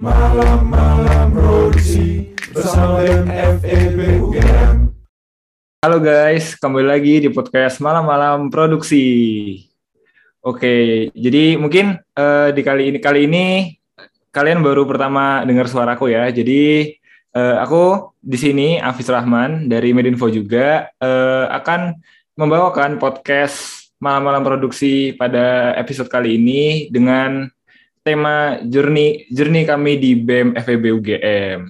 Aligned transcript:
Malam-malam 0.00 1.36
produksi 1.36 2.32
bersama 2.48 3.04
FEB. 3.60 4.00
Halo 5.84 6.00
guys, 6.00 6.56
kembali 6.56 6.86
lagi 6.88 7.20
di 7.20 7.28
podcast 7.28 7.84
malam-malam 7.84 8.48
produksi. 8.48 9.04
Oke, 10.40 11.12
jadi 11.12 11.60
mungkin 11.60 12.00
uh, 12.16 12.56
di 12.56 12.64
kali 12.64 12.88
ini 12.88 12.98
kali 13.04 13.28
ini 13.28 13.46
kalian 14.32 14.64
baru 14.64 14.88
pertama 14.88 15.44
dengar 15.44 15.68
suaraku 15.68 16.08
ya. 16.08 16.32
Jadi 16.32 16.88
uh, 17.36 17.60
aku 17.60 18.16
di 18.16 18.40
sini 18.40 18.68
Afis 18.80 19.12
Rahman 19.12 19.68
dari 19.68 19.92
Medinfo 19.92 20.32
juga 20.32 20.88
uh, 21.04 21.52
akan 21.52 22.00
membawakan 22.32 22.96
podcast 22.96 23.92
malam-malam 24.00 24.40
produksi 24.40 25.12
pada 25.12 25.76
episode 25.76 26.08
kali 26.08 26.40
ini 26.40 26.88
dengan 26.88 27.52
tema 28.04 28.60
journey 28.68 29.24
journey 29.32 29.64
kami 29.64 29.96
di 29.96 30.12
BEM 30.12 30.52
FEB 30.60 30.84
UGM. 31.00 31.60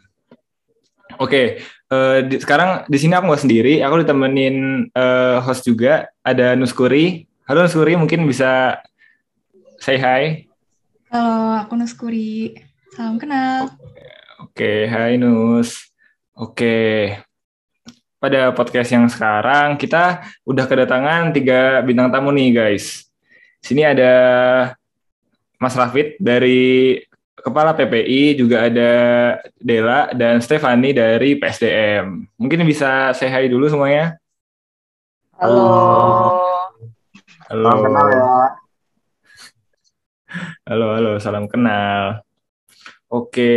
Oke, 1.22 1.62
uh, 1.94 2.26
di, 2.26 2.42
sekarang 2.42 2.82
di 2.90 2.98
sini 2.98 3.14
aku 3.14 3.30
nggak 3.30 3.44
sendiri, 3.46 3.74
aku 3.86 4.02
ditemenin 4.02 4.90
uh, 4.90 5.38
host 5.46 5.62
juga, 5.62 6.10
ada 6.26 6.58
Nuskuri. 6.58 7.30
Halo 7.46 7.62
Nuskuri, 7.62 7.94
mungkin 7.94 8.26
bisa 8.26 8.82
say 9.78 9.94
hi. 9.94 10.50
Halo, 11.14 11.62
aku 11.62 11.78
Nuskuri. 11.78 12.58
Salam 12.98 13.14
kenal. 13.22 13.70
Oke, 14.42 14.90
hai 14.90 15.14
Nus. 15.14 15.94
Oke, 16.34 17.14
pada 18.18 18.50
podcast 18.50 18.90
yang 18.90 19.06
sekarang 19.06 19.78
kita 19.78 20.26
udah 20.42 20.66
kedatangan 20.66 21.30
tiga 21.30 21.78
bintang 21.86 22.10
tamu 22.10 22.34
nih 22.34 22.50
guys. 22.50 23.06
Sini 23.62 23.86
ada 23.86 24.12
Mas 25.58 25.74
Rafid 25.78 26.18
dari 26.18 26.98
Kepala 27.34 27.76
PPI, 27.76 28.40
juga 28.40 28.64
ada 28.64 28.92
Dela 29.60 30.08
dan 30.16 30.40
Stefani 30.40 30.96
dari 30.96 31.36
PSDM. 31.36 32.24
Mungkin 32.40 32.64
bisa 32.64 33.12
say 33.12 33.28
hi 33.28 33.52
dulu 33.52 33.68
semuanya. 33.68 34.16
Halo. 35.36 35.68
Halo. 37.52 37.68
Salam 37.68 37.80
kenal 37.84 38.06
ya. 38.08 38.24
Halo, 40.64 40.86
halo, 40.96 41.12
salam 41.20 41.44
kenal. 41.44 42.24
Oke, 43.12 43.52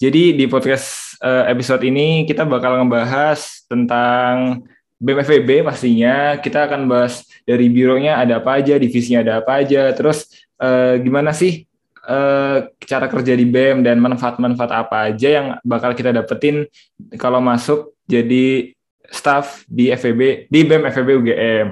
jadi 0.00 0.32
di 0.32 0.46
podcast 0.48 1.18
uh, 1.20 1.44
episode 1.50 1.84
ini 1.84 2.24
kita 2.24 2.46
bakal 2.48 2.80
ngebahas 2.80 3.66
tentang 3.68 4.62
BMFB 5.02 5.66
pastinya. 5.66 6.38
Kita 6.38 6.70
akan 6.70 6.86
bahas 6.86 7.26
dari 7.42 7.66
bironya 7.66 8.22
ada 8.22 8.38
apa 8.38 8.62
aja, 8.62 8.78
divisinya 8.78 9.20
ada 9.20 9.32
apa 9.42 9.60
aja, 9.60 9.90
terus 9.92 10.26
uh, 10.62 10.94
gimana 11.02 11.34
sih 11.34 11.66
uh, 12.06 12.70
cara 12.78 13.06
kerja 13.10 13.34
di 13.34 13.46
BEM 13.46 13.82
dan 13.82 13.98
manfaat-manfaat 13.98 14.70
apa 14.70 14.96
aja 15.10 15.28
yang 15.28 15.46
bakal 15.66 15.92
kita 15.92 16.14
dapetin 16.14 16.70
kalau 17.18 17.42
masuk 17.42 17.92
jadi 18.06 18.70
staff 19.10 19.66
di 19.68 19.90
FEB 19.92 20.48
di 20.48 20.60
BEM 20.64 20.88
FEB 20.88 21.08
UGM. 21.20 21.68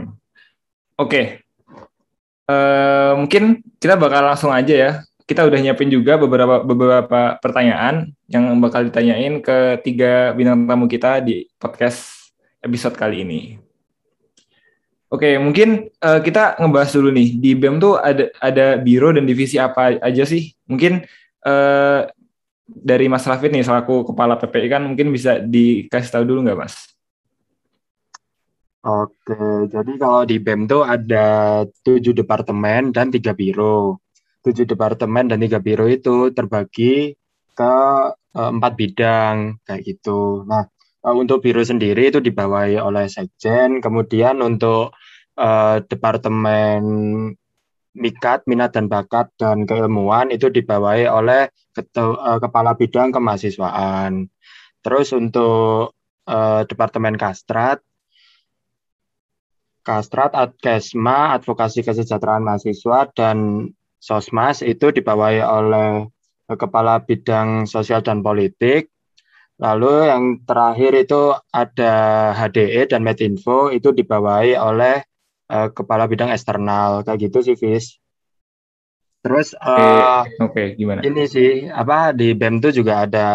Oke, 1.01 1.09
okay. 1.09 1.25
uh, 2.53 3.17
mungkin 3.17 3.65
kita 3.81 3.97
bakal 3.97 4.21
langsung 4.21 4.53
aja 4.53 4.75
ya. 4.77 4.93
Kita 5.25 5.47
udah 5.47 5.63
nyiapin 5.63 5.89
juga 5.89 6.19
beberapa 6.19 6.61
beberapa 6.67 7.39
pertanyaan 7.39 8.11
yang 8.27 8.51
bakal 8.59 8.83
ditanyain 8.83 9.39
ke 9.39 9.79
tiga 9.87 10.35
bintang 10.35 10.67
tamu 10.67 10.91
kita 10.91 11.23
di 11.23 11.47
podcast 11.57 12.35
episode 12.61 12.99
kali 12.99 13.23
ini. 13.23 13.70
Oke, 15.11 15.35
mungkin 15.43 15.91
uh, 16.07 16.23
kita 16.23 16.55
ngebahas 16.63 16.95
dulu 16.95 17.11
nih 17.11 17.29
di 17.35 17.51
BEM 17.59 17.83
tuh 17.83 17.99
ada 17.99 18.31
ada 18.39 18.79
biro 18.79 19.11
dan 19.11 19.27
divisi 19.27 19.59
apa 19.59 19.99
aja 19.99 20.23
sih? 20.23 20.55
Mungkin 20.71 21.03
uh, 21.43 22.07
dari 22.71 23.11
Mas 23.11 23.27
Rafid 23.27 23.51
nih 23.51 23.67
selaku 23.67 24.07
kepala 24.07 24.39
PPI 24.39 24.71
kan 24.71 24.87
mungkin 24.87 25.11
bisa 25.11 25.43
dikasih 25.43 26.15
tahu 26.15 26.25
dulu 26.31 26.47
nggak 26.47 26.61
Mas? 26.63 26.95
Oke, 28.87 29.67
jadi 29.67 29.93
kalau 29.99 30.23
di 30.25 30.39
BEM 30.39 30.71
tuh 30.71 30.87
ada 30.87 31.67
tujuh 31.83 32.15
departemen 32.15 32.95
dan 32.95 33.11
tiga 33.11 33.35
biro. 33.35 33.99
Tujuh 34.47 34.63
departemen 34.63 35.27
dan 35.27 35.43
tiga 35.43 35.59
biro 35.59 35.91
itu 35.91 36.31
terbagi 36.31 37.19
ke 37.59 37.75
uh, 38.15 38.51
empat 38.55 38.73
bidang 38.79 39.59
kayak 39.67 39.83
gitu. 39.85 40.47
Nah, 40.47 40.71
uh, 41.05 41.17
untuk 41.17 41.45
biro 41.45 41.65
sendiri 41.65 42.13
itu 42.13 42.21
dibawahi 42.21 42.81
oleh 42.81 43.09
sekjen, 43.09 43.81
kemudian 43.81 44.41
untuk 44.45 44.93
uh, 45.37 45.81
departemen 45.85 46.83
mikat, 47.97 48.47
minat 48.47 48.71
dan 48.77 48.87
bakat 48.87 49.33
dan 49.35 49.67
keilmuan 49.67 50.31
itu 50.31 50.47
dibawahi 50.47 51.11
oleh 51.11 51.51
ketu, 51.75 52.15
uh, 52.17 52.39
kepala 52.39 52.79
bidang 52.79 53.11
kemahasiswaan. 53.11 54.31
Terus 54.81 55.13
untuk 55.13 55.93
uh, 56.25 56.63
departemen 56.65 57.19
kastrat, 57.19 57.83
kastrat, 59.83 60.33
adkesma, 60.37 61.35
advokasi 61.37 61.83
kesejahteraan 61.83 62.45
mahasiswa 62.47 63.11
dan 63.13 63.69
sosmas 64.01 64.65
itu 64.65 64.95
dibawahi 64.95 65.43
oleh 65.45 66.09
kepala 66.49 67.03
bidang 67.05 67.69
sosial 67.69 68.01
dan 68.01 68.25
politik. 68.25 68.89
Lalu 69.61 70.09
yang 70.09 70.25
terakhir 70.49 70.93
itu 70.97 71.37
ada 71.53 71.95
HDE 72.33 72.89
dan 72.89 73.05
Medinfo 73.05 73.69
itu 73.69 73.93
dibawahi 73.93 74.57
oleh 74.57 75.05
uh, 75.53 75.69
kepala 75.69 76.09
bidang 76.09 76.33
eksternal 76.33 77.05
kayak 77.05 77.29
gitu 77.29 77.45
sih 77.45 77.57
Fis. 77.61 78.01
Terus 79.21 79.53
uh, 79.61 80.25
oke 80.41 80.57
okay, 80.57 80.67
gimana? 80.81 81.05
Ini 81.05 81.29
sih 81.29 81.69
apa 81.69 82.17
di 82.17 82.33
BEM 82.33 82.65
tuh 82.65 82.73
juga 82.73 83.05
ada 83.05 83.29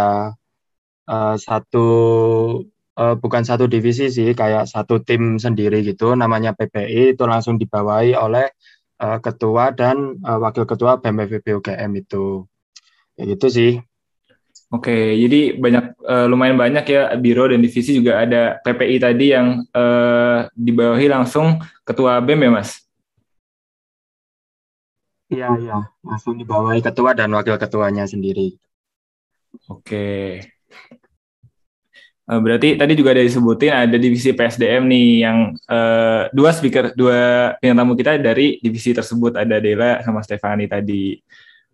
uh, 1.05 1.35
satu 1.37 1.87
uh, 2.97 3.15
bukan 3.21 3.45
satu 3.45 3.69
divisi 3.69 4.09
sih 4.09 4.33
kayak 4.33 4.65
satu 4.65 5.05
tim 5.05 5.37
sendiri 5.37 5.85
gitu 5.85 6.17
namanya 6.17 6.57
PPI 6.57 7.13
itu 7.13 7.23
langsung 7.29 7.61
dibawahi 7.61 8.17
oleh 8.17 8.49
uh, 8.97 9.21
ketua 9.21 9.77
dan 9.77 10.17
uh, 10.25 10.41
wakil 10.41 10.65
ketua 10.65 10.97
BEM 10.97 11.37
UGM 11.61 11.91
itu. 12.01 12.49
Kayak 13.13 13.27
gitu 13.37 13.47
sih. 13.53 13.71
Oke, 14.73 15.13
jadi 15.13 15.55
banyak 15.61 15.85
uh, 16.01 16.25
lumayan 16.25 16.57
banyak 16.57 16.85
ya 16.89 17.13
biro 17.21 17.45
dan 17.45 17.61
divisi 17.61 18.01
juga 18.01 18.25
ada 18.25 18.57
PPI 18.65 18.97
tadi 18.97 19.25
yang 19.29 19.61
uh, 19.69 20.49
dibawahi 20.57 21.05
langsung 21.05 21.61
ketua 21.85 22.17
BEM 22.17 22.49
ya, 22.49 22.51
Mas? 22.51 22.69
Iya, 25.29 25.47
iya, 25.61 25.77
langsung 26.01 26.37
dibawahi 26.37 26.81
ketua 26.81 27.13
dan 27.13 27.29
wakil 27.37 27.61
ketuanya 27.61 28.09
sendiri. 28.09 28.57
Oke. 29.69 30.41
Uh, 32.25 32.41
berarti 32.41 32.73
tadi 32.73 32.97
juga 32.97 33.13
ada 33.13 33.21
disebutin 33.21 33.69
ada 33.69 33.97
divisi 34.01 34.33
PSDM 34.33 34.89
nih 34.89 35.07
yang 35.29 35.53
uh, 35.69 36.25
dua 36.33 36.49
speaker, 36.57 36.89
dua 36.97 37.53
yang 37.61 37.77
tamu 37.77 37.93
kita 37.93 38.17
dari 38.17 38.57
divisi 38.65 38.97
tersebut 38.97 39.37
ada 39.37 39.61
Dela 39.61 40.01
sama 40.01 40.25
Stefani 40.25 40.65
tadi. 40.65 41.21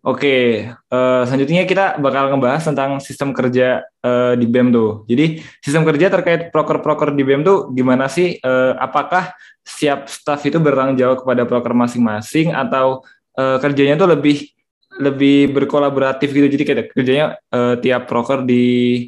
Oke, 0.02 0.66
uh, 0.66 1.22
selanjutnya 1.30 1.62
kita 1.70 2.02
bakal 2.02 2.34
ngebahas 2.34 2.66
tentang 2.66 2.98
sistem 2.98 3.38
kerja 3.38 3.86
uh, 4.02 4.34
di 4.34 4.50
BEM 4.50 4.74
tuh. 4.74 5.06
Jadi 5.06 5.46
sistem 5.62 5.86
kerja 5.86 6.10
terkait 6.10 6.50
proker-proker 6.50 7.14
di 7.14 7.22
BEM 7.22 7.46
tuh 7.46 7.70
gimana 7.70 8.10
sih? 8.10 8.42
Uh, 8.42 8.74
apakah 8.82 9.30
setiap 9.62 10.10
staff 10.10 10.42
itu 10.42 10.58
bertanggung 10.58 10.98
jawab 10.98 11.22
kepada 11.22 11.46
proker 11.46 11.78
masing-masing 11.78 12.50
atau 12.50 13.06
uh, 13.38 13.62
kerjanya 13.62 13.94
tuh 13.94 14.10
lebih 14.10 14.50
lebih 14.98 15.54
berkolaboratif 15.54 16.34
gitu? 16.34 16.50
Jadi 16.50 16.64
kayak 16.66 16.98
kerjanya 16.98 17.38
uh, 17.54 17.78
tiap 17.78 18.10
proker 18.10 18.42
di 18.42 19.06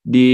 di 0.00 0.30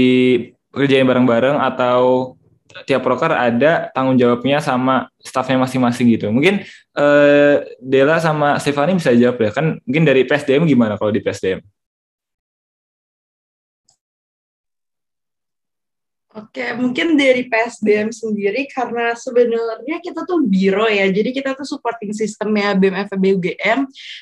kerjain 0.71 1.03
bareng-bareng 1.03 1.59
atau 1.59 2.36
tiap 2.85 3.01
proker 3.01 3.31
ada 3.33 3.89
tanggung 3.95 4.19
jawabnya 4.19 4.59
sama 4.59 5.07
staffnya 5.17 5.57
masing-masing 5.63 6.11
gitu. 6.13 6.27
Mungkin 6.29 6.61
eh, 6.93 7.55
Dela 7.79 8.19
sama 8.19 8.59
Stefani 8.59 8.99
bisa 8.99 9.15
jawab 9.15 9.39
ya. 9.39 9.49
Kan 9.55 9.79
mungkin 9.87 10.03
dari 10.03 10.27
PSDM 10.27 10.67
gimana 10.67 10.99
kalau 10.99 11.09
di 11.09 11.23
PSDM? 11.23 11.63
Oke, 16.37 16.69
mungkin 16.77 17.17
dari 17.17 17.49
PSDM 17.49 18.13
sendiri 18.13 18.69
karena 18.69 19.17
sebenarnya 19.17 19.97
kita 19.97 20.21
tuh 20.21 20.45
biro 20.45 20.85
ya, 20.85 21.09
jadi 21.09 21.33
kita 21.33 21.57
tuh 21.57 21.65
supporting 21.65 22.13
sistemnya 22.13 22.77
BEM 22.77 22.93
FEB 23.09 23.41
UGM 23.41 23.79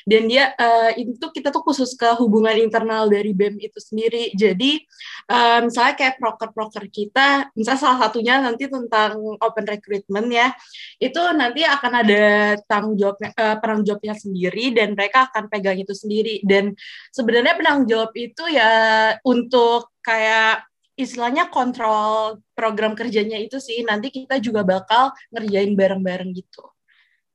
dan 0.08 0.22
dia 0.24 0.56
uh, 0.56 0.96
itu 0.96 1.20
kita 1.20 1.52
tuh 1.52 1.60
khusus 1.60 1.92
ke 1.92 2.08
hubungan 2.16 2.56
internal 2.56 3.04
dari 3.12 3.36
BEM 3.36 3.60
itu 3.60 3.76
sendiri. 3.76 4.32
Jadi 4.32 4.80
uh, 5.28 5.68
misalnya 5.68 5.92
kayak 5.92 6.16
proker-proker 6.16 6.88
kita, 6.88 7.52
misalnya 7.52 7.80
salah 7.84 8.08
satunya 8.08 8.40
nanti 8.40 8.64
tentang 8.64 9.20
open 9.36 9.68
recruitment 9.68 10.32
ya, 10.32 10.56
itu 10.96 11.20
nanti 11.36 11.68
akan 11.68 11.92
ada 12.00 12.24
tanggung 12.64 12.96
jawabnya 12.96 13.36
uh, 13.36 13.60
penanggung 13.60 13.92
jawabnya 13.92 14.16
sendiri 14.16 14.72
dan 14.72 14.96
mereka 14.96 15.28
akan 15.28 15.52
pegang 15.52 15.76
itu 15.76 15.92
sendiri. 15.92 16.40
Dan 16.48 16.72
sebenarnya 17.12 17.60
penanggung 17.60 17.92
jawab 17.92 18.16
itu 18.16 18.48
ya 18.48 18.72
untuk 19.20 19.92
kayak 20.00 20.64
istilahnya 20.96 21.52
kontrol 21.52 22.40
program 22.56 22.96
kerjanya 22.96 23.36
itu 23.36 23.60
sih 23.60 23.84
nanti 23.84 24.08
kita 24.08 24.40
juga 24.40 24.64
bakal 24.64 25.12
ngerjain 25.30 25.76
bareng-bareng 25.76 26.32
gitu. 26.32 26.64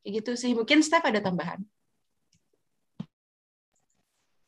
Kayak 0.01 0.11
gitu 0.21 0.31
sih. 0.33 0.51
Mungkin 0.57 0.81
Steph 0.81 1.05
ada 1.05 1.21
tambahan 1.21 1.61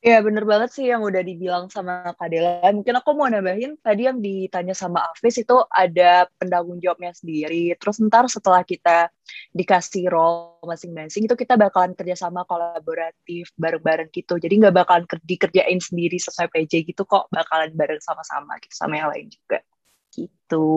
Iya 0.03 0.19
bener 0.19 0.43
banget 0.43 0.75
sih 0.75 0.91
yang 0.91 0.99
udah 0.99 1.23
dibilang 1.23 1.71
sama 1.71 2.11
Kak 2.19 2.27
Dela. 2.27 2.59
Mungkin 2.75 2.91
aku 2.99 3.15
mau 3.15 3.31
nambahin 3.31 3.79
tadi 3.79 4.03
yang 4.03 4.19
ditanya 4.19 4.75
sama 4.75 4.99
Afis 4.99 5.39
itu 5.39 5.55
ada 5.71 6.27
pendanggung 6.35 6.75
jawabnya 6.83 7.15
sendiri. 7.15 7.71
Terus 7.79 8.03
ntar 8.03 8.27
setelah 8.27 8.67
kita 8.67 9.07
dikasih 9.55 10.11
role 10.11 10.59
masing-masing 10.67 11.23
itu 11.23 11.39
kita 11.39 11.55
bakalan 11.55 11.95
kerjasama 11.95 12.43
kolaboratif 12.43 13.47
bareng-bareng 13.55 14.11
gitu. 14.11 14.35
Jadi 14.35 14.67
nggak 14.67 14.75
bakalan 14.75 15.07
dikerjain 15.23 15.79
sendiri 15.79 16.19
sesuai 16.19 16.51
PJ 16.51 16.83
gitu 16.83 17.07
kok. 17.07 17.31
Bakalan 17.31 17.71
bareng 17.71 18.03
sama-sama 18.03 18.59
gitu 18.59 18.75
sama 18.75 18.99
yang 18.99 19.07
lain 19.07 19.31
juga. 19.31 19.63
Gitu. 20.11 20.67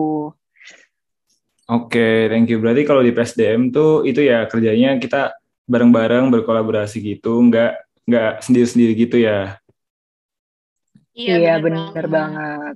Oke, 1.67 2.31
thank 2.31 2.47
you. 2.47 2.63
Berarti 2.63 2.87
kalau 2.87 3.03
di 3.03 3.11
PSDM 3.11 3.75
tuh 3.75 4.07
itu 4.07 4.23
ya 4.23 4.47
kerjanya 4.47 4.95
kita 5.03 5.35
bareng-bareng 5.67 6.31
berkolaborasi 6.31 7.03
gitu, 7.03 7.43
nggak 7.43 7.86
nggak 8.07 8.41
sendiri-sendiri 8.41 8.93
gitu 8.95 9.19
ya. 9.19 9.59
Iya, 11.17 11.35
iya 11.37 11.53
benar 11.59 12.05
banget. 12.07 12.75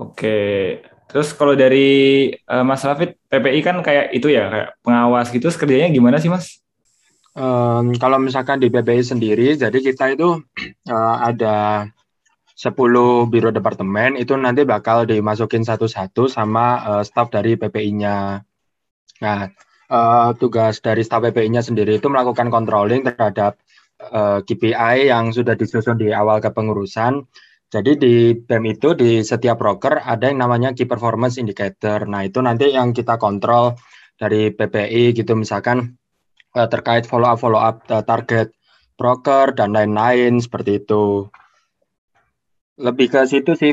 Oke. 0.00 0.38
Terus 1.12 1.36
kalau 1.36 1.52
dari 1.52 2.30
uh, 2.48 2.64
Mas 2.64 2.80
Rafid, 2.80 3.20
PPI 3.28 3.60
kan 3.60 3.76
kayak 3.84 4.16
itu 4.16 4.32
ya, 4.32 4.48
kayak 4.48 4.68
pengawas 4.80 5.28
gitu, 5.28 5.44
kerjanya 5.52 5.92
gimana 5.92 6.16
sih 6.16 6.32
Mas? 6.32 6.64
Um, 7.36 7.92
kalau 8.00 8.16
misalkan 8.16 8.60
di 8.60 8.72
PPI 8.72 9.04
sendiri, 9.04 9.52
jadi 9.60 9.76
kita 9.76 10.16
itu 10.16 10.40
uh, 10.88 11.16
ada 11.28 11.88
10 12.56 12.72
biro 13.28 13.52
departemen, 13.52 14.16
itu 14.16 14.32
nanti 14.40 14.64
bakal 14.64 15.04
dimasukin 15.04 15.68
satu-satu 15.68 16.32
sama 16.32 16.80
uh, 16.80 17.02
staff 17.04 17.28
dari 17.28 17.60
PPI-nya. 17.60 18.40
Nah, 19.20 19.40
uh, 19.92 20.30
tugas 20.40 20.80
dari 20.80 21.04
staff 21.04 21.20
PPI-nya 21.28 21.60
sendiri 21.60 22.00
itu 22.00 22.08
melakukan 22.08 22.48
controlling 22.48 23.04
terhadap 23.04 23.60
uh, 24.10 24.38
eh, 24.38 24.38
KPI 24.42 25.12
yang 25.12 25.30
sudah 25.30 25.54
disusun 25.54 26.00
di 26.00 26.10
awal 26.10 26.42
kepengurusan. 26.42 27.22
Jadi 27.72 27.96
di 27.96 28.14
BEM 28.36 28.64
itu 28.68 28.92
di 28.92 29.24
setiap 29.24 29.56
broker 29.56 30.04
ada 30.04 30.28
yang 30.28 30.44
namanya 30.44 30.76
Key 30.76 30.84
Performance 30.84 31.40
Indicator. 31.40 32.04
Nah 32.04 32.20
itu 32.26 32.44
nanti 32.44 32.68
yang 32.68 32.92
kita 32.92 33.16
kontrol 33.16 33.80
dari 34.20 34.52
PPI 34.52 35.16
gitu 35.16 35.32
misalkan 35.32 35.96
uh, 36.52 36.68
terkait 36.68 37.08
follow 37.08 37.32
up 37.32 37.40
follow 37.40 37.56
up 37.56 37.80
uh, 37.88 38.04
target 38.04 38.52
broker 39.00 39.56
dan 39.56 39.72
lain-lain 39.72 40.36
seperti 40.36 40.84
itu. 40.84 41.32
Lebih 42.76 43.08
ke 43.08 43.20
situ 43.24 43.56
sih, 43.56 43.72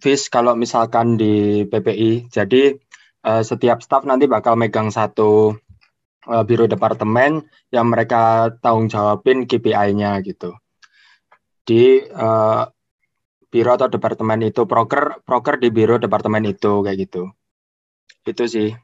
Fis 0.00 0.32
kalau 0.32 0.56
misalkan 0.56 1.20
di 1.20 1.64
PPI. 1.68 2.32
Jadi 2.32 2.76
setiap 3.24 3.80
staff 3.80 4.04
nanti 4.04 4.28
bakal 4.28 4.52
megang 4.52 4.92
satu 4.92 5.56
uh, 6.28 6.44
biro 6.44 6.64
departemen 6.68 7.44
yang 7.72 7.86
mereka 7.88 8.52
tanggung 8.60 8.88
jawabin 8.88 9.44
KPI-nya 9.44 10.20
gitu. 10.24 10.56
Di 11.64 12.04
uh, 12.12 12.68
biro 13.48 13.70
atau 13.78 13.86
departemen 13.86 14.50
itu 14.50 14.66
broker 14.66 15.22
broker 15.22 15.56
di 15.62 15.70
biro 15.70 15.96
departemen 15.96 16.44
itu 16.48 16.82
kayak 16.84 16.98
gitu. 17.08 17.30
Itu 18.26 18.44
sih. 18.50 18.74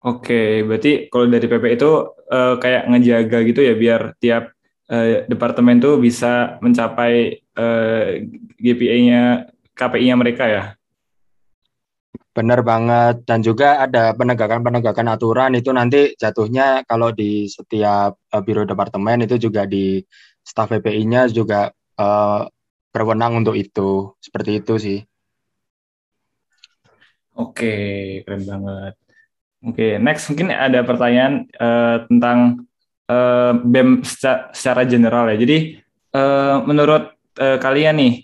Oke, 0.00 0.64
berarti 0.64 1.12
kalau 1.12 1.28
dari 1.28 1.44
PP 1.44 1.76
itu 1.76 1.92
uh, 2.32 2.56
kayak 2.56 2.88
ngejaga 2.88 3.38
gitu 3.44 3.60
ya 3.60 3.76
biar 3.76 4.16
tiap 4.16 4.56
uh, 4.88 5.28
departemen 5.28 5.76
tuh 5.76 6.00
bisa 6.00 6.56
mencapai 6.64 7.44
uh, 7.52 8.16
GPA-nya, 8.56 9.52
KPI-nya 9.76 10.14
mereka 10.16 10.44
ya? 10.48 10.64
Benar 12.30 12.62
banget 12.62 13.26
dan 13.26 13.42
juga 13.42 13.82
ada 13.82 14.14
penegakan-penegakan 14.14 15.10
aturan 15.10 15.50
itu 15.58 15.74
nanti 15.74 16.14
jatuhnya 16.14 16.86
kalau 16.86 17.10
di 17.10 17.50
setiap 17.50 18.14
uh, 18.30 18.42
biro 18.46 18.62
departemen 18.62 19.26
itu 19.26 19.34
juga 19.50 19.66
di 19.66 19.98
staf 20.46 20.70
PPI-nya 20.70 21.26
juga 21.34 21.74
uh, 21.98 22.46
berwenang 22.94 23.42
untuk 23.42 23.58
itu. 23.58 24.14
Seperti 24.22 24.62
itu 24.62 24.74
sih. 24.78 24.98
Oke, 27.34 27.74
keren 28.22 28.46
banget. 28.46 28.94
Oke, 29.60 29.98
next 29.98 30.30
mungkin 30.30 30.54
ada 30.54 30.86
pertanyaan 30.86 31.50
uh, 31.58 32.06
tentang 32.06 32.64
uh, 33.10 33.52
BEM 33.58 34.06
secara, 34.06 34.54
secara 34.54 34.82
general 34.86 35.26
ya. 35.34 35.36
Jadi 35.36 35.58
uh, 36.14 36.62
menurut 36.62 37.10
uh, 37.42 37.58
kalian 37.58 37.98
nih 37.98 38.14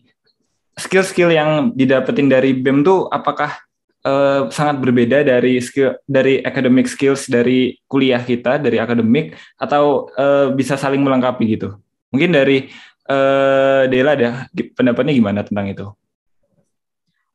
skill-skill 0.78 1.34
yang 1.34 1.74
didapetin 1.74 2.30
dari 2.30 2.54
BEM 2.54 2.86
tuh 2.86 3.10
apakah 3.10 3.65
uh, 4.06 4.46
sangat 4.54 4.78
berbeda 4.78 5.26
dari 5.26 5.58
skill 5.58 5.98
dari 6.06 6.38
academic 6.46 6.86
skills 6.86 7.26
dari 7.26 7.74
kuliah 7.90 8.22
kita 8.22 8.62
dari 8.62 8.78
akademik 8.78 9.34
atau 9.58 10.06
uh, 10.14 10.54
bisa 10.54 10.78
saling 10.78 11.02
melengkapi 11.02 11.58
gitu. 11.58 11.74
Mungkin 12.14 12.30
dari 12.30 12.70
uh, 13.10 13.90
Dela 13.90 14.14
ada 14.14 14.30
pendapatnya 14.78 15.12
gimana 15.12 15.42
tentang 15.42 15.66
itu 15.66 15.86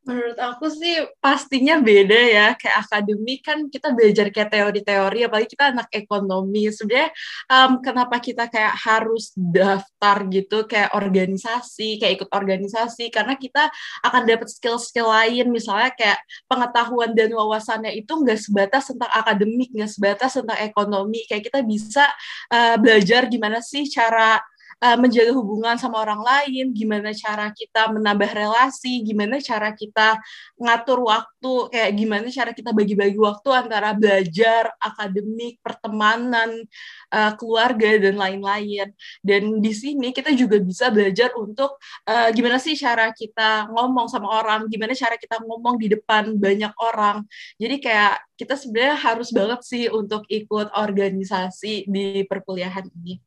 Menurut 0.02 0.34
aku 0.34 0.66
sih 0.66 1.06
pastinya 1.22 1.78
beda 1.78 2.20
ya. 2.26 2.48
Kayak 2.58 2.90
akademik 2.90 3.46
kan 3.46 3.70
kita 3.70 3.94
belajar 3.94 4.34
kayak 4.34 4.50
teori-teori, 4.50 5.20
apalagi 5.30 5.50
kita 5.54 5.70
anak 5.70 5.94
ekonomi. 5.94 6.74
Sebenarnya 6.74 7.14
um, 7.46 7.72
kenapa 7.86 8.18
kita 8.18 8.50
kayak 8.50 8.82
harus 8.82 9.30
daftar 9.38 10.26
gitu, 10.34 10.66
kayak 10.66 10.98
organisasi, 10.98 12.02
kayak 12.02 12.18
ikut 12.18 12.30
organisasi, 12.34 13.14
karena 13.14 13.38
kita 13.38 13.70
akan 14.02 14.26
dapat 14.26 14.50
skill-skill 14.50 15.06
lain. 15.06 15.54
Misalnya 15.54 15.94
kayak 15.94 16.20
pengetahuan 16.50 17.14
dan 17.14 17.30
wawasannya 17.38 17.94
itu 17.94 18.10
nggak 18.10 18.42
sebatas 18.42 18.90
tentang 18.90 19.12
akademik, 19.14 19.70
nggak 19.70 19.92
sebatas 19.94 20.34
tentang 20.34 20.60
ekonomi. 20.66 21.30
Kayak 21.30 21.54
kita 21.54 21.60
bisa 21.62 22.10
uh, 22.50 22.74
belajar 22.82 23.30
gimana 23.30 23.62
sih 23.62 23.86
cara 23.86 24.42
uh, 24.82 24.98
menjaga 24.98 25.32
hubungan 25.32 25.78
sama 25.78 26.02
orang 26.02 26.20
lain, 26.26 26.74
gimana 26.74 27.14
cara 27.14 27.54
kita 27.54 27.94
menambah 27.94 28.28
relasi, 28.34 29.06
gimana 29.06 29.38
cara 29.38 29.72
kita 29.72 30.18
ngatur 30.58 31.06
waktu, 31.06 31.54
kayak 31.70 31.92
gimana 31.96 32.28
cara 32.34 32.52
kita 32.52 32.74
bagi-bagi 32.74 33.20
waktu 33.22 33.50
antara 33.54 33.94
belajar, 33.94 34.74
akademik, 34.82 35.62
pertemanan, 35.62 36.66
uh, 37.14 37.32
keluarga 37.38 38.02
dan 38.02 38.18
lain-lain. 38.18 38.90
Dan 39.22 39.62
di 39.62 39.72
sini 39.72 40.10
kita 40.12 40.34
juga 40.34 40.58
bisa 40.58 40.90
belajar 40.90 41.32
untuk 41.38 41.78
uh, 42.10 42.30
gimana 42.34 42.58
sih 42.58 42.74
cara 42.74 43.14
kita 43.14 43.70
ngomong 43.70 44.10
sama 44.10 44.28
orang, 44.42 44.66
gimana 44.68 44.98
cara 44.98 45.16
kita 45.16 45.38
ngomong 45.46 45.78
di 45.78 45.94
depan 45.94 46.34
banyak 46.36 46.74
orang. 46.82 47.24
Jadi 47.62 47.78
kayak 47.78 48.26
kita 48.34 48.58
sebenarnya 48.58 48.98
harus 48.98 49.30
banget 49.30 49.62
sih 49.62 49.86
untuk 49.94 50.26
ikut 50.26 50.74
organisasi 50.74 51.86
di 51.86 52.26
perkuliahan 52.26 52.90
ini. 52.90 53.22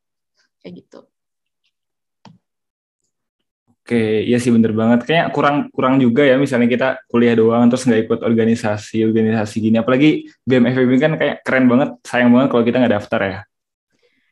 Kayak 0.59 0.75
gitu. 0.83 1.14
Oke, 3.85 4.25
iya 4.25 4.41
sih 4.41 4.49
bener 4.49 4.73
banget. 4.73 5.05
Kayak 5.05 5.29
kurang 5.37 5.69
kurang 5.69 6.01
juga 6.01 6.25
ya 6.25 6.41
misalnya 6.41 6.73
kita 6.73 6.89
kuliah 7.05 7.37
doang 7.37 7.69
terus 7.69 7.85
nggak 7.85 8.09
ikut 8.09 8.21
organisasi 8.25 9.05
organisasi 9.05 9.61
gini. 9.61 9.77
Apalagi 9.77 10.25
BMFB 10.49 10.93
kan 10.97 11.13
kayak 11.21 11.45
keren 11.45 11.69
banget. 11.69 11.93
Sayang 12.01 12.33
banget 12.33 12.49
kalau 12.49 12.65
kita 12.65 12.81
nggak 12.81 12.95
daftar 12.97 13.21
ya. 13.21 13.39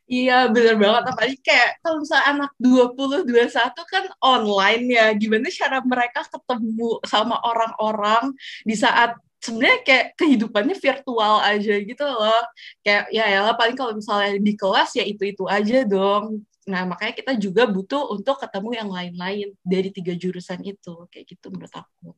Iya 0.08 0.48
bener 0.48 0.80
banget. 0.80 1.04
Apalagi 1.04 1.36
kayak 1.44 1.84
kalau 1.84 2.00
misalnya 2.00 2.26
anak 2.32 2.50
20, 2.56 3.28
21 3.28 3.92
kan 3.92 4.04
online 4.24 4.84
ya. 4.88 5.06
Gimana 5.20 5.46
cara 5.52 5.78
mereka 5.84 6.20
ketemu 6.32 6.90
sama 7.04 7.36
orang-orang 7.44 8.32
di 8.64 8.72
saat 8.72 9.20
sebenarnya 9.42 9.78
kayak 9.82 10.06
kehidupannya 10.14 10.76
virtual 10.78 11.42
aja 11.42 11.74
gitu 11.82 12.04
loh. 12.06 12.42
Kayak 12.86 13.10
ya 13.10 13.24
ya 13.26 13.40
paling 13.58 13.74
kalau 13.74 13.92
misalnya 13.98 14.38
di 14.38 14.54
kelas 14.54 14.94
ya 14.94 15.04
itu-itu 15.04 15.44
aja 15.50 15.82
dong 15.82 16.46
Nah, 16.62 16.86
makanya 16.86 17.14
kita 17.18 17.32
juga 17.34 17.66
butuh 17.66 18.14
untuk 18.14 18.38
ketemu 18.38 18.70
yang 18.78 18.88
lain-lain 18.90 19.48
dari 19.66 19.90
tiga 19.90 20.14
jurusan 20.14 20.62
itu, 20.62 21.10
kayak 21.10 21.26
gitu 21.26 21.50
menurut 21.50 21.74
aku. 21.74 22.14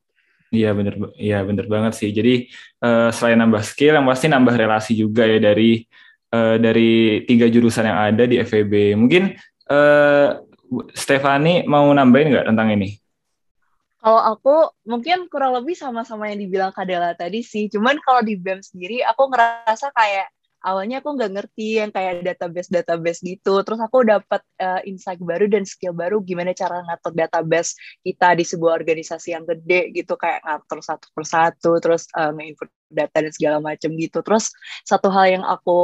Iya 0.53 0.71
bener, 0.77 0.95
iya 1.17 1.41
bener 1.41 1.67
banget 1.67 1.97
sih. 1.97 2.13
Jadi 2.13 2.53
uh, 2.85 3.09
selain 3.09 3.41
nambah 3.41 3.65
skill, 3.65 3.97
yang 3.97 4.07
pasti 4.07 4.29
nambah 4.29 4.55
relasi 4.55 4.93
juga 4.95 5.25
ya 5.25 5.41
dari 5.41 5.81
uh, 6.31 6.61
dari 6.61 7.25
tiga 7.25 7.49
jurusan 7.49 7.89
yang 7.89 7.99
ada 8.13 8.25
di 8.29 8.37
FEB. 8.45 8.95
Mungkin 9.01 9.33
uh, 9.73 10.29
Stefani 10.93 11.65
mau 11.65 11.89
nambahin 11.89 12.37
nggak 12.37 12.47
tentang 12.53 12.69
ini? 12.77 13.01
Kalau 14.05 14.21
aku 14.21 14.55
mungkin 14.85 15.33
kurang 15.33 15.57
lebih 15.57 15.73
sama-sama 15.73 16.29
yang 16.29 16.45
dibilang 16.45 16.77
Kadela 16.77 17.17
tadi 17.17 17.41
sih. 17.41 17.73
Cuman 17.73 17.97
kalau 18.05 18.21
di 18.21 18.37
BEM 18.37 18.61
sendiri 18.61 19.01
aku 19.01 19.33
ngerasa 19.33 19.89
kayak 19.97 20.29
awalnya 20.61 21.01
aku 21.01 21.17
nggak 21.17 21.33
ngerti 21.33 21.81
yang 21.81 21.89
kayak 21.89 22.21
database 22.21 22.69
database 22.69 23.25
gitu. 23.25 23.65
Terus 23.65 23.81
aku 23.81 24.05
dapat 24.05 24.45
uh, 24.61 24.85
insight 24.85 25.25
baru 25.25 25.49
dan 25.49 25.65
skill 25.65 25.97
baru 25.97 26.21
gimana 26.21 26.53
cara 26.53 26.85
ngatur 26.85 27.17
database 27.17 27.81
kita 28.05 28.37
di 28.37 28.45
sebuah 28.45 28.77
organisasi 28.77 29.33
yang 29.33 29.49
gede 29.49 29.97
gitu. 29.97 30.21
Kayak 30.21 30.45
ngatur 30.45 30.85
satu 30.85 31.09
persatu 31.17 31.73
terus 31.81 32.05
uh, 32.13 32.29
nge 32.29 32.61
data 32.93 33.25
dan 33.25 33.33
segala 33.33 33.57
macam 33.65 33.89
gitu. 33.97 34.21
Terus 34.21 34.53
satu 34.85 35.09
hal 35.09 35.41
yang 35.41 35.45
aku 35.49 35.81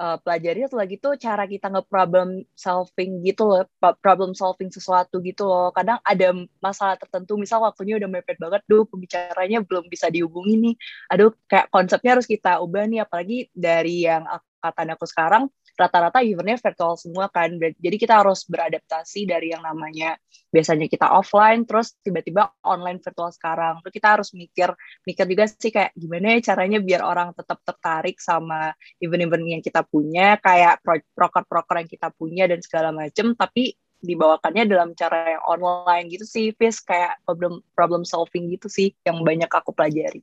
uh, 0.00 0.16
pelajari 0.24 0.64
atau 0.64 0.80
lagi 0.80 0.96
tuh 0.96 1.20
cara 1.20 1.44
kita 1.44 1.68
nge-problem 1.68 2.48
solving 2.56 3.20
gitu 3.20 3.44
loh, 3.44 3.68
problem 4.00 4.32
solving 4.32 4.72
sesuatu 4.72 5.20
gitu 5.20 5.44
loh. 5.44 5.68
Kadang 5.76 6.00
ada 6.00 6.32
masalah 6.64 6.96
tertentu, 6.96 7.36
misal 7.36 7.60
waktunya 7.60 8.00
udah 8.00 8.08
mepet 8.08 8.40
banget, 8.40 8.64
duh 8.64 8.88
pembicaranya 8.88 9.60
belum 9.60 9.92
bisa 9.92 10.08
dihubungi 10.08 10.56
nih. 10.56 10.74
Aduh, 11.12 11.36
kayak 11.44 11.68
konsepnya 11.68 12.16
harus 12.16 12.24
kita 12.24 12.64
ubah 12.64 12.88
nih, 12.88 13.04
apalagi 13.04 13.52
dari 13.52 14.08
yang 14.08 14.24
angkatan 14.60 14.92
aku 14.92 15.08
sekarang 15.08 15.48
rata-rata 15.80 16.20
eventnya 16.20 16.60
virtual 16.60 16.92
semua 17.00 17.32
kan. 17.32 17.56
Jadi 17.56 17.96
kita 17.96 18.20
harus 18.20 18.44
beradaptasi 18.44 19.24
dari 19.24 19.56
yang 19.56 19.64
namanya 19.64 20.20
biasanya 20.52 20.84
kita 20.92 21.08
offline, 21.08 21.64
terus 21.64 21.96
tiba-tiba 22.04 22.52
online 22.60 23.00
virtual 23.00 23.32
sekarang. 23.32 23.80
Terus 23.80 23.94
kita 23.96 24.08
harus 24.20 24.28
mikir, 24.36 24.68
mikir 25.08 25.24
juga 25.24 25.44
sih 25.48 25.72
kayak 25.72 25.96
gimana 25.96 26.36
ya 26.36 26.52
caranya 26.52 26.78
biar 26.84 27.00
orang 27.00 27.32
tetap 27.32 27.64
tertarik 27.64 28.20
sama 28.20 28.76
event-event 29.00 29.44
yang 29.48 29.62
kita 29.64 29.80
punya, 29.88 30.36
kayak 30.36 30.84
proker-proker 31.16 31.80
yang 31.80 31.88
kita 31.88 32.08
punya 32.12 32.44
dan 32.44 32.60
segala 32.60 32.92
macem, 32.92 33.32
tapi 33.32 33.72
dibawakannya 34.00 34.64
dalam 34.64 34.96
cara 34.96 35.36
yang 35.36 35.44
online 35.48 36.12
gitu 36.12 36.24
sih, 36.28 36.52
Fis 36.56 36.80
kayak 36.84 37.20
problem 37.24 37.64
problem 37.72 38.04
solving 38.04 38.52
gitu 38.52 38.68
sih 38.68 38.92
yang 39.04 39.20
banyak 39.24 39.48
aku 39.48 39.72
pelajari. 39.72 40.20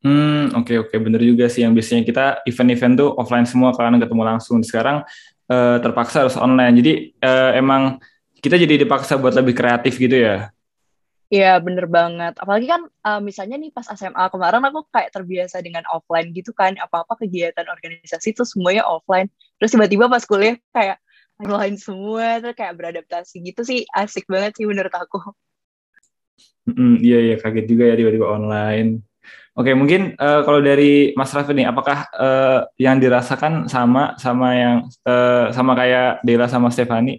Hmm, 0.00 0.48
oke 0.56 0.64
okay, 0.64 0.76
oke, 0.80 0.88
okay. 0.88 0.98
bener 0.98 1.20
juga 1.20 1.44
sih 1.52 1.60
yang 1.60 1.76
biasanya 1.76 2.02
kita 2.08 2.24
event-event 2.48 2.94
tuh 2.96 3.10
offline 3.20 3.44
semua 3.44 3.76
karena 3.76 4.00
ketemu 4.00 4.22
langsung. 4.24 4.64
Sekarang 4.64 5.04
uh, 5.52 5.76
terpaksa 5.76 6.24
harus 6.24 6.40
online. 6.40 6.74
Jadi 6.80 6.92
uh, 7.20 7.52
emang 7.52 8.00
kita 8.40 8.56
jadi 8.56 8.80
dipaksa 8.80 9.20
buat 9.20 9.36
lebih 9.36 9.52
kreatif 9.52 10.00
gitu 10.00 10.16
ya. 10.16 10.48
Iya 11.30 11.60
bener 11.62 11.86
banget. 11.86 12.34
Apalagi 12.40 12.66
kan 12.66 12.82
uh, 13.06 13.20
misalnya 13.20 13.60
nih 13.60 13.70
pas 13.70 13.86
SMA 13.92 14.24
kemarin 14.32 14.66
aku 14.66 14.88
kayak 14.90 15.12
terbiasa 15.12 15.60
dengan 15.60 15.84
offline 15.92 16.32
gitu 16.32 16.56
kan. 16.56 16.74
Apa-apa 16.80 17.20
kegiatan 17.20 17.68
organisasi 17.68 18.34
tuh 18.34 18.48
semuanya 18.48 18.88
offline. 18.88 19.28
Terus 19.60 19.76
tiba-tiba 19.76 20.08
pas 20.08 20.24
kuliah 20.24 20.56
kayak 20.72 20.96
online 21.44 21.76
semua 21.76 22.40
tuh 22.40 22.56
kayak 22.56 22.72
beradaptasi 22.72 23.40
gitu 23.46 23.64
sih 23.64 23.84
asik 23.92 24.24
banget 24.26 24.56
sih 24.56 24.64
menurut 24.64 24.92
aku. 24.96 25.20
Mm, 26.66 27.00
iya 27.04 27.18
iya 27.30 27.36
kaget 27.36 27.66
juga 27.68 27.84
ya 27.88 27.94
tiba-tiba 28.00 28.26
online. 28.26 29.09
Oke, 29.58 29.74
mungkin 29.74 30.14
uh, 30.16 30.40
kalau 30.46 30.62
dari 30.62 31.10
Mas 31.18 31.34
Raffi 31.34 31.52
nih, 31.52 31.68
apakah 31.68 32.06
uh, 32.14 32.64
yang 32.78 33.02
dirasakan 33.02 33.66
sama 33.66 34.14
sama 34.16 34.48
yang 34.54 34.76
uh, 35.04 35.50
sama 35.50 35.74
kayak 35.74 36.22
Dela 36.22 36.46
sama 36.46 36.70
Stefani? 36.70 37.18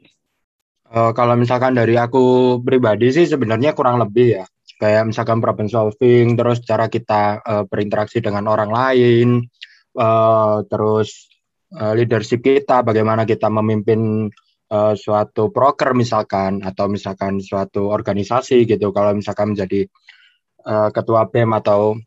Uh, 0.91 1.11
kalau 1.11 1.35
misalkan 1.35 1.75
dari 1.75 1.95
aku 1.99 2.57
pribadi 2.63 3.11
sih 3.11 3.27
sebenarnya 3.27 3.75
kurang 3.75 3.99
lebih 3.99 4.41
ya. 4.41 4.45
Kayak 4.81 5.13
misalkan 5.13 5.37
problem 5.37 5.69
solving, 5.69 6.33
terus 6.33 6.65
cara 6.65 6.89
kita 6.89 7.37
uh, 7.45 7.63
berinteraksi 7.69 8.17
dengan 8.17 8.49
orang 8.49 8.73
lain, 8.73 9.45
uh, 9.93 10.65
terus 10.65 11.29
uh, 11.77 11.93
leadership 11.93 12.41
kita, 12.41 12.81
bagaimana 12.81 13.29
kita 13.29 13.45
memimpin 13.45 14.25
uh, 14.73 14.93
suatu 14.97 15.53
proker 15.53 15.93
misalkan, 15.93 16.65
atau 16.65 16.89
misalkan 16.89 17.37
suatu 17.37 17.93
organisasi 17.93 18.65
gitu. 18.65 18.89
Kalau 18.89 19.13
misalkan 19.13 19.53
menjadi 19.53 19.85
uh, 20.65 20.89
ketua 20.93 21.27
BEM 21.29 21.51
atau 21.57 21.97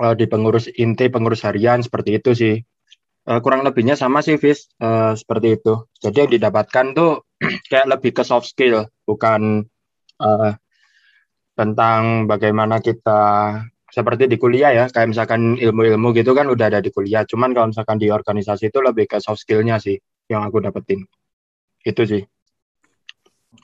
uh, 0.00 0.14
di 0.14 0.26
pengurus 0.30 0.70
inti 0.70 1.10
pengurus 1.10 1.44
harian 1.44 1.82
seperti 1.82 2.10
itu 2.18 2.30
sih. 2.34 2.56
Uh, 3.28 3.44
kurang 3.44 3.60
lebihnya 3.60 3.92
sama 3.92 4.24
sih 4.24 4.40
Fis. 4.40 4.72
Uh, 4.80 5.12
seperti 5.12 5.60
itu. 5.60 5.84
Jadi 6.00 6.16
yang 6.24 6.30
didapatkan 6.32 6.86
tuh 6.96 7.28
kayak 7.70 7.86
lebih 7.98 8.16
ke 8.16 8.22
soft 8.24 8.48
skill 8.48 8.88
bukan 9.04 9.66
uh, 10.22 10.52
tentang 11.58 12.30
bagaimana 12.30 12.78
kita 12.78 13.20
seperti 13.88 14.28
di 14.30 14.36
kuliah 14.36 14.70
ya 14.70 14.84
kayak 14.92 15.10
misalkan 15.10 15.56
ilmu-ilmu 15.58 16.12
gitu 16.14 16.36
kan 16.36 16.46
udah 16.48 16.72
ada 16.72 16.80
di 16.80 16.88
kuliah. 16.94 17.26
Cuman 17.26 17.52
kalau 17.52 17.74
misalkan 17.74 17.98
di 18.00 18.08
organisasi 18.08 18.72
itu 18.72 18.78
lebih 18.80 19.10
ke 19.10 19.18
soft 19.20 19.42
skillnya 19.42 19.76
sih 19.82 19.98
yang 20.30 20.46
aku 20.46 20.62
dapetin. 20.62 21.04
Itu 21.84 22.04
sih 22.08 22.22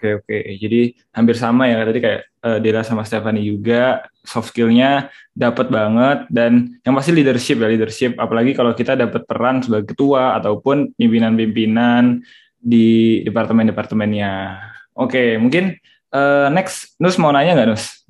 Oke 0.04 0.20
oke, 0.20 0.60
jadi 0.60 0.92
hampir 1.16 1.32
sama 1.32 1.64
ya 1.64 1.80
tadi 1.80 1.96
kayak 2.04 2.28
uh, 2.44 2.60
Dela 2.60 2.84
sama 2.84 3.08
Stephanie 3.08 3.40
juga 3.40 4.04
soft 4.20 4.52
skillnya 4.52 5.08
dapat 5.32 5.72
banget 5.72 6.28
dan 6.28 6.76
yang 6.84 6.92
pasti 6.92 7.16
leadership 7.16 7.56
ya 7.56 7.72
leadership 7.72 8.12
apalagi 8.20 8.52
kalau 8.52 8.76
kita 8.76 9.00
dapat 9.00 9.24
peran 9.24 9.64
sebagai 9.64 9.96
ketua 9.96 10.36
ataupun 10.36 10.92
pimpinan-pimpinan 11.00 12.20
di 12.60 13.24
departemen-departemennya. 13.24 14.60
Oke, 14.92 15.40
mungkin 15.40 15.72
uh, 16.12 16.52
next 16.52 17.00
Nus 17.00 17.16
mau 17.16 17.32
nanya 17.32 17.56
nggak 17.56 17.68
Nus? 17.72 18.04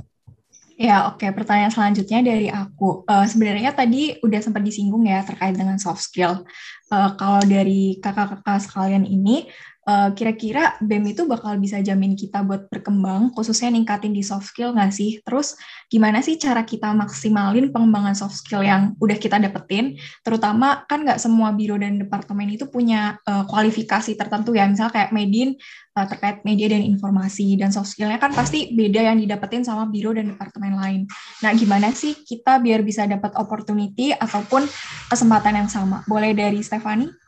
Ya, 0.75 1.07
oke. 1.07 1.23
Pertanyaan 1.31 1.71
selanjutnya 1.71 2.19
dari 2.27 2.51
aku. 2.51 3.07
Uh, 3.07 3.23
sebenarnya 3.31 3.71
tadi 3.71 4.19
udah 4.19 4.41
sempat 4.43 4.67
disinggung 4.67 5.07
ya 5.07 5.23
terkait 5.23 5.55
dengan 5.55 5.79
soft 5.79 6.03
skill. 6.03 6.43
Uh, 6.91 7.15
kalau 7.15 7.39
dari 7.47 8.03
kakak-kakak 8.03 8.59
sekalian 8.59 9.07
ini, 9.07 9.47
Eh, 9.85 10.11
kira-kira 10.17 10.81
BEM 10.81 11.13
itu 11.13 11.29
bakal 11.29 11.61
bisa 11.61 11.77
jamin 11.85 12.17
kita 12.17 12.41
buat 12.41 12.73
berkembang, 12.73 13.37
khususnya 13.37 13.69
ningkatin 13.69 14.17
di 14.17 14.25
soft 14.25 14.49
skill 14.49 14.73
nggak 14.73 14.89
sih? 14.89 15.21
Terus 15.21 15.61
gimana 15.93 16.25
sih 16.25 16.41
cara 16.41 16.65
kita 16.65 16.89
maksimalin 16.97 17.69
pengembangan 17.69 18.17
soft 18.17 18.41
skill 18.41 18.65
yang 18.65 18.97
udah 18.97 19.21
kita 19.21 19.37
dapetin? 19.37 20.01
Terutama 20.25 20.89
kan 20.89 21.05
nggak 21.05 21.21
semua 21.21 21.53
biro 21.53 21.77
dan 21.77 22.01
departemen 22.01 22.49
itu 22.49 22.65
punya 22.65 23.21
uh, 23.29 23.45
kualifikasi 23.45 24.17
tertentu 24.17 24.57
ya, 24.57 24.65
misal 24.65 24.89
kayak 24.89 25.13
Medin 25.13 25.53
uh, 26.01 26.07
terkait 26.09 26.41
media 26.49 26.73
dan 26.73 26.81
informasi, 26.81 27.61
dan 27.61 27.69
soft 27.69 27.93
skillnya 27.93 28.17
kan 28.17 28.33
pasti 28.33 28.73
beda 28.73 29.05
yang 29.05 29.21
didapetin 29.21 29.69
sama 29.69 29.85
biro 29.93 30.17
dan 30.17 30.33
departemen 30.33 30.81
lain. 30.81 31.05
Nah 31.45 31.53
gimana 31.53 31.93
sih 31.93 32.25
kita 32.25 32.57
biar 32.57 32.81
bisa 32.81 33.05
dapat 33.05 33.37
opportunity 33.37 34.17
ataupun 34.17 34.65
kesempatan 35.13 35.61
yang 35.61 35.69
sama? 35.69 36.01
Boleh 36.09 36.33
dari 36.33 36.65
Stefani? 36.65 37.24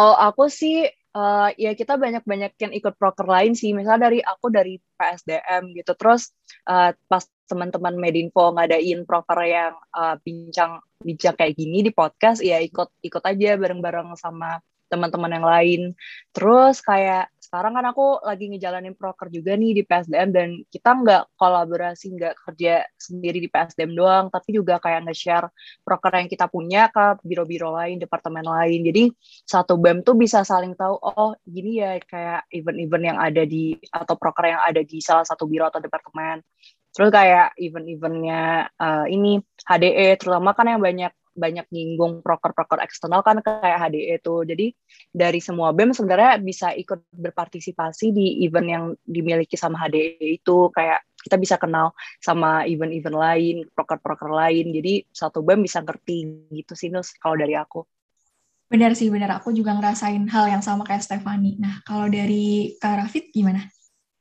Kalau 0.00 0.16
aku 0.16 0.48
sih 0.48 0.88
uh, 1.12 1.52
ya 1.60 1.76
kita 1.76 2.00
banyak-banyak 2.00 2.56
yang 2.56 2.72
ikut 2.72 2.96
proker 2.96 3.28
lain 3.28 3.52
sih. 3.52 3.76
Misalnya 3.76 4.08
dari 4.08 4.24
aku 4.24 4.48
dari 4.48 4.80
PSDM 4.96 5.76
gitu. 5.76 5.92
Terus 5.92 6.32
uh, 6.64 6.96
pas 7.04 7.20
teman-teman 7.44 8.00
Medinfo 8.00 8.48
ngadain 8.56 9.04
proker 9.04 9.44
yang 9.44 9.76
uh, 9.92 10.16
bincang 10.24 10.80
bincang 11.04 11.36
kayak 11.36 11.52
gini 11.52 11.84
di 11.84 11.92
podcast, 11.92 12.40
ya 12.40 12.56
ikut 12.64 12.96
ikut 13.04 13.20
aja 13.20 13.60
bareng-bareng 13.60 14.16
sama 14.16 14.64
teman-teman 14.88 15.36
yang 15.36 15.44
lain. 15.44 15.80
Terus 16.32 16.80
kayak 16.80 17.28
sekarang 17.50 17.74
kan 17.74 17.82
aku 17.90 18.22
lagi 18.22 18.46
ngejalanin 18.46 18.94
proker 18.94 19.26
juga 19.26 19.58
nih 19.58 19.74
di 19.74 19.82
PSDM 19.82 20.30
dan 20.30 20.62
kita 20.70 20.94
nggak 20.94 21.34
kolaborasi, 21.34 22.14
nggak 22.14 22.38
kerja 22.46 22.86
sendiri 22.94 23.42
di 23.42 23.50
PSDM 23.50 23.98
doang, 23.98 24.30
tapi 24.30 24.54
juga 24.54 24.78
kayak 24.78 25.10
nge-share 25.10 25.50
proker 25.82 26.14
yang 26.14 26.30
kita 26.30 26.46
punya 26.46 26.86
ke 26.94 27.18
biro-biro 27.26 27.74
lain, 27.74 27.98
departemen 27.98 28.46
lain. 28.46 28.86
Jadi 28.86 29.10
satu 29.42 29.74
BEM 29.82 30.06
tuh 30.06 30.14
bisa 30.14 30.46
saling 30.46 30.78
tahu, 30.78 30.94
oh 31.02 31.34
gini 31.42 31.82
ya 31.82 31.98
kayak 31.98 32.46
event-event 32.54 33.04
yang 33.10 33.18
ada 33.18 33.42
di, 33.42 33.74
atau 33.90 34.14
proker 34.14 34.54
yang 34.54 34.62
ada 34.62 34.86
di 34.86 35.02
salah 35.02 35.26
satu 35.26 35.50
biro 35.50 35.66
atau 35.66 35.82
departemen. 35.82 36.46
Terus 36.94 37.10
kayak 37.10 37.58
event-eventnya 37.58 38.70
uh, 38.78 39.10
ini 39.10 39.42
HDE, 39.66 40.22
terutama 40.22 40.54
kan 40.54 40.70
yang 40.70 40.78
banyak 40.78 41.10
banyak 41.40 41.64
nyinggung 41.72 42.20
proker-proker 42.20 42.84
eksternal 42.84 43.24
kan 43.24 43.40
kayak 43.40 43.88
HDE 43.88 44.20
itu. 44.20 44.34
Jadi 44.44 44.66
dari 45.08 45.40
semua 45.40 45.72
BEM 45.72 45.96
sebenarnya 45.96 46.36
bisa 46.44 46.76
ikut 46.76 47.08
berpartisipasi 47.08 48.12
di 48.12 48.44
event 48.44 48.68
yang 48.68 48.84
dimiliki 49.00 49.56
sama 49.56 49.80
HDE 49.88 50.20
itu 50.20 50.68
kayak 50.76 51.00
kita 51.20 51.36
bisa 51.36 51.56
kenal 51.56 51.96
sama 52.20 52.64
event-event 52.68 53.16
lain, 53.16 53.56
proker-proker 53.72 54.28
lain. 54.28 54.72
Jadi 54.76 55.08
satu 55.08 55.40
BEM 55.40 55.64
bisa 55.64 55.80
ngerti 55.80 56.48
gitu 56.52 56.76
sih 56.76 56.92
Nus 56.92 57.16
kalau 57.16 57.40
dari 57.40 57.56
aku. 57.56 57.84
Benar 58.70 58.94
sih, 58.94 59.10
benar. 59.10 59.42
Aku 59.42 59.50
juga 59.50 59.74
ngerasain 59.74 60.30
hal 60.30 60.46
yang 60.46 60.62
sama 60.62 60.86
kayak 60.86 61.02
Stefani. 61.02 61.58
Nah, 61.58 61.82
kalau 61.82 62.06
dari 62.06 62.78
Kak 62.78 63.02
Rafid 63.02 63.34
gimana? 63.34 63.66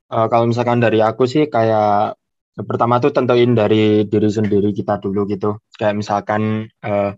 Uh, 0.10 0.26
kalau 0.26 0.50
misalkan 0.50 0.82
dari 0.82 1.06
aku 1.06 1.30
sih 1.30 1.46
kayak 1.46 2.18
pertama 2.66 3.00
tuh 3.00 3.12
tentuin 3.16 3.52
dari 3.56 4.04
diri 4.08 4.30
sendiri 4.30 4.70
kita 4.76 5.00
dulu 5.00 5.28
gitu. 5.30 5.60
Kayak 5.76 5.96
misalkan 6.00 6.68
uh, 6.84 7.12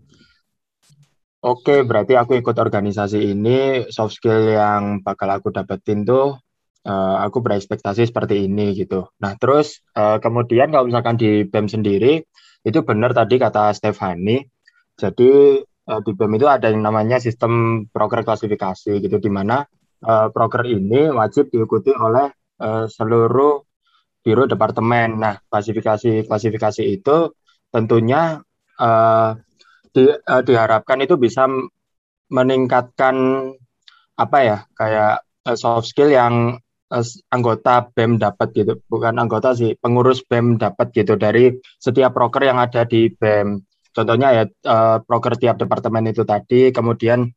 oke 1.42 1.62
okay, 1.66 1.78
berarti 1.82 2.14
aku 2.14 2.38
ikut 2.38 2.54
organisasi 2.54 3.32
ini 3.34 3.88
soft 3.90 4.18
skill 4.18 4.54
yang 4.54 5.02
bakal 5.02 5.28
aku 5.30 5.50
dapetin 5.50 6.06
tuh 6.06 6.38
uh, 6.86 7.16
aku 7.22 7.42
berekspektasi 7.42 8.06
seperti 8.06 8.46
ini 8.46 8.74
gitu. 8.78 9.10
Nah 9.18 9.34
terus 9.38 9.82
uh, 9.98 10.22
kemudian 10.22 10.70
kalau 10.70 10.86
misalkan 10.86 11.18
di 11.18 11.46
BEM 11.46 11.66
sendiri 11.66 12.22
itu 12.62 12.78
benar 12.86 13.10
tadi 13.14 13.38
kata 13.42 13.74
Stefani. 13.74 14.42
Jadi 14.94 15.58
uh, 15.64 16.00
di 16.04 16.12
BEM 16.14 16.38
itu 16.38 16.46
ada 16.46 16.70
yang 16.70 16.82
namanya 16.86 17.18
sistem 17.18 17.84
proker 17.90 18.22
klasifikasi 18.22 19.02
gitu 19.02 19.16
di 19.18 19.30
mana 19.30 19.66
uh, 20.06 20.28
proker 20.30 20.66
ini 20.66 21.10
wajib 21.10 21.50
diikuti 21.50 21.90
oleh 21.90 22.30
uh, 22.62 22.86
seluruh 22.86 23.71
biro 24.22 24.46
departemen. 24.46 25.18
Nah, 25.18 25.34
klasifikasi 25.50 26.24
klasifikasi 26.30 26.82
itu 26.86 27.34
tentunya 27.74 28.38
uh, 28.78 29.34
di, 29.92 30.08
uh, 30.08 30.42
diharapkan 30.42 31.02
itu 31.04 31.18
bisa 31.18 31.50
meningkatkan 32.32 33.16
apa 34.16 34.38
ya 34.40 34.58
kayak 34.78 35.26
uh, 35.44 35.56
soft 35.58 35.90
skill 35.90 36.08
yang 36.08 36.56
uh, 36.88 37.04
anggota 37.34 37.90
BEM 37.92 38.22
dapat 38.22 38.48
gitu, 38.56 38.80
bukan 38.88 39.18
anggota 39.18 39.52
sih, 39.52 39.76
pengurus 39.76 40.24
BEM 40.24 40.56
dapat 40.56 40.94
gitu 40.96 41.18
dari 41.18 41.52
setiap 41.76 42.16
proker 42.16 42.46
yang 42.48 42.62
ada 42.62 42.86
di 42.88 43.12
BEM. 43.12 43.60
Contohnya 43.92 44.32
ya 44.32 44.44
uh, 44.48 45.04
proker 45.04 45.36
tiap 45.36 45.60
departemen 45.60 46.08
itu 46.08 46.24
tadi, 46.24 46.72
kemudian 46.72 47.28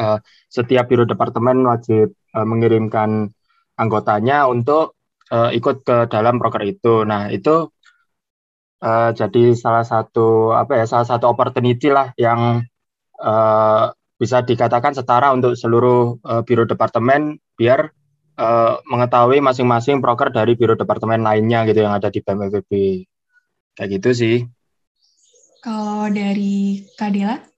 uh, 0.00 0.18
setiap 0.50 0.90
biro 0.90 1.06
departemen 1.06 1.62
wajib 1.62 2.10
uh, 2.34 2.42
mengirimkan 2.42 3.30
anggotanya 3.78 4.50
untuk 4.50 4.95
uh, 5.30 5.50
ikut 5.54 5.82
ke 5.86 5.96
dalam 6.10 6.38
proker 6.38 6.62
itu. 6.66 7.02
Nah, 7.06 7.30
itu 7.32 7.70
uh, 8.82 9.10
jadi 9.12 9.54
salah 9.56 9.84
satu 9.86 10.52
apa 10.54 10.82
ya 10.82 10.84
salah 10.84 11.06
satu 11.06 11.30
opportunity 11.30 11.90
lah 11.90 12.12
yang 12.20 12.62
uh, 13.20 13.84
bisa 14.16 14.40
dikatakan 14.40 14.96
setara 14.96 15.32
untuk 15.32 15.54
seluruh 15.56 16.16
uh, 16.24 16.40
biro 16.40 16.64
departemen 16.64 17.36
biar 17.56 17.92
uh, 18.40 18.80
mengetahui 18.88 19.44
masing-masing 19.44 20.00
proker 20.00 20.32
dari 20.32 20.56
biro 20.56 20.72
departemen 20.72 21.20
lainnya 21.20 21.68
gitu 21.68 21.84
yang 21.84 21.96
ada 21.96 22.08
di 22.08 22.20
BMFB 22.24 22.72
kayak 23.76 23.90
gitu 24.00 24.10
sih. 24.16 24.36
Kalau 25.60 26.06
dari 26.08 26.86
Kadela? 26.94 27.55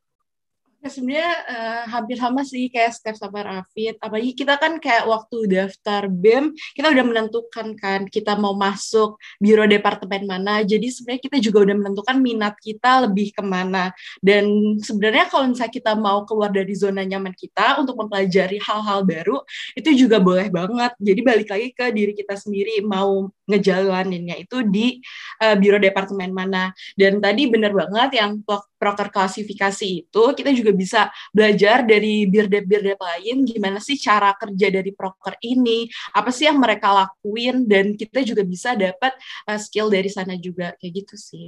Ya, 0.88 0.96
sebenarnya 0.96 1.32
uh, 1.52 1.82
hampir 1.92 2.16
sama 2.16 2.40
sih 2.48 2.72
kayak 2.72 2.96
Steph 2.96 3.20
sama 3.20 3.44
Rafid. 3.44 4.00
Apalagi 4.00 4.32
kita 4.32 4.56
kan 4.56 4.80
kayak 4.80 5.04
waktu 5.04 5.44
daftar 5.44 6.08
BEM, 6.08 6.56
kita 6.72 6.88
udah 6.88 7.04
menentukan 7.04 7.76
kan 7.76 8.08
kita 8.08 8.40
mau 8.40 8.56
masuk 8.56 9.20
biro 9.36 9.68
departemen 9.68 10.24
mana. 10.24 10.64
Jadi 10.64 10.88
sebenarnya 10.88 11.28
kita 11.28 11.36
juga 11.44 11.68
udah 11.68 11.76
menentukan 11.76 12.16
minat 12.24 12.56
kita 12.56 13.04
lebih 13.04 13.36
ke 13.36 13.44
mana. 13.44 13.92
Dan 14.24 14.48
sebenarnya 14.80 15.28
kalau 15.28 15.52
misalnya 15.52 15.76
kita 15.76 15.92
mau 15.92 16.24
keluar 16.24 16.48
dari 16.56 16.72
zona 16.72 17.04
nyaman 17.04 17.36
kita 17.36 17.84
untuk 17.84 17.92
mempelajari 18.00 18.56
hal-hal 18.56 19.04
baru, 19.04 19.44
itu 19.76 19.92
juga 19.92 20.16
boleh 20.24 20.48
banget. 20.48 20.96
Jadi 21.04 21.20
balik 21.20 21.52
lagi 21.52 21.68
ke 21.76 21.92
diri 21.92 22.16
kita 22.16 22.32
sendiri, 22.32 22.80
mau 22.80 23.28
ngejalaninnya 23.44 24.40
itu 24.40 24.64
di 24.64 25.04
uh, 25.44 25.52
biro 25.52 25.76
departemen 25.76 26.32
mana. 26.32 26.72
Dan 26.96 27.20
tadi 27.20 27.44
bener 27.44 27.76
banget 27.76 28.24
yang 28.24 28.40
proker 28.78 29.10
klasifikasi 29.10 30.06
itu, 30.06 30.22
kita 30.38 30.54
juga 30.54 30.70
bisa 30.72 31.00
belajar 31.34 31.82
dari 31.82 32.24
birdep-birdep 32.30 32.96
lain 32.96 33.44
gimana 33.44 33.82
sih 33.82 33.98
cara 33.98 34.32
kerja 34.38 34.70
dari 34.70 34.94
proker 34.94 35.36
ini, 35.42 35.90
apa 36.14 36.30
sih 36.30 36.46
yang 36.46 36.62
mereka 36.62 36.94
lakuin 36.94 37.66
dan 37.66 37.98
kita 37.98 38.22
juga 38.22 38.46
bisa 38.46 38.78
dapat 38.78 39.12
uh, 39.50 39.58
skill 39.58 39.90
dari 39.90 40.08
sana 40.08 40.38
juga. 40.38 40.78
Kayak 40.78 41.04
gitu 41.04 41.14
sih 41.18 41.46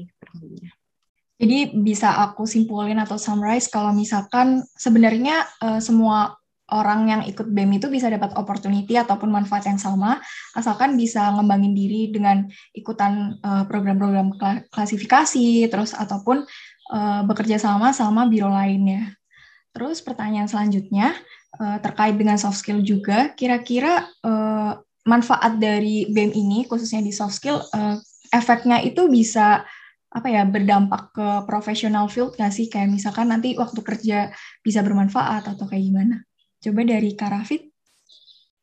Jadi 1.40 1.72
bisa 1.72 2.20
aku 2.20 2.44
simpulin 2.44 3.00
atau 3.00 3.16
summarize 3.16 3.72
kalau 3.72 3.96
misalkan 3.96 4.60
sebenarnya 4.76 5.48
uh, 5.64 5.80
semua 5.80 6.36
orang 6.70 7.00
yang 7.10 7.22
ikut 7.26 7.50
BEM 7.50 7.82
itu 7.82 7.90
bisa 7.90 8.06
dapat 8.06 8.30
opportunity 8.38 8.94
ataupun 8.94 9.28
manfaat 9.28 9.66
yang 9.66 9.78
sama, 9.78 10.22
asalkan 10.54 10.94
bisa 10.94 11.34
ngembangin 11.34 11.74
diri 11.74 12.14
dengan 12.14 12.46
ikutan 12.72 13.36
uh, 13.42 13.66
program-program 13.66 14.38
klasifikasi, 14.70 15.66
terus 15.66 15.92
ataupun 15.92 16.46
uh, 16.90 17.22
bekerja 17.24 17.56
sama 17.56 17.94
sama 17.94 18.26
biro 18.26 18.50
lainnya. 18.50 19.14
Terus 19.70 20.02
pertanyaan 20.02 20.50
selanjutnya 20.50 21.14
uh, 21.62 21.78
terkait 21.78 22.18
dengan 22.18 22.36
soft 22.36 22.58
skill 22.58 22.82
juga, 22.82 23.30
kira-kira 23.38 24.10
uh, 24.26 24.74
manfaat 25.06 25.56
dari 25.56 26.10
BEM 26.10 26.34
ini 26.34 26.68
khususnya 26.68 27.00
di 27.00 27.14
soft 27.14 27.40
skill 27.40 27.56
efeknya 28.30 28.84
itu 28.84 29.08
bisa 29.08 29.64
apa 30.10 30.26
ya 30.26 30.42
berdampak 30.42 31.14
ke 31.14 31.28
professional 31.46 32.10
field 32.10 32.34
nggak 32.34 32.52
sih 32.52 32.66
kayak 32.66 32.90
misalkan 32.90 33.30
nanti 33.30 33.54
waktu 33.54 33.78
kerja 33.80 34.34
bisa 34.60 34.82
bermanfaat 34.82 35.46
atau 35.54 35.64
kayak 35.70 35.84
gimana? 35.86 36.16
Coba 36.60 36.80
dari 36.84 37.14
Karafit. 37.14 37.70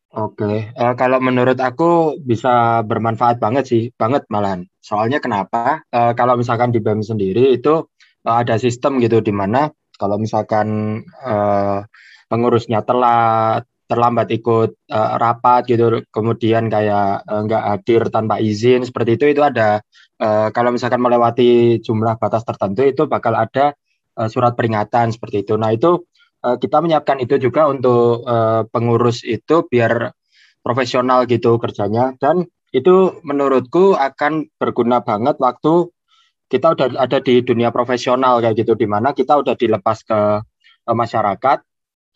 Oke, 0.08 0.72
uh, 0.72 0.94
kalau 0.96 1.20
menurut 1.20 1.60
aku 1.60 2.16
bisa 2.24 2.80
bermanfaat 2.80 3.36
banget 3.36 3.64
sih, 3.68 3.82
banget 3.92 4.24
malahan. 4.32 4.64
Soalnya 4.80 5.20
kenapa? 5.20 5.84
Uh, 5.92 6.16
kalau 6.16 6.32
misalkan 6.40 6.72
di 6.72 6.80
BEM 6.80 7.04
sendiri 7.04 7.60
itu 7.60 7.84
ada 8.26 8.58
sistem 8.58 8.98
gitu 8.98 9.22
di 9.22 9.30
mana 9.30 9.70
kalau 9.98 10.16
misalkan 10.16 11.00
uh, 11.22 11.82
pengurusnya 12.30 12.86
telat 12.86 13.66
terlambat 13.88 14.28
ikut 14.36 14.76
uh, 14.92 15.10
rapat 15.16 15.64
gitu 15.64 16.04
kemudian 16.12 16.68
kayak 16.68 17.24
uh, 17.24 17.40
nggak 17.48 17.64
hadir 17.64 18.02
tanpa 18.12 18.36
izin 18.38 18.84
seperti 18.84 19.16
itu 19.16 19.24
itu 19.32 19.42
ada. 19.42 19.80
Uh, 20.18 20.50
kalau 20.52 20.74
misalkan 20.74 21.00
melewati 21.00 21.80
jumlah 21.80 22.20
batas 22.20 22.44
tertentu 22.44 22.84
itu 22.84 23.08
bakal 23.08 23.32
ada 23.32 23.72
uh, 24.20 24.28
surat 24.28 24.52
peringatan 24.52 25.14
seperti 25.14 25.46
itu. 25.46 25.56
Nah 25.56 25.72
itu 25.72 26.04
uh, 26.44 26.60
kita 26.60 26.84
menyiapkan 26.84 27.16
itu 27.24 27.40
juga 27.40 27.64
untuk 27.70 28.28
uh, 28.28 28.68
pengurus 28.68 29.24
itu 29.24 29.64
biar 29.64 30.12
profesional 30.60 31.24
gitu 31.24 31.56
kerjanya. 31.56 32.12
Dan 32.20 32.44
itu 32.76 33.24
menurutku 33.24 33.96
akan 33.96 34.52
berguna 34.60 35.00
banget 35.00 35.40
waktu 35.40 35.88
kita 36.48 36.74
udah 36.74 36.96
ada 36.96 37.18
di 37.20 37.44
dunia 37.44 37.68
profesional 37.68 38.40
kayak 38.40 38.64
gitu 38.64 38.72
di 38.74 38.88
mana 38.88 39.12
kita 39.12 39.36
udah 39.36 39.54
dilepas 39.54 40.00
ke, 40.02 40.20
ke 40.88 40.92
masyarakat 40.92 41.58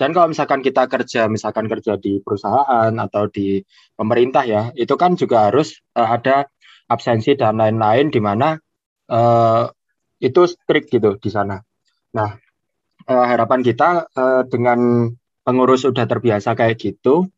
dan 0.01 0.11
kalau 0.17 0.33
misalkan 0.33 0.65
kita 0.65 0.89
kerja 0.89 1.29
misalkan 1.29 1.69
kerja 1.69 2.01
di 2.01 2.19
perusahaan 2.25 2.91
atau 2.97 3.29
di 3.29 3.61
pemerintah 3.95 4.43
ya 4.49 4.63
itu 4.75 4.97
kan 4.97 5.15
juga 5.15 5.53
harus 5.53 5.79
uh, 5.95 6.09
ada 6.17 6.49
absensi 6.89 7.37
dan 7.37 7.61
lain-lain 7.61 8.09
di 8.09 8.21
mana 8.21 8.57
uh, 9.13 9.65
itu 10.19 10.43
strict 10.49 10.91
gitu 10.91 11.21
di 11.21 11.31
sana. 11.31 11.61
Nah 12.17 12.31
uh, 13.07 13.25
harapan 13.29 13.61
kita 13.61 14.09
uh, 14.11 14.43
dengan 14.49 15.13
pengurus 15.45 15.85
sudah 15.85 16.09
terbiasa 16.09 16.57
kayak 16.57 16.81
gitu 16.81 17.29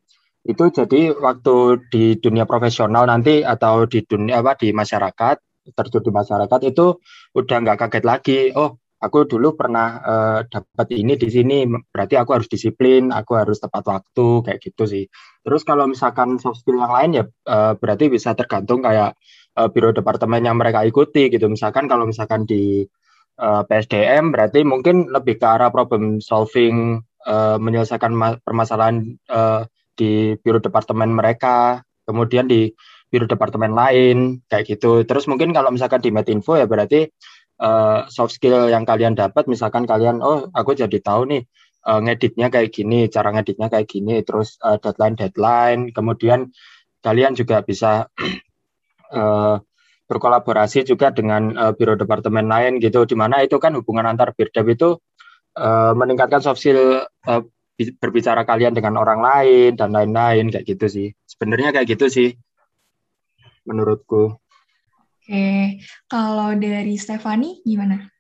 itu 0.44 0.64
jadi 0.68 1.16
waktu 1.16 1.88
di 1.88 2.04
dunia 2.20 2.44
profesional 2.44 3.09
nanti 3.09 3.40
atau 3.40 3.88
di 3.88 4.04
dunia 4.04 4.44
apa 4.44 4.61
di 4.61 4.76
masyarakat 4.76 5.37
terjun 5.72 6.03
di 6.05 6.12
masyarakat 6.12 6.61
itu 6.68 7.00
udah 7.33 7.57
nggak 7.64 7.79
kaget 7.87 8.05
lagi. 8.05 8.38
Oh, 8.53 8.77
aku 9.05 9.29
dulu 9.29 9.53
pernah 9.53 10.00
uh, 10.00 10.40
dapat 10.48 10.96
ini 10.96 11.16
di 11.20 11.29
sini, 11.29 11.68
berarti 11.68 12.16
aku 12.16 12.31
harus 12.40 12.48
disiplin, 12.48 13.12
aku 13.12 13.37
harus 13.37 13.61
tepat 13.61 13.85
waktu, 13.85 14.29
kayak 14.44 14.59
gitu 14.64 14.85
sih. 14.88 15.05
Terus 15.44 15.61
kalau 15.64 15.85
misalkan 15.85 16.40
soft 16.40 16.64
skill 16.64 16.81
yang 16.81 16.92
lain 16.92 17.11
ya 17.20 17.24
uh, 17.48 17.77
berarti 17.77 18.09
bisa 18.09 18.33
tergantung 18.33 18.81
kayak 18.81 19.12
uh, 19.61 19.68
biro 19.68 19.92
departemen 19.92 20.40
yang 20.40 20.57
mereka 20.57 20.81
ikuti 20.88 21.29
gitu. 21.29 21.46
Misalkan 21.53 21.85
kalau 21.85 22.09
misalkan 22.09 22.48
di 22.48 22.85
uh, 23.40 23.62
PSDM 23.68 24.33
berarti 24.33 24.64
mungkin 24.64 25.12
lebih 25.12 25.37
ke 25.37 25.46
arah 25.46 25.68
problem 25.68 26.24
solving, 26.24 27.05
uh, 27.29 27.57
menyelesaikan 27.61 28.40
permasalahan 28.40 29.20
uh, 29.29 29.68
di 29.94 30.35
biro 30.40 30.59
departemen 30.59 31.12
mereka. 31.12 31.85
Kemudian 32.05 32.44
di 32.44 32.68
biro 33.14 33.31
departemen 33.31 33.70
lain 33.79 34.42
kayak 34.50 34.74
gitu. 34.74 35.07
Terus 35.07 35.31
mungkin 35.31 35.55
kalau 35.55 35.70
misalkan 35.70 36.03
di 36.03 36.11
Metinfo 36.11 36.59
ya 36.59 36.66
berarti 36.66 37.07
uh, 37.62 38.11
soft 38.11 38.35
skill 38.35 38.66
yang 38.66 38.83
kalian 38.83 39.14
dapat 39.14 39.46
misalkan 39.46 39.87
kalian 39.87 40.18
oh 40.18 40.50
aku 40.50 40.74
jadi 40.74 40.98
tahu 40.98 41.31
nih 41.31 41.46
uh, 41.87 42.00
ngeditnya 42.03 42.50
kayak 42.50 42.74
gini, 42.74 43.07
cara 43.07 43.31
ngeditnya 43.31 43.70
kayak 43.70 43.87
gini, 43.87 44.24
terus 44.27 44.59
uh, 44.64 44.81
deadline-deadline, 44.81 45.94
kemudian 45.94 46.50
kalian 47.05 47.38
juga 47.38 47.62
bisa 47.62 48.11
uh, 49.14 49.57
berkolaborasi 50.11 50.85
juga 50.85 51.14
dengan 51.14 51.55
uh, 51.57 51.72
biro 51.72 51.96
departemen 51.96 52.44
lain 52.44 52.77
gitu 52.77 53.09
di 53.09 53.16
mana 53.16 53.40
itu 53.40 53.57
kan 53.57 53.72
hubungan 53.72 54.05
antar 54.05 54.37
birdep 54.37 54.66
itu 54.68 55.00
uh, 55.57 55.92
meningkatkan 55.96 56.44
soft 56.44 56.61
skill 56.61 57.09
uh, 57.24 57.42
berbicara 57.74 58.44
kalian 58.44 58.77
dengan 58.77 59.00
orang 59.00 59.24
lain 59.24 59.70
dan 59.81 59.96
lain-lain 59.96 60.53
kayak 60.53 60.66
gitu 60.68 60.87
sih. 60.92 61.09
Sebenarnya 61.24 61.72
kayak 61.72 61.96
gitu 61.96 62.07
sih 62.12 62.29
menurutku. 63.66 64.38
Oke, 65.24 65.81
kalau 66.07 66.53
dari 66.57 67.00
Stefani 67.00 67.64
gimana? 67.64 68.13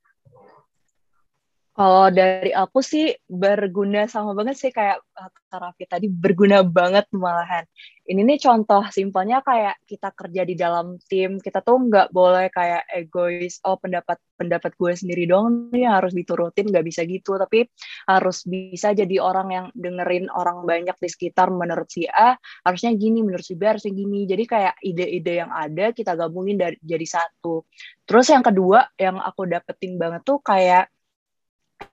Kalau 1.74 2.06
dari 2.14 2.54
aku 2.54 2.78
sih 2.86 3.10
berguna 3.26 4.06
sama 4.06 4.30
banget 4.38 4.54
sih 4.62 4.70
kayak 4.70 5.02
eh, 5.18 5.30
Kak 5.50 5.58
Raffi 5.58 5.84
tadi 5.90 6.06
berguna 6.06 6.62
banget 6.62 7.10
malahan. 7.10 7.66
Ini 8.06 8.22
nih 8.22 8.38
contoh 8.38 8.86
simpelnya 8.94 9.42
kayak 9.42 9.82
kita 9.82 10.14
kerja 10.14 10.46
di 10.46 10.54
dalam 10.54 11.02
tim, 11.10 11.42
kita 11.42 11.66
tuh 11.66 11.82
nggak 11.90 12.14
boleh 12.14 12.46
kayak 12.54 12.86
egois, 12.94 13.58
oh 13.66 13.74
pendapat 13.74 14.22
pendapat 14.38 14.70
gue 14.78 14.92
sendiri 14.94 15.26
dong 15.26 15.74
nih 15.74 15.90
harus 15.90 16.14
diturutin, 16.14 16.70
nggak 16.70 16.86
bisa 16.86 17.02
gitu. 17.10 17.34
Tapi 17.42 17.66
harus 18.06 18.46
bisa 18.46 18.94
jadi 18.94 19.16
orang 19.18 19.48
yang 19.50 19.66
dengerin 19.74 20.30
orang 20.30 20.62
banyak 20.62 20.94
di 20.94 21.08
sekitar 21.10 21.50
menurut 21.50 21.90
si 21.90 22.06
A, 22.06 22.38
harusnya 22.62 22.94
gini, 22.94 23.26
menurut 23.26 23.42
si 23.42 23.58
B 23.58 23.66
harusnya 23.66 23.90
gini. 23.90 24.30
Jadi 24.30 24.44
kayak 24.46 24.78
ide-ide 24.78 25.42
yang 25.42 25.50
ada 25.50 25.90
kita 25.90 26.14
gabungin 26.14 26.54
dari 26.54 26.78
jadi 26.86 27.06
satu. 27.18 27.66
Terus 28.06 28.30
yang 28.30 28.46
kedua 28.46 28.94
yang 28.94 29.18
aku 29.18 29.50
dapetin 29.50 29.98
banget 29.98 30.22
tuh 30.22 30.38
kayak 30.38 30.93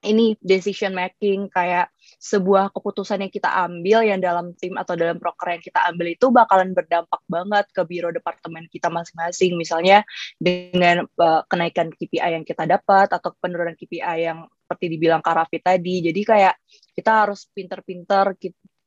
ini 0.01 0.37
decision 0.41 0.93
making 0.93 1.49
kayak 1.49 1.89
sebuah 2.21 2.73
keputusan 2.73 3.21
yang 3.25 3.33
kita 3.33 3.49
ambil 3.49 4.05
yang 4.05 4.21
dalam 4.21 4.53
tim 4.57 4.77
atau 4.77 4.93
dalam 4.93 5.17
proker 5.17 5.57
yang 5.57 5.63
kita 5.63 5.79
ambil 5.89 6.07
itu 6.13 6.29
bakalan 6.29 6.73
berdampak 6.73 7.21
banget 7.25 7.65
ke 7.73 7.81
biro 7.85 8.09
departemen 8.13 8.65
kita 8.69 8.89
masing-masing. 8.89 9.57
Misalnya 9.57 10.05
dengan 10.37 11.05
uh, 11.17 11.41
kenaikan 11.49 11.93
KPI 11.93 12.41
yang 12.41 12.45
kita 12.45 12.65
dapat 12.65 13.09
atau 13.13 13.33
penurunan 13.37 13.77
KPI 13.77 14.17
yang 14.25 14.45
seperti 14.49 14.85
dibilang 14.97 15.21
Karafi 15.21 15.61
tadi. 15.61 16.01
Jadi 16.05 16.21
kayak 16.21 16.55
kita 16.97 17.25
harus 17.25 17.49
pinter-pinter 17.51 18.37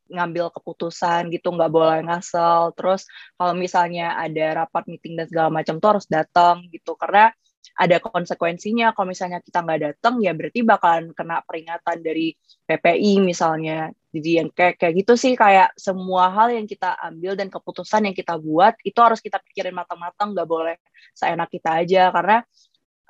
ngambil 0.05 0.53
keputusan 0.53 1.33
gitu 1.35 1.51
nggak 1.55 1.71
boleh 1.71 2.01
ngasal. 2.07 2.75
Terus 2.79 3.07
kalau 3.35 3.55
misalnya 3.55 4.15
ada 4.19 4.65
rapat 4.67 4.87
meeting 4.91 5.19
dan 5.19 5.27
segala 5.27 5.49
macam 5.51 5.79
tuh 5.83 5.99
harus 5.99 6.07
datang 6.07 6.67
gitu. 6.71 6.95
Karena 6.95 7.35
ada 7.75 7.97
konsekuensinya. 7.99 8.95
Kalau 8.95 9.11
misalnya 9.11 9.43
kita 9.43 9.63
nggak 9.67 9.81
datang 9.83 10.23
ya 10.23 10.31
berarti 10.31 10.63
bakalan 10.63 11.11
kena 11.11 11.43
peringatan 11.43 11.99
dari 12.01 12.35
PPI 12.67 13.21
misalnya. 13.21 13.91
Jadi 14.15 14.31
yang 14.39 14.49
kayak 14.55 14.79
kayak 14.79 14.95
gitu 15.03 15.19
sih 15.19 15.35
kayak 15.35 15.75
semua 15.75 16.31
hal 16.31 16.55
yang 16.55 16.71
kita 16.71 16.95
ambil 17.03 17.35
dan 17.35 17.51
keputusan 17.51 18.07
yang 18.07 18.15
kita 18.15 18.39
buat 18.39 18.79
itu 18.87 18.99
harus 19.03 19.19
kita 19.19 19.43
pikirin 19.43 19.75
matang-matang. 19.75 20.33
Nggak 20.33 20.49
boleh 20.49 20.77
seenak 21.13 21.51
kita 21.51 21.83
aja. 21.83 22.15
Karena 22.15 22.39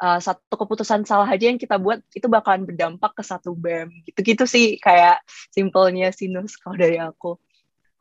uh, 0.00 0.18
satu 0.18 0.54
keputusan 0.56 1.04
salah 1.04 1.28
aja 1.28 1.46
yang 1.46 1.60
kita 1.60 1.76
buat 1.78 2.00
itu 2.16 2.26
bakalan 2.26 2.64
berdampak 2.64 3.14
ke 3.14 3.22
satu 3.22 3.54
BEM 3.54 3.92
gitu-gitu 4.08 4.48
sih 4.48 4.80
kayak 4.80 5.22
simpelnya 5.52 6.10
sinus 6.10 6.56
kalau 6.58 6.80
dari 6.80 6.98
aku. 6.98 7.36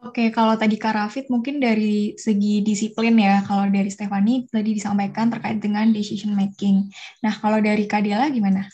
Oke, 0.04 0.36
kalau 0.36 0.60
tadi 0.60 0.76
Kak 0.76 1.00
Rafid 1.00 1.32
mungkin 1.32 1.64
dari 1.64 2.12
segi 2.20 2.60
disiplin 2.60 3.16
ya, 3.16 3.40
kalau 3.48 3.72
dari 3.72 3.88
Stefani 3.88 4.44
tadi 4.52 4.76
disampaikan 4.76 5.32
terkait 5.32 5.64
dengan 5.64 5.88
decision 5.96 6.36
making. 6.36 6.92
Nah, 7.24 7.32
kalau 7.32 7.64
dari 7.64 7.88
Kak 7.88 8.04
Dela 8.04 8.28
gimana? 8.28 8.68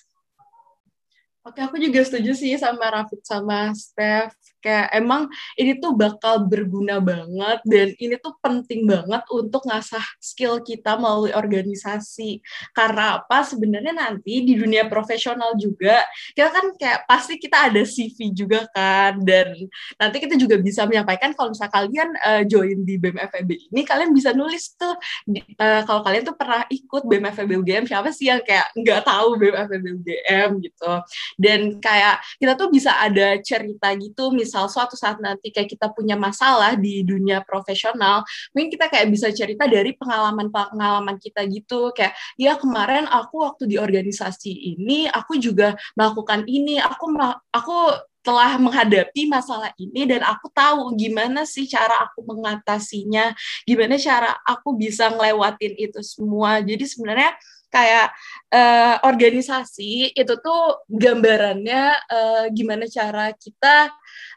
Oke, 1.46 1.62
aku 1.62 1.78
juga 1.78 2.02
setuju 2.02 2.34
sih 2.34 2.58
sama 2.58 2.90
Rafid 2.90 3.22
sama 3.22 3.70
Steph 3.78 4.34
kayak 4.60 4.92
emang 4.94 5.32
ini 5.56 5.80
tuh 5.80 5.96
bakal 5.96 6.46
berguna 6.46 7.00
banget 7.00 7.60
dan 7.66 7.88
ini 7.98 8.16
tuh 8.20 8.36
penting 8.44 8.86
banget 8.86 9.24
untuk 9.32 9.64
ngasah 9.66 10.04
skill 10.20 10.60
kita 10.62 11.00
melalui 11.00 11.32
organisasi. 11.32 12.44
Karena 12.76 13.24
apa? 13.24 13.48
Sebenarnya 13.48 13.96
nanti 13.96 14.44
di 14.44 14.54
dunia 14.60 14.86
profesional 14.92 15.56
juga 15.56 16.04
kita 16.36 16.50
kan 16.52 16.66
kayak 16.76 17.00
pasti 17.08 17.40
kita 17.40 17.72
ada 17.72 17.82
CV 17.88 18.36
juga 18.36 18.68
kan. 18.76 19.18
Dan 19.24 19.56
nanti 19.96 20.18
kita 20.20 20.36
juga 20.36 20.60
bisa 20.60 20.84
menyampaikan 20.86 21.32
kalau 21.34 21.56
misalnya 21.56 21.74
kalian 21.74 22.10
uh, 22.22 22.44
join 22.46 22.84
di 22.84 23.00
BMFEB 23.00 23.72
ini 23.72 23.82
kalian 23.88 24.12
bisa 24.12 24.36
nulis 24.36 24.76
tuh 24.76 24.94
uh, 24.94 25.82
kalau 25.88 26.02
kalian 26.04 26.24
tuh 26.28 26.36
pernah 26.36 26.68
ikut 26.68 27.08
BMFEB 27.08 27.50
UGM 27.64 27.86
siapa 27.88 28.12
sih 28.12 28.28
yang 28.28 28.44
kayak 28.44 28.70
nggak 28.76 29.08
tahu 29.08 29.40
BMFEB 29.40 29.86
UGM 30.04 30.50
gitu. 30.62 30.92
Dan 31.40 31.80
kayak 31.80 32.22
kita 32.38 32.54
tuh 32.60 32.68
bisa 32.68 33.00
ada 33.00 33.40
cerita 33.40 33.90
gitu 33.96 34.30
misalnya 34.36 34.49
misal 34.50 34.66
suatu 34.66 34.98
saat 34.98 35.22
nanti 35.22 35.54
kayak 35.54 35.70
kita 35.70 35.94
punya 35.94 36.18
masalah 36.18 36.74
di 36.74 37.06
dunia 37.06 37.46
profesional, 37.46 38.26
mungkin 38.50 38.74
kita 38.74 38.90
kayak 38.90 39.14
bisa 39.14 39.30
cerita 39.30 39.70
dari 39.70 39.94
pengalaman-pengalaman 39.94 41.22
kita 41.22 41.46
gitu, 41.46 41.94
kayak 41.94 42.18
ya 42.34 42.58
kemarin 42.58 43.06
aku 43.06 43.46
waktu 43.46 43.70
di 43.70 43.78
organisasi 43.78 44.50
ini 44.74 45.06
aku 45.06 45.38
juga 45.38 45.78
melakukan 45.94 46.50
ini, 46.50 46.82
aku 46.82 47.14
aku 47.54 47.78
telah 48.20 48.60
menghadapi 48.60 49.32
masalah 49.32 49.72
ini 49.80 50.04
dan 50.04 50.26
aku 50.26 50.52
tahu 50.52 50.92
gimana 50.98 51.46
sih 51.46 51.70
cara 51.70 52.10
aku 52.10 52.26
mengatasinya, 52.26 53.32
gimana 53.64 53.96
cara 53.96 54.34
aku 54.44 54.76
bisa 54.76 55.14
ngelewatin 55.14 55.74
itu 55.78 56.02
semua. 56.04 56.60
Jadi 56.60 56.84
sebenarnya 56.84 57.38
kayak 57.70 58.12
uh, 58.52 59.02
organisasi 59.06 60.14
itu 60.14 60.34
tuh 60.42 60.84
gambarannya 60.90 61.84
uh, 62.10 62.46
gimana 62.54 62.90
cara 62.90 63.32
kita 63.38 63.94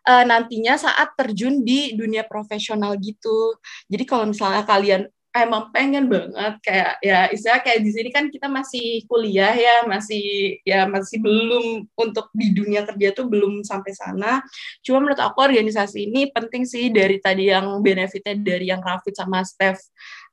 uh, 0.09 0.25
nantinya 0.29 0.77
saat 0.77 1.16
terjun 1.16 1.64
di 1.64 1.97
dunia 1.97 2.25
profesional 2.29 2.97
gitu. 3.01 3.57
Jadi 3.88 4.05
kalau 4.05 4.29
misalnya 4.29 4.62
kalian 4.68 5.09
emang 5.33 5.73
pengen 5.73 6.12
banget 6.12 6.61
kayak 6.61 6.92
ya 7.01 7.25
istilah 7.33 7.64
kayak 7.64 7.81
di 7.81 7.90
sini 7.90 8.09
kan 8.12 8.29
kita 8.29 8.53
masih 8.53 9.01
kuliah 9.09 9.57
ya 9.57 9.88
masih 9.88 10.21
ya 10.61 10.85
masih 10.85 11.25
belum 11.25 11.88
untuk 11.97 12.29
di 12.37 12.53
dunia 12.53 12.85
kerja 12.85 13.16
tuh 13.16 13.33
belum 13.33 13.64
sampai 13.64 13.97
sana 13.97 14.45
cuma 14.85 15.01
menurut 15.01 15.16
aku 15.16 15.40
organisasi 15.40 16.12
ini 16.12 16.29
penting 16.29 16.68
sih 16.68 16.92
dari 16.92 17.16
tadi 17.16 17.49
yang 17.49 17.81
benefitnya 17.81 18.37
dari 18.37 18.68
yang 18.68 18.85
Rafid 18.85 19.16
sama 19.16 19.40
Steph 19.40 19.81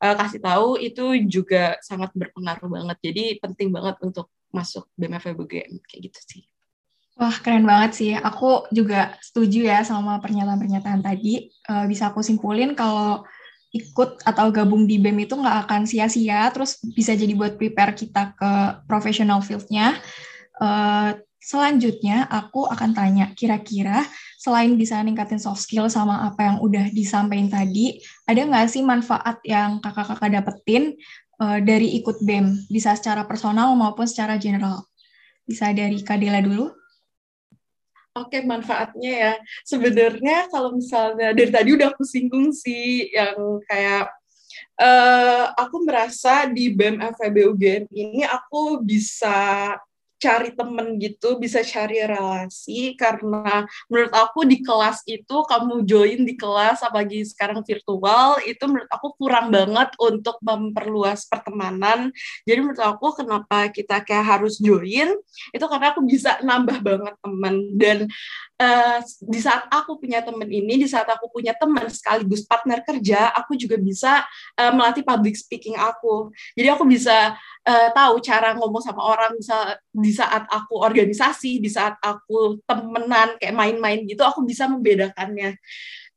uh, 0.03 0.15
kasih 0.15 0.41
tahu 0.41 0.79
itu 0.79 1.05
juga 1.27 1.75
sangat 1.83 2.11
berpengaruh 2.15 2.67
banget 2.67 2.97
jadi 3.11 3.23
penting 3.39 3.69
banget 3.69 3.95
untuk 4.01 4.31
masuk 4.49 4.89
BMF 4.97 5.35
BGM 5.37 5.77
kayak 5.85 6.01
gitu 6.09 6.19
sih 6.25 6.43
Wah, 7.19 7.35
keren 7.43 7.67
banget 7.67 7.91
sih. 7.99 8.11
Aku 8.15 8.63
juga 8.71 9.11
setuju 9.19 9.67
ya 9.67 9.83
sama 9.83 10.23
pernyataan-pernyataan 10.23 11.03
tadi. 11.03 11.51
Uh, 11.67 11.83
bisa 11.83 12.07
aku 12.07 12.23
simpulin 12.23 12.71
kalau 12.79 13.27
ikut 13.75 14.23
atau 14.23 14.47
gabung 14.55 14.87
di 14.87 15.03
BEM 15.03 15.27
itu 15.27 15.35
nggak 15.35 15.67
akan 15.67 15.83
sia-sia, 15.83 16.47
terus 16.55 16.79
bisa 16.95 17.11
jadi 17.19 17.35
buat 17.35 17.59
prepare 17.59 17.91
kita 17.91 18.39
ke 18.39 18.51
professional 18.87 19.43
field-nya. 19.43 19.99
Uh, 20.63 21.19
selanjutnya, 21.43 22.23
aku 22.31 22.63
akan 22.71 22.95
tanya, 22.95 23.35
kira-kira 23.35 24.07
selain 24.39 24.79
bisa 24.79 25.03
ningkatin 25.03 25.35
soft 25.35 25.67
skill 25.67 25.91
sama 25.91 26.23
apa 26.23 26.47
yang 26.47 26.57
udah 26.63 26.87
disampaikan 26.95 27.51
tadi, 27.51 27.99
ada 28.23 28.39
nggak 28.47 28.71
sih 28.71 28.79
manfaat 28.79 29.43
yang 29.43 29.83
kakak-kakak 29.83 30.39
dapetin 30.39 30.95
uh, 31.43 31.59
dari 31.59 31.99
ikut 31.99 32.23
BEM? 32.23 32.71
Bisa 32.71 32.95
secara 32.95 33.27
personal 33.27 33.75
maupun 33.75 34.07
secara 34.07 34.39
general. 34.39 34.87
Bisa 35.43 35.75
dari 35.75 35.99
Kadela 35.99 36.39
dulu? 36.39 36.71
Oke, 38.15 38.39
manfaatnya 38.39 39.11
ya. 39.11 39.33
Sebenarnya 39.67 40.47
kalau 40.47 40.71
misalnya 40.71 41.35
dari 41.35 41.51
tadi 41.51 41.75
udah 41.75 41.91
aku 41.91 42.07
singgung 42.07 42.55
sih 42.55 43.11
yang 43.11 43.35
kayak 43.67 44.07
uh, 44.79 45.51
aku 45.59 45.83
merasa 45.83 46.47
di 46.47 46.71
BEM 46.71 46.99
FEB 46.99 47.35
UGM 47.53 47.83
ini 47.91 48.23
aku 48.23 48.79
bisa 48.79 49.75
cari 50.19 50.51
temen 50.51 50.99
gitu, 50.99 51.39
bisa 51.39 51.63
cari 51.63 52.03
relasi 52.03 52.93
karena 52.99 53.63
menurut 53.87 54.11
aku 54.11 54.43
di 54.43 54.59
kelas 54.59 55.01
itu 55.07 55.47
kamu 55.47 55.87
join 55.87 56.27
di 56.27 56.35
kelas 56.35 56.83
apalagi 56.83 57.23
sekarang 57.23 57.63
virtual 57.63 58.37
itu 58.43 58.63
menurut 58.67 58.91
aku 58.91 59.15
kurang 59.15 59.49
banget 59.49 59.95
untuk 59.95 60.35
memperluas 60.43 61.23
pertemanan. 61.25 62.11
Jadi 62.43 62.59
menurut 62.59 62.83
aku 62.83 63.23
kenapa 63.23 63.71
kita 63.71 64.03
kayak 64.03 64.37
harus 64.37 64.59
join 64.59 65.15
itu 65.55 65.65
karena 65.65 65.95
aku 65.95 66.03
bisa 66.03 66.37
nambah 66.43 66.83
banget 66.83 67.15
teman 67.23 67.55
dan 67.79 67.97
uh, 68.59 68.99
di 69.23 69.39
saat 69.39 69.65
aku 69.71 69.97
punya 69.97 70.19
teman 70.19 70.45
ini, 70.45 70.83
di 70.83 70.87
saat 70.87 71.07
aku 71.07 71.31
punya 71.31 71.55
teman 71.55 71.87
sekaligus 71.87 72.43
partner 72.43 72.83
kerja, 72.83 73.31
aku 73.33 73.55
juga 73.55 73.79
bisa 73.79 74.27
uh, 74.59 74.71
melatih 74.75 75.01
public 75.01 75.39
speaking 75.39 75.79
aku. 75.79 76.29
Jadi 76.53 76.67
aku 76.67 76.83
bisa 76.83 77.39
uh, 77.65 77.89
tahu 77.95 78.19
cara 78.19 78.53
ngomong 78.59 78.83
sama 78.83 79.01
orang 79.01 79.39
bisa 79.39 79.79
di 79.89 80.11
saat 80.11 80.45
aku 80.51 80.77
organisasi 80.77 81.63
di 81.63 81.71
saat 81.71 81.95
aku 82.03 82.59
temenan 82.67 83.39
kayak 83.39 83.55
main-main 83.55 84.03
gitu 84.05 84.21
aku 84.21 84.43
bisa 84.43 84.67
membedakannya 84.67 85.55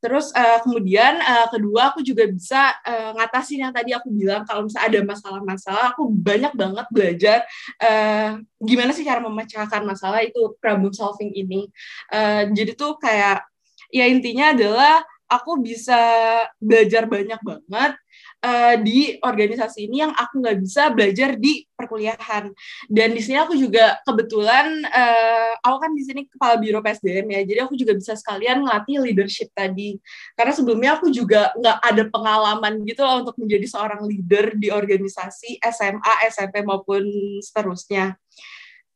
terus 0.03 0.35
uh, 0.35 0.59
kemudian 0.67 1.23
uh, 1.23 1.47
kedua 1.47 1.95
aku 1.95 2.03
juga 2.03 2.27
bisa 2.27 2.75
uh, 2.83 3.15
ngatasin 3.15 3.63
yang 3.63 3.73
tadi 3.73 3.95
aku 3.95 4.11
bilang 4.11 4.43
kalau 4.43 4.67
misalnya 4.67 4.99
ada 4.99 5.01
masalah-masalah 5.07 5.85
aku 5.95 6.11
banyak 6.11 6.51
banget 6.59 6.87
belajar 6.91 7.39
uh, 7.79 8.43
gimana 8.59 8.91
sih 8.91 9.07
cara 9.07 9.23
memecahkan 9.23 9.87
masalah 9.87 10.27
itu 10.27 10.59
problem 10.59 10.91
solving 10.91 11.31
ini. 11.31 11.71
Uh, 12.11 12.51
jadi 12.51 12.75
tuh 12.75 12.99
kayak 12.99 13.47
ya 13.95 14.11
intinya 14.11 14.51
adalah 14.51 15.07
aku 15.31 15.63
bisa 15.63 15.97
belajar 16.59 17.09
banyak 17.09 17.41
banget 17.41 17.93
uh, 18.43 18.75
di 18.83 19.17
organisasi 19.23 19.87
ini 19.87 20.03
yang 20.03 20.13
aku 20.13 20.43
nggak 20.43 20.59
bisa 20.61 20.91
belajar 20.91 21.39
di 21.39 21.63
perkuliahan. 21.73 22.51
Dan 22.87 23.15
di 23.15 23.23
sini 23.23 23.39
aku 23.43 23.59
juga 23.59 23.99
kebetulan 24.07 24.83
uh, 24.87 25.53
aku 25.63 25.77
kan 25.83 25.91
di 25.95 26.03
sini 26.07 26.21
kepala 26.29 26.59
biro 26.59 26.83
PSDM 26.83 27.27
ya, 27.31 27.41
jadi 27.43 27.61
aku 27.67 27.75
juga 27.79 27.97
bisa 27.97 28.15
sekalian 28.19 28.63
ngelatih 28.63 29.03
leadership 29.03 29.51
tadi. 29.55 29.99
Karena 30.39 30.53
sebelumnya 30.55 30.91
aku 30.99 31.11
juga 31.11 31.51
nggak 31.59 31.79
ada 31.83 32.03
pengalaman 32.11 32.83
gitu 32.87 33.03
loh 33.03 33.27
untuk 33.27 33.37
menjadi 33.39 33.67
seorang 33.67 34.07
leader 34.07 34.55
di 34.59 34.69
organisasi 34.71 35.59
SMA, 35.63 36.13
SMP 36.31 36.63
maupun 36.63 37.03
seterusnya. 37.43 38.22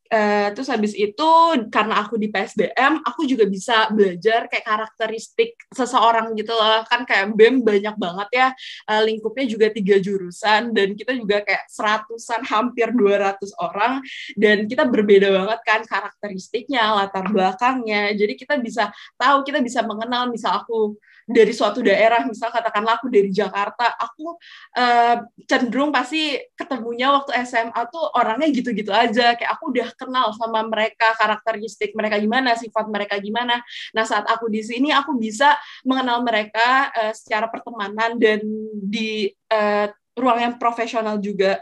Uh, 0.06 0.48
terus 0.54 0.70
habis 0.70 0.92
itu 0.94 1.30
karena 1.68 2.02
aku 2.02 2.14
di 2.16 2.30
PSDM 2.30 3.02
aku 3.02 3.26
juga 3.26 3.44
bisa 3.46 3.90
belajar 3.90 4.46
kayak 4.46 4.64
karakteristik 4.64 5.58
seseorang 5.70 6.34
gitu 6.38 6.54
loh. 6.54 6.86
Kan 6.86 7.02
kayak 7.04 7.34
BEM 7.34 7.66
banyak 7.66 7.96
banget 7.98 8.28
ya. 8.32 8.48
Uh, 8.86 9.02
lingkupnya 9.02 9.44
juga 9.50 9.66
tiga 9.70 9.96
jurusan 9.98 10.70
dan 10.70 10.94
kita 10.94 11.12
juga 11.14 11.42
kayak 11.42 11.66
seratusan 11.70 12.46
hampir 12.46 12.90
200 12.94 13.38
orang. 13.58 14.00
Dan 14.34 14.70
kita 14.70 14.86
berbeda 14.86 15.28
banget 15.30 15.60
kan 15.66 15.80
karakteristiknya 15.86 16.94
latar 16.94 17.26
belakangnya. 17.28 18.14
Jadi 18.14 18.34
kita 18.38 18.58
bisa 18.62 18.90
tahu 19.18 19.42
kita 19.42 19.58
bisa 19.60 19.82
mengenal. 19.82 20.30
Misal 20.30 20.62
aku 20.62 20.96
dari 21.26 21.50
suatu 21.50 21.82
daerah, 21.82 22.22
misal 22.22 22.54
katakanlah 22.54 23.02
aku 23.02 23.10
dari 23.10 23.34
Jakarta, 23.34 23.98
aku 23.98 24.38
uh, 24.78 25.26
cenderung 25.50 25.90
pasti 25.90 26.38
ketemunya 26.54 27.10
waktu 27.10 27.34
SMA 27.42 27.82
tuh 27.90 28.14
orangnya 28.14 28.46
gitu-gitu 28.54 28.94
aja, 28.94 29.34
kayak 29.34 29.58
aku 29.58 29.74
udah 29.74 29.90
kenal 29.96 30.30
sama 30.36 30.62
mereka, 30.68 31.16
karakteristik 31.16 31.96
mereka 31.96 32.20
gimana, 32.20 32.54
sifat 32.54 32.86
mereka 32.92 33.16
gimana. 33.18 33.58
Nah 33.96 34.04
saat 34.04 34.28
aku 34.28 34.46
di 34.52 34.62
sini, 34.62 34.92
aku 34.92 35.16
bisa 35.16 35.56
mengenal 35.82 36.22
mereka 36.22 36.92
uh, 36.92 37.12
secara 37.16 37.48
pertemanan 37.48 38.20
dan 38.20 38.40
di 38.76 39.32
uh, 39.50 39.88
ruang 40.16 40.38
yang 40.40 40.54
profesional 40.60 41.18
juga 41.18 41.60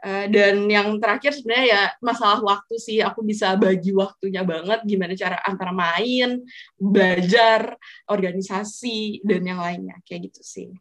Uh, 0.00 0.24
dan 0.32 0.64
yang 0.64 0.96
terakhir 0.96 1.36
sebenarnya 1.36 1.66
ya 1.68 1.82
masalah 2.00 2.40
waktu 2.40 2.80
sih 2.80 3.04
aku 3.04 3.20
bisa 3.20 3.52
bagi 3.60 3.92
waktunya 3.92 4.40
banget 4.40 4.80
gimana 4.88 5.12
cara 5.12 5.36
antara 5.44 5.76
main, 5.76 6.40
belajar, 6.80 7.76
organisasi 8.08 9.20
dan 9.20 9.44
yang 9.44 9.60
lainnya 9.60 10.00
kayak 10.08 10.32
gitu 10.32 10.40
sih. 10.40 10.72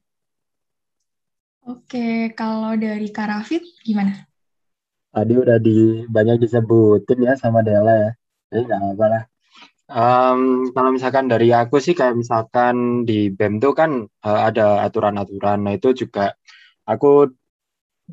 Oke, 1.67 2.32
kalau 2.32 2.80
dari 2.80 3.12
Karafit 3.12 3.60
gimana? 3.84 4.28
Tadi 5.09 5.33
udah 5.37 5.57
di 5.57 6.05
banyak 6.05 6.37
disebutin 6.41 7.19
ya 7.25 7.33
sama 7.35 7.65
Dela 7.65 7.93
ya. 7.93 8.11
Jadi 8.49 8.61
nggak 8.65 8.81
apa 8.95 9.05
lah. 9.09 9.23
Um, 9.89 10.69
kalau 10.69 10.93
misalkan 10.93 11.25
dari 11.25 11.49
aku 11.49 11.81
sih 11.81 11.97
kayak 11.97 12.13
misalkan 12.13 13.09
di 13.09 13.33
BEM 13.33 13.57
tuh 13.57 13.73
kan 13.73 14.05
uh, 14.05 14.41
ada 14.45 14.85
aturan-aturan. 14.85 15.65
Nah 15.65 15.73
itu 15.73 15.97
juga 15.97 16.37
aku 16.85 17.33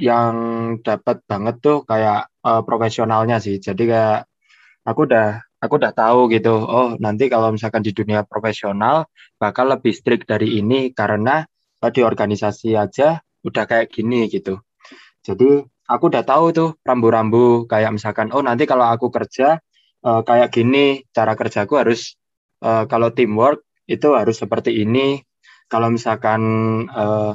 yang 0.01 0.37
dapat 0.81 1.25
banget 1.29 1.61
tuh 1.61 1.85
kayak 1.85 2.33
uh, 2.45 2.65
profesionalnya 2.65 3.37
sih. 3.45 3.61
Jadi 3.61 3.93
kayak 3.93 4.25
aku 4.89 5.01
udah 5.05 5.45
aku 5.61 5.75
udah 5.81 5.93
tahu 5.93 6.33
gitu. 6.33 6.55
Oh 6.65 6.97
nanti 6.97 7.29
kalau 7.29 7.53
misalkan 7.53 7.85
di 7.85 7.93
dunia 7.93 8.25
profesional 8.25 9.09
bakal 9.37 9.69
lebih 9.69 9.93
strict 9.93 10.25
dari 10.29 10.57
ini 10.61 10.97
karena 10.97 11.45
uh, 11.85 11.91
di 11.93 12.01
organisasi 12.01 12.73
aja 12.73 13.21
udah 13.45 13.65
kayak 13.69 13.93
gini 13.93 14.33
gitu. 14.33 14.61
Jadi 15.21 15.61
aku 15.87 16.11
udah 16.11 16.25
tahu 16.27 16.45
tuh 16.51 16.69
rambu-rambu 16.83 17.71
kayak 17.71 17.95
misalkan 17.95 18.35
oh 18.35 18.43
nanti 18.43 18.67
kalau 18.67 18.87
aku 18.91 19.11
kerja 19.11 19.63
uh, 20.03 20.23
kayak 20.27 20.51
gini 20.55 21.07
cara 21.15 21.39
kerjaku 21.39 21.79
harus 21.79 22.19
uh, 22.63 22.85
kalau 22.91 23.15
teamwork 23.15 23.67
itu 23.87 24.15
harus 24.15 24.37
seperti 24.39 24.83
ini. 24.83 25.23
Kalau 25.67 25.91
misalkan 25.91 26.43
uh, 26.87 27.35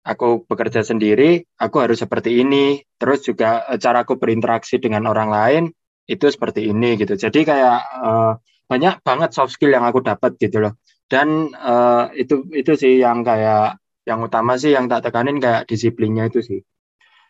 aku 0.00 0.48
bekerja 0.48 0.80
sendiri 0.80 1.44
aku 1.60 1.76
harus 1.84 2.00
seperti 2.00 2.40
ini. 2.40 2.80
Terus 2.96 3.24
juga 3.24 3.64
uh, 3.68 3.76
cara 3.80 4.04
aku 4.04 4.16
berinteraksi 4.16 4.80
dengan 4.80 5.08
orang 5.08 5.28
lain 5.28 5.62
itu 6.08 6.24
seperti 6.28 6.68
ini 6.72 6.96
gitu. 6.96 7.16
Jadi 7.16 7.44
kayak 7.44 7.80
uh, 8.00 8.32
banyak 8.68 9.00
banget 9.04 9.30
soft 9.36 9.56
skill 9.56 9.72
yang 9.72 9.84
aku 9.84 10.00
dapat 10.00 10.36
gitu 10.40 10.60
loh. 10.64 10.80
Dan 11.08 11.52
uh, 11.56 12.12
itu 12.12 12.44
itu 12.52 12.76
sih 12.76 13.00
yang 13.00 13.24
kayak 13.24 13.80
yang 14.08 14.24
utama 14.24 14.56
sih 14.56 14.72
yang 14.72 14.88
tak 14.88 15.08
tekanin 15.08 15.36
kayak 15.36 15.68
disiplinnya 15.68 16.32
itu 16.32 16.40
sih 16.40 16.60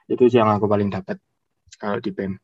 itu 0.09 0.25
sih 0.27 0.41
yang 0.41 0.51
aku 0.51 0.67
paling 0.67 0.89
dapat 0.89 1.21
kalau 1.77 2.01
di 2.01 2.11
BEM 2.11 2.35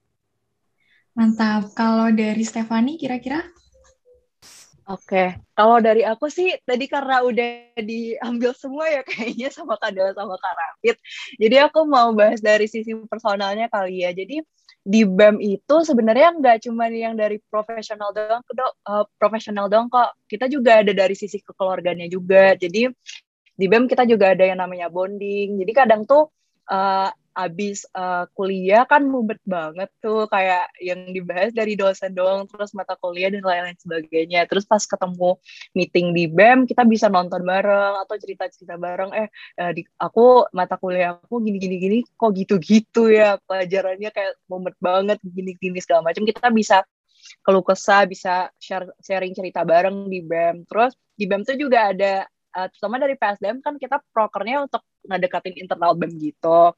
Mantap. 1.15 1.71
Kalau 1.79 2.11
dari 2.11 2.43
Stefani 2.43 2.99
kira-kira? 2.99 3.39
Oke, 4.85 5.41
kalau 5.57 5.81
dari 5.81 6.05
aku 6.05 6.29
sih 6.29 6.53
tadi 6.67 6.85
karena 6.91 7.25
udah 7.25 7.73
diambil 7.81 8.53
semua 8.53 8.85
ya 8.91 9.01
kayaknya 9.09 9.49
sama 9.49 9.81
Kadel 9.81 10.13
sama 10.13 10.37
Kak 10.37 10.55
Rafid. 10.59 10.97
Jadi 11.41 11.57
aku 11.57 11.89
mau 11.89 12.13
bahas 12.13 12.45
dari 12.45 12.69
sisi 12.69 12.93
personalnya 13.09 13.71
kali 13.73 14.05
ya. 14.05 14.13
Jadi 14.13 14.45
di 14.85 15.09
BEM 15.09 15.41
itu 15.41 15.77
sebenarnya 15.89 16.37
nggak 16.37 16.69
cuma 16.69 16.93
yang 16.93 17.17
dari 17.17 17.41
profesional 17.49 18.13
doang, 18.13 18.45
uh, 18.85 19.09
profesional 19.17 19.73
doang 19.73 19.89
kok. 19.89 20.13
Kita 20.29 20.53
juga 20.53 20.85
ada 20.85 20.93
dari 20.93 21.17
sisi 21.17 21.41
kekeluarganya 21.41 22.05
juga. 22.11 22.53
Jadi 22.53 22.91
di 23.55 23.67
BEM 23.71 23.89
kita 23.89 24.05
juga 24.05 24.37
ada 24.37 24.45
yang 24.45 24.61
namanya 24.61 24.93
bonding. 24.93 25.65
Jadi 25.65 25.73
kadang 25.73 26.05
tuh 26.05 26.29
uh, 26.69 27.09
abis 27.35 27.83
uh, 27.93 28.31
kuliah 28.33 28.87
kan 28.87 29.03
mumet 29.03 29.43
banget 29.43 29.91
tuh 29.99 30.31
kayak 30.31 30.71
yang 30.79 31.11
dibahas 31.11 31.51
dari 31.51 31.75
dosen 31.75 32.15
doang 32.15 32.47
terus 32.47 32.71
mata 32.73 32.95
kuliah 32.95 33.29
dan 33.29 33.43
lain-lain 33.43 33.79
sebagainya. 33.79 34.47
Terus 34.47 34.65
pas 34.65 34.83
ketemu 34.87 35.37
meeting 35.75 36.15
di 36.15 36.25
BEM 36.31 36.71
kita 36.71 36.87
bisa 36.87 37.11
nonton 37.11 37.43
bareng 37.43 37.99
atau 38.07 38.15
cerita-cerita 38.15 38.79
bareng. 38.79 39.11
Eh 39.13 39.29
uh, 39.59 39.71
di, 39.75 39.83
aku 39.99 40.47
mata 40.55 40.79
kuliah 40.79 41.19
aku 41.19 41.43
gini-gini 41.43 41.77
gini 41.83 41.99
kok 42.15 42.31
gitu-gitu 42.33 43.11
ya? 43.11 43.37
Pelajarannya 43.43 44.11
kayak 44.15 44.33
mumet 44.47 44.77
banget 44.79 45.19
gini-gini 45.27 45.83
segala 45.83 46.07
macam. 46.07 46.23
Kita 46.23 46.49
bisa 46.55 46.87
keluh 47.45 47.65
kesah 47.65 48.05
bisa 48.05 48.53
share, 48.61 48.89
sharing 49.01 49.33
cerita 49.33 49.65
bareng 49.65 50.09
di 50.09 50.21
BEM 50.21 50.69
terus 50.69 50.93
di 51.17 51.25
BEM 51.25 51.43
tuh 51.45 51.57
juga 51.57 51.93
ada 51.93 52.29
uh, 52.55 52.67
terutama 52.71 53.01
dari 53.01 53.15
PSDM 53.17 53.59
kan 53.65 53.75
kita 53.81 54.01
prokernya 54.13 54.65
untuk 54.69 54.83
ngedekatin 55.05 55.57
internal 55.59 55.97
BEM 55.97 56.13
gitu 56.21 56.73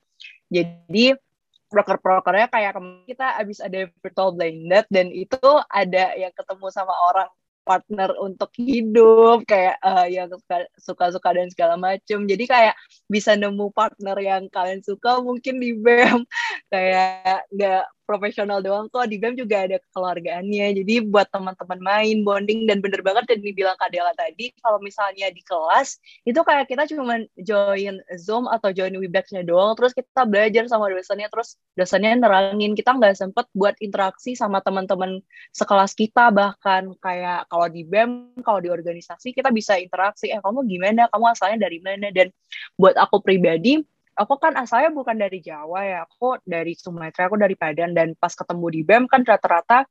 jadi 0.50 1.18
broker-brokernya 1.66 2.46
kayak 2.46 2.78
kita 3.10 3.26
abis 3.42 3.58
ada 3.58 3.90
virtual 3.98 4.38
date 4.38 4.86
dan 4.88 5.10
itu 5.10 5.50
ada 5.66 6.14
yang 6.14 6.30
ketemu 6.30 6.66
sama 6.70 6.94
orang 7.10 7.28
partner 7.66 8.14
untuk 8.22 8.54
hidup 8.54 9.42
kayak 9.42 9.74
uh, 9.82 10.06
yang 10.06 10.30
suka-suka 10.78 11.34
dan 11.34 11.50
segala 11.50 11.74
macem. 11.74 12.22
Jadi 12.30 12.46
kayak 12.46 12.78
bisa 13.10 13.34
nemu 13.34 13.74
partner 13.74 14.14
yang 14.22 14.46
kalian 14.54 14.86
suka 14.86 15.18
mungkin 15.18 15.58
di 15.58 15.74
BEM 15.74 16.22
kayak 16.70 17.42
nggak 17.50 17.84
profesional 18.06 18.62
doang. 18.62 18.86
Kok 18.88 19.10
di 19.10 19.18
BEM 19.18 19.34
juga 19.34 19.66
ada 19.66 19.76
kekeluargaannya. 19.82 20.66
Jadi 20.80 20.94
buat 21.04 21.26
teman-teman 21.34 21.82
main 21.82 22.22
bonding 22.22 22.64
dan 22.70 22.78
bener 22.78 23.02
banget 23.02 23.34
yang 23.34 23.42
dibilang 23.42 23.76
Kak 23.76 23.90
Dela 23.90 24.14
tadi 24.14 24.54
kalau 24.62 24.78
misalnya 24.78 25.28
di 25.34 25.42
kelas 25.42 25.98
itu 26.22 26.38
kayak 26.40 26.70
kita 26.70 26.86
cuma 26.94 27.26
join 27.42 27.98
Zoom 28.16 28.46
atau 28.46 28.70
join 28.70 28.94
Webex-nya 28.94 29.42
doang. 29.42 29.74
Terus 29.74 29.92
kita 29.92 30.22
belajar 30.24 30.64
sama 30.70 30.88
dosennya 30.88 31.28
terus 31.28 31.58
dosennya 31.74 32.14
nerangin. 32.16 32.78
Kita 32.78 32.94
nggak 32.94 33.18
sempet 33.18 33.50
buat 33.52 33.74
interaksi 33.82 34.38
sama 34.38 34.62
teman-teman 34.62 35.20
sekelas 35.52 35.92
kita 35.98 36.30
bahkan. 36.30 36.94
Kayak 37.02 37.50
kalau 37.50 37.66
di 37.66 37.82
BEM 37.82 38.40
kalau 38.46 38.62
di 38.62 38.70
organisasi 38.70 39.34
kita 39.34 39.50
bisa 39.50 39.76
interaksi. 39.76 40.30
Eh 40.30 40.38
kamu 40.38 40.64
gimana? 40.70 41.10
Kamu 41.10 41.26
asalnya 41.26 41.66
dari 41.66 41.82
mana? 41.82 42.08
Dan 42.14 42.30
buat 42.78 42.94
aku 42.94 43.18
pribadi 43.20 43.82
aku 44.16 44.34
kan 44.40 44.56
asalnya 44.56 44.90
bukan 44.90 45.14
dari 45.20 45.44
Jawa 45.44 45.80
ya, 45.84 45.98
aku 46.08 46.40
dari 46.42 46.72
Sumatera, 46.72 47.28
aku 47.28 47.36
dari 47.36 47.54
Padang 47.54 47.92
dan 47.92 48.16
pas 48.16 48.32
ketemu 48.32 48.66
di 48.72 48.80
BEM 48.82 49.04
kan 49.06 49.22
rata-rata 49.22 49.84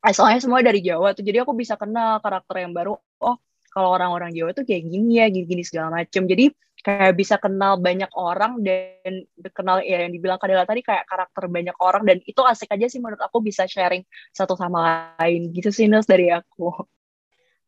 asalnya 0.00 0.38
semua 0.40 0.64
dari 0.64 0.80
Jawa 0.80 1.12
tuh, 1.12 1.26
jadi 1.26 1.44
aku 1.44 1.52
bisa 1.52 1.76
kenal 1.76 2.22
karakter 2.24 2.64
yang 2.64 2.72
baru. 2.72 2.96
Oh, 3.20 3.36
kalau 3.74 3.92
orang-orang 3.92 4.32
Jawa 4.32 4.56
tuh 4.56 4.64
kayak 4.64 4.88
gini 4.88 5.20
ya, 5.20 5.28
gini-gini 5.28 5.60
segala 5.66 6.00
macem. 6.00 6.24
Jadi 6.24 6.48
kayak 6.80 7.12
bisa 7.12 7.36
kenal 7.36 7.76
banyak 7.76 8.08
orang 8.16 8.64
dan 8.64 9.28
kenal 9.52 9.84
ya 9.84 10.08
yang 10.08 10.16
dibilang 10.16 10.40
Kadela 10.40 10.64
tadi 10.64 10.80
kayak 10.80 11.04
karakter 11.04 11.44
banyak 11.44 11.76
orang 11.76 12.08
dan 12.08 12.16
itu 12.24 12.40
asik 12.40 12.72
aja 12.72 12.88
sih 12.88 13.04
menurut 13.04 13.20
aku 13.20 13.44
bisa 13.44 13.68
sharing 13.68 14.00
satu 14.32 14.56
sama 14.56 15.12
lain 15.20 15.52
gitu 15.52 15.68
sih 15.68 15.84
Nus 15.92 16.08
dari 16.08 16.32
aku. 16.32 16.72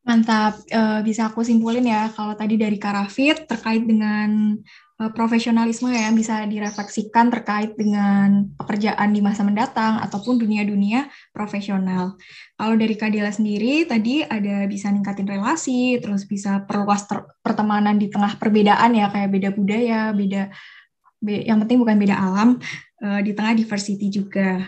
Mantap, 0.02 0.64
uh, 0.72 1.04
bisa 1.04 1.28
aku 1.28 1.44
simpulin 1.44 1.84
ya 1.86 2.08
kalau 2.10 2.32
tadi 2.34 2.56
dari 2.56 2.80
Karafit 2.80 3.46
terkait 3.46 3.84
dengan 3.84 4.58
Eh, 4.91 4.91
profesionalisme 5.10 5.90
yang 5.90 6.14
bisa 6.14 6.46
direfleksikan 6.46 7.34
terkait 7.34 7.74
dengan 7.74 8.46
pekerjaan 8.54 9.10
di 9.10 9.18
masa 9.18 9.42
mendatang 9.42 9.98
ataupun 9.98 10.38
dunia-dunia 10.38 11.10
profesional. 11.34 12.14
Kalau 12.54 12.78
dari 12.78 12.94
Kadila 12.94 13.34
sendiri 13.34 13.82
tadi 13.90 14.22
ada 14.22 14.70
bisa 14.70 14.86
ningkatin 14.94 15.26
relasi, 15.26 15.98
terus 15.98 16.22
bisa 16.30 16.62
perluas 16.62 17.02
pertemanan 17.42 17.98
di 17.98 18.06
tengah 18.06 18.38
perbedaan 18.38 18.94
ya 18.94 19.10
kayak 19.10 19.30
beda 19.34 19.50
budaya, 19.50 20.14
beda 20.14 20.52
be 21.22 21.42
yang 21.46 21.58
penting 21.62 21.82
bukan 21.82 21.96
beda 21.98 22.18
alam 22.18 22.58
uh, 23.02 23.20
di 23.22 23.34
tengah 23.34 23.58
diversity 23.58 24.06
juga. 24.06 24.62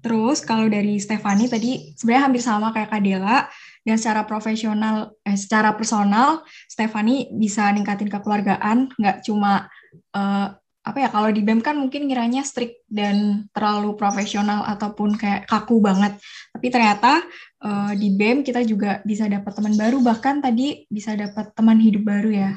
Terus 0.00 0.40
kalau 0.40 0.66
dari 0.66 0.96
Stefani 0.96 1.46
tadi 1.46 1.92
sebenarnya 1.92 2.24
hampir 2.24 2.42
sama 2.42 2.72
kayak 2.72 2.88
Kadela 2.88 3.48
dan 3.84 3.96
secara 4.00 4.24
profesional, 4.24 5.16
eh, 5.24 5.36
secara 5.36 5.76
personal, 5.76 6.44
Stefani 6.68 7.28
bisa 7.36 7.68
ningkatin 7.72 8.08
kekeluargaan, 8.08 8.92
nggak 8.96 9.24
cuma 9.24 9.68
uh, 10.14 10.48
apa 10.80 10.96
ya 10.96 11.08
kalau 11.12 11.28
di 11.28 11.44
BEM 11.44 11.60
kan 11.60 11.76
mungkin 11.76 12.08
ngiranya 12.08 12.40
strict 12.40 12.88
dan 12.88 13.44
terlalu 13.52 13.94
profesional 14.00 14.64
ataupun 14.64 15.14
kayak 15.14 15.44
kaku 15.44 15.76
banget. 15.78 16.16
Tapi 16.56 16.66
ternyata 16.72 17.20
uh, 17.60 17.92
di 17.92 18.08
BEM 18.16 18.40
kita 18.40 18.64
juga 18.64 19.04
bisa 19.04 19.28
dapat 19.28 19.52
teman 19.52 19.76
baru 19.76 20.00
bahkan 20.00 20.40
tadi 20.40 20.88
bisa 20.88 21.12
dapat 21.12 21.52
teman 21.52 21.76
hidup 21.76 22.08
baru 22.08 22.30
ya. 22.32 22.52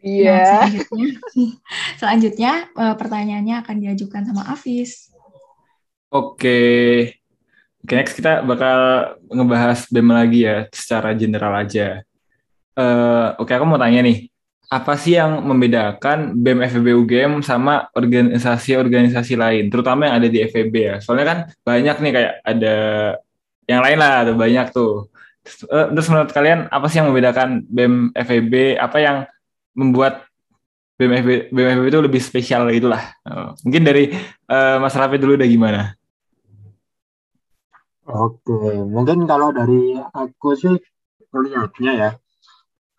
Iya. 0.00 0.24
Yeah. 0.24 0.40
Nah, 0.40 0.50
selanjutnya, 0.64 1.06
selanjutnya 2.00 2.52
uh, 2.74 2.94
pertanyaannya 2.96 3.54
akan 3.60 3.76
diajukan 3.76 4.22
sama 4.24 4.42
Afis. 4.48 5.12
Oke. 6.08 6.58
Oke, 7.86 7.92
next 7.92 8.18
kita 8.18 8.42
bakal 8.42 8.78
ngebahas 9.30 9.86
BEM 9.92 10.10
lagi 10.10 10.42
ya, 10.42 10.66
secara 10.74 11.14
general 11.14 11.54
aja. 11.54 12.02
Uh, 12.74 13.36
Oke, 13.38 13.54
aku 13.54 13.62
mau 13.62 13.78
tanya 13.78 14.02
nih 14.02 14.26
apa 14.66 14.98
sih 14.98 15.14
yang 15.14 15.46
membedakan 15.46 16.34
BEM 16.34 16.58
FEB 16.66 16.86
UGM 17.06 17.32
sama 17.42 17.86
organisasi-organisasi 17.94 19.38
lain, 19.38 19.64
terutama 19.70 20.10
yang 20.10 20.16
ada 20.18 20.28
di 20.28 20.42
FEB 20.42 20.74
ya? 20.74 20.94
Soalnya 20.98 21.26
kan 21.26 21.38
banyak 21.62 21.96
nih 22.02 22.12
kayak 22.12 22.32
ada 22.42 22.74
yang 23.70 23.80
lain 23.82 23.98
lah, 23.98 24.14
ada 24.26 24.32
banyak 24.34 24.66
tuh. 24.74 25.06
Eh, 25.46 25.86
terus 25.94 26.10
menurut 26.10 26.30
kalian 26.34 26.66
apa 26.66 26.86
sih 26.90 26.98
yang 26.98 27.14
membedakan 27.14 27.62
BEM 27.70 28.10
FEB? 28.10 28.74
Apa 28.82 28.98
yang 28.98 29.16
membuat 29.78 30.26
BEM 30.98 31.12
FEB, 31.22 31.30
BEM 31.54 31.66
FEB 31.78 31.86
itu 31.86 32.00
lebih 32.02 32.22
spesial 32.22 32.66
itulah? 32.74 33.14
Oh, 33.22 33.54
mungkin 33.62 33.86
dari 33.86 34.10
uh, 34.50 34.82
Mas 34.82 34.98
Rafi 34.98 35.22
dulu 35.22 35.38
udah 35.38 35.46
gimana? 35.46 35.82
Oke, 38.06 38.82
mungkin 38.86 39.26
kalau 39.26 39.50
dari 39.50 39.98
aku 39.98 40.54
sih 40.54 40.74
melihatnya 41.34 41.92
ya, 41.94 42.10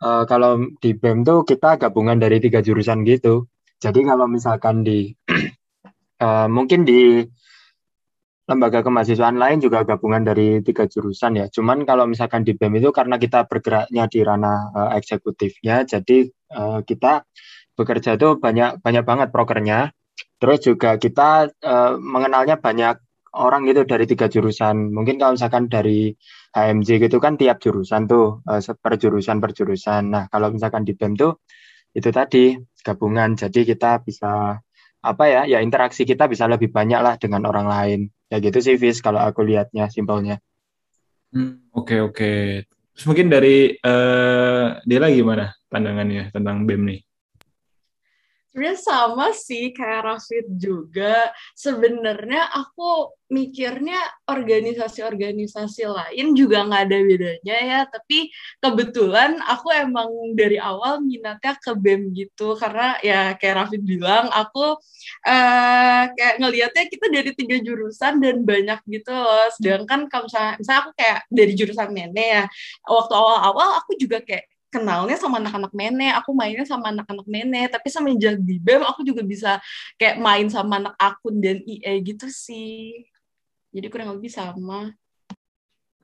uh, 0.02 0.24
kalau 0.30 0.62
di 0.82 0.94
BEM 0.94 1.26
tuh 1.26 1.46
kita 1.48 1.78
gabungan 1.82 2.18
dari 2.18 2.38
tiga 2.42 2.62
jurusan 2.62 3.06
gitu. 3.06 3.50
Jadi 3.78 4.06
kalau 4.06 4.26
misalkan 4.26 4.82
di 4.82 5.14
uh, 6.22 6.50
mungkin 6.56 6.86
di 6.86 7.22
lembaga 8.48 8.80
kemahasiswaan 8.80 9.36
lain 9.36 9.60
juga 9.60 9.84
gabungan 9.84 10.24
dari 10.24 10.64
tiga 10.64 10.88
jurusan 10.88 11.36
ya. 11.36 11.46
Cuman 11.52 11.84
kalau 11.84 12.08
misalkan 12.08 12.48
di 12.48 12.56
BEM 12.56 12.80
itu 12.80 12.90
karena 12.96 13.20
kita 13.20 13.44
bergeraknya 13.44 14.08
di 14.08 14.20
ranah 14.24 14.60
uh, 14.72 14.90
eksekutifnya, 14.96 15.84
jadi 15.84 16.32
uh, 16.56 16.80
kita 16.82 17.28
bekerja 17.76 18.16
itu 18.16 18.40
banyak 18.40 18.80
banyak 18.80 19.04
banget 19.04 19.28
prokernya. 19.36 19.92
Terus 20.38 20.60
juga 20.64 20.96
kita 20.96 21.50
uh, 21.50 21.98
mengenalnya 22.00 22.58
banyak 22.58 23.07
orang 23.38 23.70
gitu 23.70 23.86
dari 23.86 24.10
tiga 24.10 24.26
jurusan. 24.28 24.92
Mungkin 24.92 25.22
kalau 25.22 25.38
misalkan 25.38 25.70
dari 25.70 26.12
HMJ 26.52 27.08
gitu 27.08 27.18
kan 27.22 27.38
tiap 27.38 27.62
jurusan 27.62 28.10
tuh 28.10 28.42
uh, 28.50 28.60
per 28.82 28.94
jurusan 28.98 29.38
per 29.38 29.54
jurusan. 29.54 30.10
Nah 30.10 30.24
kalau 30.28 30.50
misalkan 30.50 30.84
di 30.84 30.98
BEM 30.98 31.14
tuh 31.16 31.40
itu 31.94 32.10
tadi 32.10 32.58
gabungan. 32.82 33.38
Jadi 33.38 33.64
kita 33.64 34.02
bisa 34.02 34.58
apa 34.98 35.24
ya 35.30 35.42
ya 35.46 35.62
interaksi 35.62 36.04
kita 36.04 36.28
bisa 36.28 36.50
lebih 36.50 36.74
banyak 36.74 37.00
lah 37.00 37.16
dengan 37.22 37.46
orang 37.48 37.68
lain. 37.70 38.00
Ya 38.28 38.44
gitu 38.44 38.60
sih 38.60 38.76
Vis 38.76 39.00
kalau 39.00 39.24
aku 39.24 39.46
lihatnya 39.46 39.88
simpelnya. 39.88 40.42
Hmm, 41.32 41.70
Oke 41.72 42.02
oke. 42.04 42.34
Terus 42.98 43.06
mungkin 43.06 43.30
dari 43.30 43.78
uh, 43.78 44.82
Dela 44.82 45.08
gimana 45.14 45.54
pandangannya 45.70 46.34
tentang 46.34 46.66
BEM 46.66 46.82
nih? 46.90 47.07
Sebenarnya 48.58 48.82
sama 48.82 49.38
sih 49.38 49.70
kayak 49.70 50.02
Rafid 50.02 50.50
juga. 50.58 51.30
Sebenarnya 51.54 52.50
aku 52.58 53.14
mikirnya 53.30 54.02
organisasi-organisasi 54.26 55.86
lain 55.86 56.34
juga 56.34 56.66
nggak 56.66 56.84
ada 56.90 56.98
bedanya 57.06 57.58
ya. 57.62 57.80
Tapi 57.86 58.34
kebetulan 58.58 59.38
aku 59.46 59.70
emang 59.78 60.10
dari 60.34 60.58
awal 60.58 61.06
minatnya 61.06 61.54
ke 61.62 61.70
BEM 61.78 62.18
gitu. 62.18 62.58
Karena 62.58 62.98
ya 63.06 63.38
kayak 63.38 63.62
Rafid 63.62 63.86
bilang, 63.86 64.26
aku 64.34 64.74
uh, 65.30 66.04
kayak 66.18 66.42
ngelihatnya 66.42 66.90
kita 66.90 67.06
dari 67.14 67.38
tiga 67.38 67.62
jurusan 67.62 68.18
dan 68.26 68.42
banyak 68.42 68.82
gitu 68.90 69.14
loh. 69.14 69.54
Sedangkan 69.54 70.10
kalau 70.10 70.26
misalnya, 70.26 70.58
misalnya 70.58 70.82
aku 70.82 70.92
kayak 70.98 71.20
dari 71.30 71.54
jurusan 71.54 71.90
Mene 71.94 72.26
ya, 72.42 72.44
waktu 72.90 73.14
awal-awal 73.14 73.86
aku 73.86 73.94
juga 74.02 74.18
kayak 74.26 74.50
kenalnya 74.68 75.16
sama 75.16 75.40
anak-anak 75.40 75.72
mene, 75.72 76.12
aku 76.16 76.36
mainnya 76.36 76.68
sama 76.68 76.92
anak-anak 76.92 77.28
mene, 77.28 77.72
tapi 77.72 77.88
semenjak 77.88 78.36
di 78.40 78.60
BEM 78.60 78.84
aku 78.84 79.02
juga 79.04 79.24
bisa 79.24 79.64
kayak 79.96 80.20
main 80.20 80.48
sama 80.52 80.84
anak 80.84 80.96
akun 81.00 81.40
dan 81.40 81.64
IE 81.64 81.94
gitu 82.04 82.28
sih. 82.28 83.08
Jadi 83.72 83.88
kurang 83.88 84.16
lebih 84.16 84.32
sama. 84.32 84.92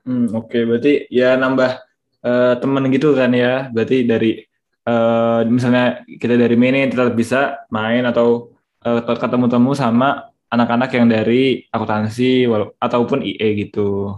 Hmm, 0.04 0.28
oke, 0.32 0.52
okay. 0.52 0.62
berarti 0.68 0.92
ya 1.08 1.36
nambah 1.36 1.80
uh, 2.24 2.54
temen 2.60 2.84
gitu 2.92 3.16
kan 3.16 3.32
ya. 3.32 3.68
Berarti 3.72 4.04
dari 4.04 4.40
uh, 4.88 5.44
misalnya 5.48 6.04
kita 6.04 6.36
dari 6.36 6.56
mene 6.56 6.88
tetap 6.88 7.12
bisa 7.16 7.64
main 7.72 8.04
atau 8.04 8.52
uh, 8.84 9.00
ketemu-temu 9.00 9.72
sama 9.76 10.28
anak-anak 10.52 10.90
yang 10.94 11.06
dari 11.10 11.66
akuntansi 11.72 12.46
ataupun 12.78 13.24
IE 13.24 13.48
gitu. 13.66 14.14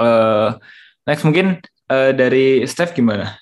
Uh, 0.00 0.58
next 1.06 1.22
mungkin 1.22 1.62
uh, 1.90 2.12
dari 2.12 2.64
Steph 2.64 2.94
gimana? 2.96 3.36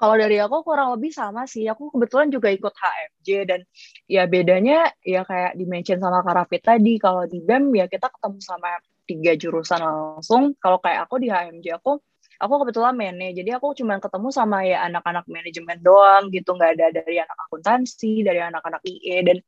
Kalau 0.00 0.16
dari 0.16 0.40
aku 0.40 0.64
kurang 0.64 0.96
lebih 0.96 1.12
sama 1.12 1.44
sih. 1.44 1.68
Aku 1.68 1.92
kebetulan 1.92 2.32
juga 2.32 2.48
ikut 2.48 2.72
HMJ 2.72 3.28
dan 3.44 3.60
ya 4.08 4.24
bedanya 4.24 4.88
ya 5.04 5.28
kayak 5.28 5.60
dimention 5.60 6.00
sama 6.00 6.24
Karafit 6.24 6.64
tadi. 6.64 6.96
Kalau 6.96 7.28
di 7.28 7.44
BEM 7.44 7.68
ya 7.76 7.84
kita 7.84 8.08
ketemu 8.08 8.40
sama 8.40 8.80
tiga 9.04 9.36
jurusan 9.36 9.80
langsung. 9.84 10.56
Kalau 10.56 10.80
kayak 10.80 11.04
aku 11.04 11.20
di 11.20 11.28
HMJ 11.28 11.76
aku 11.76 12.00
aku 12.40 12.64
kebetulan 12.64 12.96
mene 12.96 13.36
jadi 13.36 13.60
aku 13.60 13.76
cuma 13.76 14.00
ketemu 14.00 14.32
sama 14.32 14.64
ya 14.64 14.88
anak-anak 14.88 15.28
manajemen 15.28 15.76
doang 15.84 16.32
gitu 16.32 16.56
nggak 16.56 16.80
ada 16.80 16.86
dari 16.96 17.20
anak 17.20 17.36
akuntansi 17.46 18.24
dari 18.24 18.40
anak-anak 18.40 18.80
IE 18.88 19.20
dan 19.20 19.38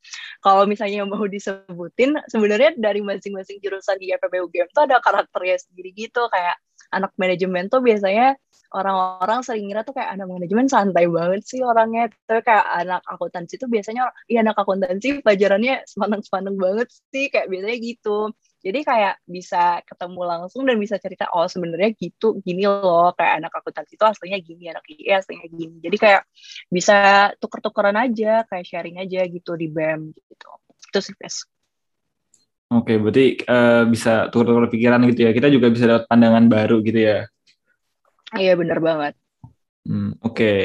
kalau 0.44 0.68
misalnya 0.68 1.02
mau 1.08 1.24
disebutin 1.24 2.20
sebenarnya 2.28 2.76
dari 2.76 3.00
masing-masing 3.00 3.58
jurusan 3.64 3.96
di 3.96 4.12
FPB 4.12 4.44
UGM 4.44 4.68
tuh 4.76 4.84
ada 4.84 5.00
karakternya 5.00 5.56
sendiri 5.64 5.96
gitu 5.96 6.28
kayak 6.28 6.60
anak 6.92 7.12
manajemen 7.16 7.66
tuh 7.72 7.80
biasanya 7.80 8.36
orang-orang 8.72 9.44
sering 9.44 9.68
ngira 9.68 9.84
tuh 9.84 9.92
kayak 9.92 10.16
anak 10.16 10.26
manajemen 10.32 10.66
santai 10.66 11.04
banget 11.06 11.44
sih 11.44 11.60
orangnya. 11.60 12.08
Tapi 12.24 12.40
kayak 12.40 12.66
anak 12.84 13.00
akuntansi 13.04 13.54
tuh 13.60 13.68
biasanya 13.68 14.08
iya 14.28 14.40
anak 14.40 14.56
akuntansi 14.56 15.20
pelajarannya 15.20 15.84
semaneng-semaneng 15.84 16.56
banget 16.56 16.88
sih 17.12 17.28
kayak 17.28 17.46
biasanya 17.52 17.76
gitu. 17.80 18.32
Jadi 18.62 18.80
kayak 18.86 19.14
bisa 19.26 19.82
ketemu 19.82 20.20
langsung 20.22 20.62
dan 20.64 20.76
bisa 20.78 20.96
cerita 20.96 21.26
oh 21.34 21.50
sebenarnya 21.50 21.92
gitu 21.98 22.38
gini 22.40 22.64
loh 22.64 23.10
kayak 23.18 23.42
anak 23.42 23.52
akuntansi 23.58 23.98
itu 23.98 24.04
aslinya 24.06 24.38
gini 24.40 24.64
anak 24.72 24.84
IE 24.88 25.12
aslinya 25.12 25.46
gini. 25.52 25.76
Jadi 25.84 25.96
kayak 26.00 26.22
bisa 26.72 26.96
tuker-tukeran 27.42 27.98
aja 27.98 28.46
kayak 28.48 28.64
sharing 28.64 28.96
aja 29.02 29.20
gitu 29.28 29.52
di 29.58 29.68
BEM 29.68 30.14
gitu. 30.16 30.48
Itu 30.88 30.98
sih 31.04 31.14
guys 31.18 31.51
Oke, 32.72 32.96
berarti 32.96 33.36
uh, 33.44 33.84
bisa 33.84 34.32
tukar-tukar 34.32 34.72
pikiran 34.72 35.04
gitu 35.12 35.28
ya. 35.28 35.30
Kita 35.36 35.52
juga 35.52 35.68
bisa 35.68 35.84
dapat 35.84 36.04
pandangan 36.08 36.48
baru 36.48 36.80
gitu 36.80 37.04
ya. 37.04 37.28
Iya, 38.32 38.56
benar 38.56 38.80
banget. 38.80 39.12
Hmm, 39.84 40.16
Oke. 40.24 40.32
Okay. 40.32 40.64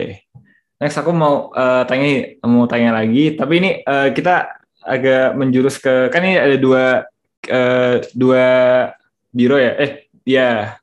Next 0.77 0.95
aku 1.01 1.11
mau 1.11 1.51
uh, 1.51 1.83
tanya 1.89 2.37
mau 2.45 2.69
tanya 2.69 2.93
lagi, 2.93 3.33
tapi 3.33 3.53
ini 3.59 3.71
uh, 3.81 4.13
kita 4.13 4.61
agak 4.85 5.33
menjurus 5.35 5.81
ke 5.81 6.13
kan 6.13 6.21
ini 6.21 6.37
ada 6.37 6.55
dua 6.55 7.01
uh, 7.49 7.95
dua 8.13 8.45
biro 9.33 9.57
ya. 9.57 9.73
Eh, 9.81 9.91
ya. 10.23 10.77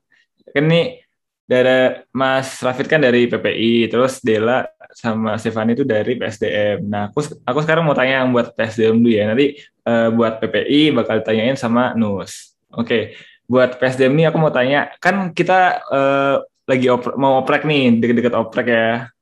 Kan 0.50 0.66
ini 0.68 0.98
dari 1.46 2.04
Mas 2.10 2.58
Rafid 2.58 2.90
kan 2.90 3.00
dari 3.00 3.30
PPI, 3.30 3.88
terus 3.88 4.18
Dela 4.20 4.66
sama 4.94 5.36
Stefani 5.36 5.74
itu 5.74 5.82
dari 5.82 6.14
PSDM. 6.14 6.86
Nah, 6.86 7.10
aku 7.10 7.20
aku 7.42 7.58
sekarang 7.66 7.84
mau 7.84 7.92
tanya 7.92 8.22
yang 8.22 8.30
buat 8.30 8.54
PSDM 8.54 9.02
dulu 9.02 9.10
ya. 9.10 9.24
Nanti 9.28 9.46
uh, 9.84 10.08
buat 10.14 10.38
PPI 10.40 10.94
bakal 10.94 11.20
ditanyain 11.20 11.58
sama 11.58 11.92
Nus. 11.98 12.54
Oke, 12.74 12.86
okay. 12.86 13.02
buat 13.46 13.76
PSDM 13.78 14.14
ini 14.18 14.24
aku 14.26 14.38
mau 14.38 14.50
tanya, 14.50 14.90
kan 14.98 15.30
kita 15.30 15.84
uh, 15.90 16.36
lagi 16.64 16.88
op 16.88 17.14
mau 17.14 17.44
oprek 17.44 17.62
nih, 17.68 18.00
deket-deket 18.00 18.34
oprek 18.34 18.66
ya. 18.70 19.12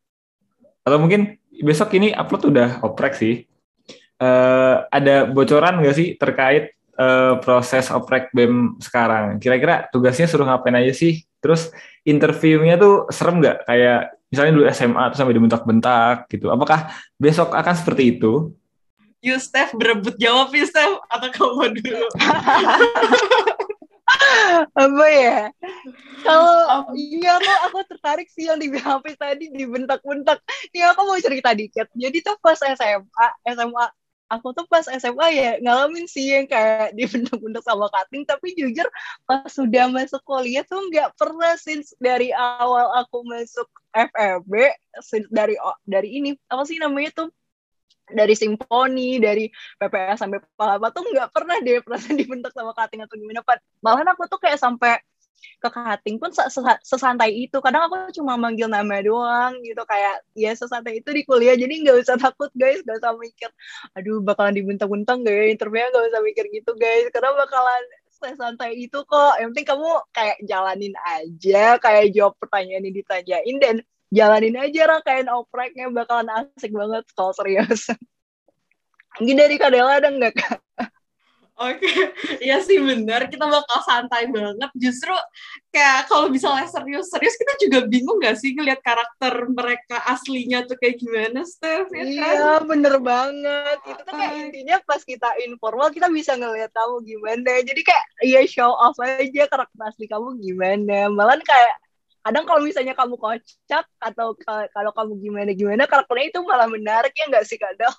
Atau 0.86 0.98
mungkin 1.02 1.36
besok 1.60 1.94
ini 1.98 2.14
upload 2.16 2.48
udah 2.48 2.68
oprek 2.86 3.18
sih. 3.18 3.44
Uh, 4.22 4.86
ada 4.88 5.26
bocoran 5.26 5.82
nggak 5.82 5.96
sih 5.98 6.08
terkait 6.14 6.78
uh, 6.96 7.38
proses 7.42 7.90
oprek 7.90 8.30
BEM 8.32 8.78
sekarang? 8.78 9.36
Kira-kira 9.42 9.90
tugasnya 9.90 10.30
suruh 10.30 10.46
ngapain 10.46 10.78
aja 10.78 10.94
sih? 10.94 11.26
Terus 11.42 11.74
interviewnya 12.06 12.78
tuh 12.78 13.10
serem 13.10 13.42
nggak? 13.42 13.66
Kayak 13.66 14.14
misalnya 14.32 14.52
dulu 14.56 14.64
SMA 14.72 15.02
tuh 15.12 15.16
sampai 15.20 15.36
dibentak-bentak 15.36 16.16
gitu. 16.32 16.48
Apakah 16.48 16.88
besok 17.20 17.52
akan 17.52 17.74
seperti 17.76 18.16
itu? 18.16 18.56
Yustef 19.22 19.76
berebut 19.76 20.18
jawab 20.18 20.50
Yustef 20.50 20.98
atau 21.06 21.28
kamu 21.30 21.78
dulu? 21.78 22.06
apa 24.76 25.06
ya 25.08 25.40
kalau 26.20 26.92
iya 26.92 27.40
aku 27.40 27.52
aku 27.70 27.78
tertarik 27.88 28.28
sih 28.28 28.48
yang 28.50 28.60
di 28.60 28.68
HP 28.72 29.16
tadi 29.16 29.48
dibentak-bentak 29.50 30.42
ini 30.72 30.84
aku 30.84 31.00
mau 31.08 31.18
cerita 31.18 31.54
dikit 31.56 31.88
jadi 31.96 32.16
tuh 32.20 32.36
pas 32.42 32.58
SMA 32.60 33.26
SMA 33.56 33.84
aku 34.32 34.56
tuh 34.56 34.64
pas 34.64 34.88
SMA 34.88 35.26
ya 35.36 35.50
ngalamin 35.60 36.08
sih 36.08 36.32
yang 36.32 36.48
kayak 36.48 36.96
dibentuk-bentuk 36.96 37.60
sama 37.60 37.92
cutting 37.92 38.24
tapi 38.24 38.56
jujur 38.56 38.88
pas 39.28 39.44
sudah 39.52 39.92
masuk 39.92 40.24
kuliah 40.24 40.64
tuh 40.64 40.80
nggak 40.88 41.12
pernah 41.20 41.52
sih 41.60 41.84
dari 42.00 42.32
awal 42.32 42.96
aku 43.04 43.28
masuk 43.28 43.68
FEB 43.92 44.52
dari 45.28 45.54
dari 45.84 46.08
ini 46.16 46.30
apa 46.48 46.64
sih 46.64 46.80
namanya 46.80 47.12
tuh 47.12 47.28
dari 48.12 48.34
simfoni, 48.36 49.22
dari 49.22 49.48
PPS 49.78 50.20
sampai 50.20 50.42
Palapa 50.58 50.92
tuh 50.92 51.06
nggak 51.06 51.32
pernah 51.32 51.56
deh 51.62 51.80
perasaan 51.80 52.18
dibentuk 52.20 52.52
sama 52.52 52.74
cutting 52.76 53.00
atau 53.00 53.14
gimana. 53.16 53.40
Malahan 53.80 54.12
aku 54.12 54.28
tuh 54.28 54.42
kayak 54.42 54.60
sampai 54.60 55.00
ke 55.62 55.68
cutting 55.68 56.16
pun 56.18 56.30
sesantai 56.82 57.30
itu. 57.32 57.56
Kadang 57.58 57.88
aku 57.90 58.10
cuma 58.16 58.34
manggil 58.38 58.66
nama 58.66 58.98
doang 59.02 59.58
gitu 59.62 59.82
kayak 59.86 60.22
ya 60.34 60.52
sesantai 60.54 61.02
itu 61.02 61.10
di 61.12 61.22
kuliah. 61.26 61.54
Jadi 61.58 61.82
nggak 61.86 61.96
usah 62.02 62.16
takut 62.18 62.50
guys. 62.54 62.82
Nggak 62.82 63.02
usah 63.02 63.12
mikir 63.18 63.50
aduh 63.98 64.18
bakalan 64.22 64.54
dibuntang-buntang 64.56 65.26
gak 65.26 65.34
ya? 65.34 65.46
Interviewnya 65.50 65.88
nggak 65.92 66.06
usah 66.14 66.20
mikir 66.22 66.44
gitu 66.50 66.72
guys. 66.78 67.06
Karena 67.10 67.30
bakalan 67.34 67.82
sesantai 68.10 68.72
itu 68.78 68.98
kok. 69.06 69.34
Yang 69.38 69.48
penting 69.54 69.68
kamu 69.74 69.88
kayak 70.14 70.38
jalanin 70.46 70.94
aja 71.02 71.66
kayak 71.82 72.04
jawab 72.14 72.34
pertanyaan 72.38 72.86
yang 72.86 72.96
ditanyain 72.96 73.56
dan 73.58 73.76
jalanin 74.12 74.56
aja 74.58 74.80
rangkaian 74.88 75.28
opreknya. 75.30 75.86
Bakalan 75.90 76.28
asik 76.30 76.72
banget 76.72 77.04
kalau 77.14 77.32
serius. 77.34 77.90
Mungkin 79.20 79.36
dari 79.36 79.56
Kadela 79.60 80.00
ada 80.00 80.08
nggak 80.08 80.34
kak? 80.34 80.60
Oke, 81.52 81.84
iya 82.44 82.64
sih 82.64 82.80
benar. 82.80 83.28
Kita 83.28 83.44
bakal 83.44 83.78
santai 83.84 84.24
banget. 84.32 84.70
Justru 84.72 85.12
kayak 85.68 86.08
kalau 86.08 86.32
misalnya 86.32 86.64
serius-serius, 86.64 87.36
kita 87.36 87.52
juga 87.60 87.78
bingung 87.84 88.16
gak 88.24 88.40
sih 88.40 88.56
ngeliat 88.56 88.80
karakter 88.80 89.46
mereka 89.52 90.00
aslinya 90.08 90.64
tuh 90.64 90.80
kayak 90.80 90.96
gimana, 90.96 91.44
Steph? 91.44 91.92
Ya 91.92 92.04
iya, 92.08 92.30
kan? 92.56 92.64
bener 92.64 92.96
banget. 93.04 93.78
Itu 93.84 94.00
tuh 94.00 94.14
kayak 94.16 94.34
intinya 94.48 94.76
pas 94.88 95.04
kita 95.04 95.28
informal, 95.44 95.92
kita 95.92 96.08
bisa 96.08 96.32
ngeliat 96.40 96.72
kamu 96.72 96.96
gimana. 97.04 97.52
Jadi 97.60 97.80
kayak 97.84 98.04
ya 98.24 98.40
show 98.48 98.72
off 98.72 98.96
aja 99.04 99.44
karakter 99.44 99.82
asli 99.84 100.08
kamu 100.08 100.40
gimana. 100.40 101.12
Malah 101.12 101.36
kayak 101.44 101.74
kadang 102.22 102.44
kalau 102.46 102.62
misalnya 102.62 102.94
kamu 102.94 103.18
kocak 103.18 103.84
atau 103.98 104.38
kalau 104.70 104.92
kamu 104.94 105.12
gimana 105.18 105.50
gimana 105.58 105.90
karakternya 105.90 106.30
itu 106.30 106.40
malah 106.46 106.70
menarik 106.70 107.10
ya 107.18 107.26
nggak 107.26 107.42
sih 107.50 107.58
kadang 107.58 107.90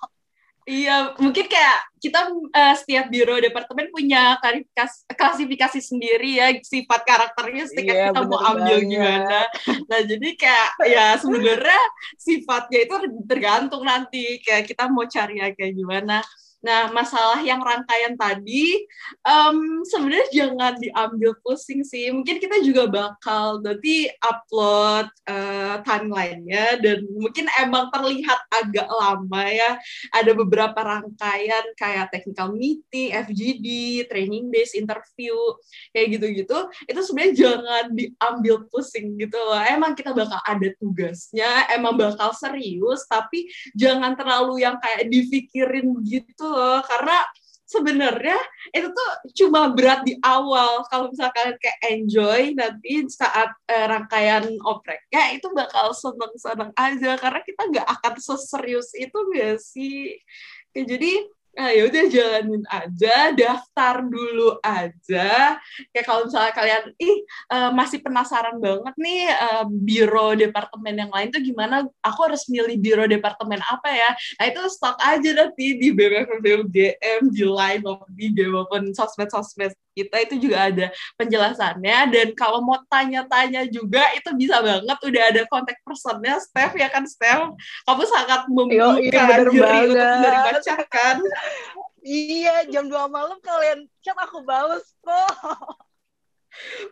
Iya, 0.64 1.12
mungkin 1.20 1.44
kayak 1.44 1.78
kita 2.00 2.24
uh, 2.32 2.74
setiap 2.76 3.12
biro 3.12 3.36
departemen 3.36 3.92
punya 3.92 4.40
klasifikasi, 4.40 4.96
klasifikasi 5.12 5.80
sendiri 5.80 6.40
ya 6.40 6.56
sifat 6.56 7.04
karakternya 7.04 7.68
setiap 7.68 7.96
Iya, 7.96 8.08
kita 8.08 8.20
mau 8.24 8.40
ambil 8.40 8.80
banget. 8.80 8.88
gimana. 8.88 9.40
Nah, 9.88 10.00
jadi 10.08 10.28
kayak 10.40 10.68
ya 10.88 11.06
sebenarnya 11.20 11.82
sifatnya 12.16 12.78
itu 12.80 12.94
tergantung 13.28 13.84
nanti 13.84 14.40
kayak 14.40 14.64
kita 14.64 14.88
mau 14.88 15.04
cari 15.04 15.40
yang 15.44 15.52
kayak 15.52 15.76
gimana. 15.76 16.24
Nah, 16.64 16.88
masalah 16.96 17.44
yang 17.44 17.60
rangkaian 17.60 18.16
tadi, 18.16 18.88
em, 19.20 19.84
sebenarnya 19.84 20.28
jangan 20.32 20.72
diambil 20.80 21.36
pusing 21.44 21.84
sih. 21.84 22.08
Mungkin 22.08 22.40
kita 22.40 22.64
juga 22.64 22.88
bakal 22.88 23.60
nanti 23.60 24.08
upload 24.24 25.12
eh, 25.28 25.76
timeline-nya 25.84 26.80
dan 26.80 27.04
mungkin 27.12 27.44
emang 27.60 27.92
terlihat 27.92 28.48
agak 28.48 28.88
lama 28.88 29.44
ya. 29.44 29.76
Ada 30.16 30.32
beberapa 30.32 30.80
rangkaian 30.80 31.76
kayak 31.76 32.08
technical 32.08 32.56
meeting, 32.56 33.12
FGD, 33.12 33.66
training 34.08 34.48
days, 34.48 34.72
interview, 34.72 35.36
kayak 35.92 36.16
gitu-gitu. 36.16 36.58
Itu 36.88 37.00
sebenarnya 37.04 37.34
jangan 37.36 37.84
diambil 37.92 38.64
pusing 38.72 39.20
gitu 39.20 39.36
loh. 39.36 39.60
Emang 39.60 39.92
kita 39.92 40.16
bakal 40.16 40.40
ada 40.48 40.68
tugasnya, 40.80 41.68
emang 41.76 42.00
bakal 42.00 42.32
serius, 42.32 43.04
tapi 43.04 43.52
jangan 43.76 44.16
terlalu 44.16 44.64
yang 44.64 44.80
kayak 44.80 45.12
dipikirin 45.12 45.92
gitu 46.08 46.53
loh 46.54 46.78
karena 46.86 47.26
sebenarnya 47.64 48.38
itu 48.70 48.88
tuh 48.92 49.10
cuma 49.42 49.72
berat 49.72 50.04
di 50.06 50.14
awal. 50.22 50.84
Kalau 50.86 51.10
misalkan 51.10 51.56
kayak 51.58 51.80
enjoy 51.90 52.54
nanti 52.54 53.02
saat 53.10 53.50
eh, 53.66 53.86
rangkaian 53.88 54.44
opreknya 54.62 55.34
itu 55.34 55.50
bakal 55.50 55.90
seneng-seneng 55.96 56.70
aja. 56.76 57.18
Karena 57.18 57.40
kita 57.42 57.62
nggak 57.72 57.88
akan 57.98 58.14
seserius 58.20 58.92
itu 58.94 59.18
gak 59.34 59.58
sih? 59.58 60.14
Jadi 60.74 61.33
Nah, 61.54 61.70
ya 61.70 61.86
udah 61.86 62.04
jalanin 62.10 62.64
aja, 62.66 63.30
daftar 63.30 64.02
dulu 64.02 64.58
aja. 64.58 65.58
Kayak 65.94 66.06
kalau 66.06 66.26
misalnya 66.26 66.50
kalian, 66.50 66.84
ih 66.98 67.16
eh, 67.26 67.70
masih 67.70 68.02
penasaran 68.02 68.58
banget 68.58 68.94
nih 68.98 69.30
eh, 69.30 69.64
biro 69.70 70.34
departemen 70.34 71.06
yang 71.06 71.12
lain 71.14 71.30
tuh 71.30 71.38
gimana? 71.38 71.86
Aku 72.02 72.26
harus 72.26 72.50
milih 72.50 72.74
biro 72.82 73.06
departemen 73.06 73.62
apa 73.62 73.86
ya? 73.86 74.10
Nah 74.42 74.44
itu 74.50 74.60
stok 74.66 74.98
aja 74.98 75.30
nanti 75.30 75.78
di 75.78 75.94
BBFBUGM, 75.94 77.20
di 77.30 77.44
line 77.46 77.82
di 78.18 78.44
maupun 78.50 78.90
sosmed-sosmed 78.90 79.74
kita 79.94 80.16
itu 80.26 80.34
juga 80.42 80.68
ada 80.68 80.86
penjelasannya. 81.16 81.98
Dan 82.10 82.26
kalau 82.34 82.60
mau 82.60 82.82
tanya-tanya 82.90 83.64
juga 83.70 84.02
itu 84.18 84.28
bisa 84.34 84.58
banget. 84.60 84.98
Udah 85.00 85.22
ada 85.30 85.42
kontak 85.46 85.78
personnya, 85.86 86.42
Steph 86.42 86.74
ya 86.74 86.90
kan 86.90 87.06
Steph? 87.06 87.54
Kamu 87.86 88.04
sangat 88.04 88.50
membuka 88.50 88.98
iya, 89.00 89.22
bener 89.24 89.48
diri 89.48 89.78
untuk 89.94 90.08
menerima 90.18 90.50
cakan. 90.60 91.16
Iya, 92.04 92.68
jam 92.68 92.84
2 92.92 93.08
malam 93.08 93.40
kalian 93.40 93.88
chat 94.04 94.18
aku 94.20 94.44
bales 94.44 94.84
kok. 95.00 95.32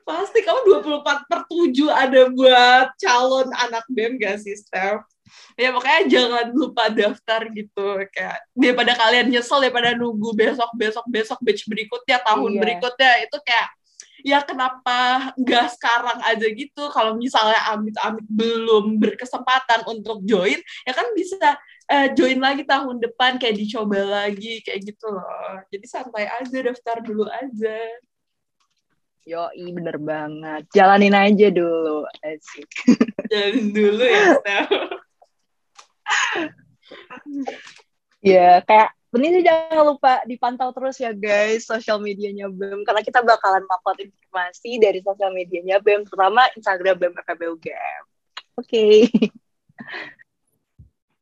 Pasti 0.03 0.43
kamu 0.43 0.83
24 0.83 1.29
per 1.31 1.41
7 1.47 1.87
ada 1.93 2.21
buat 2.33 2.87
calon 2.99 3.49
anak 3.55 3.85
BEM 3.93 4.19
gak 4.19 4.41
sih, 4.41 4.57
Steph? 4.57 5.05
Ya 5.55 5.69
makanya 5.69 6.03
jangan 6.09 6.47
lupa 6.53 6.89
daftar 6.89 7.45
gitu 7.53 7.87
kayak 8.11 8.41
daripada 8.57 8.93
kalian 8.97 9.29
nyesel 9.29 9.61
daripada 9.61 9.93
nunggu 9.93 10.33
besok 10.33 10.71
besok 10.75 11.05
besok 11.09 11.39
batch 11.45 11.69
berikutnya 11.69 12.19
tahun 12.25 12.57
Iya. 12.57 12.61
berikutnya 12.65 13.13
itu 13.25 13.39
kayak 13.45 13.69
ya 14.23 14.39
kenapa 14.39 15.35
nggak 15.35 15.67
sekarang 15.75 16.19
aja 16.23 16.47
gitu 16.47 16.83
kalau 16.95 17.19
misalnya 17.19 17.59
amit-amit 17.75 18.23
belum 18.31 19.03
berkesempatan 19.03 19.83
untuk 19.91 20.23
join 20.23 20.63
ya 20.87 20.93
kan 20.95 21.11
bisa 21.13 21.59
eh, 21.91 22.07
join 22.15 22.39
lagi 22.39 22.63
tahun 22.63 23.03
depan 23.03 23.43
kayak 23.43 23.59
dicoba 23.59 23.99
lagi 24.23 24.63
kayak 24.63 24.79
gitu 24.95 25.11
loh 25.11 25.59
jadi 25.75 25.87
santai 25.91 26.31
aja 26.31 26.59
daftar 26.63 27.03
dulu 27.03 27.27
aja 27.29 27.79
Yo, 29.23 29.47
bener 29.55 30.03
banget. 30.03 30.67
Jalanin 30.75 31.15
aja 31.15 31.47
dulu. 31.47 32.03
Asik. 32.27 32.67
jalanin 33.31 33.71
dulu 33.71 34.03
ya 34.03 34.35
Steph 34.35 34.71
Ya, 38.23 38.63
kayak 38.63 38.95
ini 39.13 39.29
sih 39.29 39.43
jangan 39.45 39.85
lupa 39.93 40.25
dipantau 40.25 40.73
terus 40.73 40.97
ya 40.97 41.13
guys 41.13 41.69
sosial 41.69 42.01
medianya 42.01 42.49
BEM 42.49 42.81
karena 42.81 43.05
kita 43.05 43.21
bakalan 43.21 43.61
upload 43.69 44.09
informasi 44.09 44.81
dari 44.81 45.05
sosial 45.05 45.37
medianya 45.37 45.85
BEM 45.85 46.09
terutama 46.09 46.49
Instagram 46.57 46.97
BEM 46.97 47.13
FEBUGM. 47.21 48.03
Oke. 48.57 49.11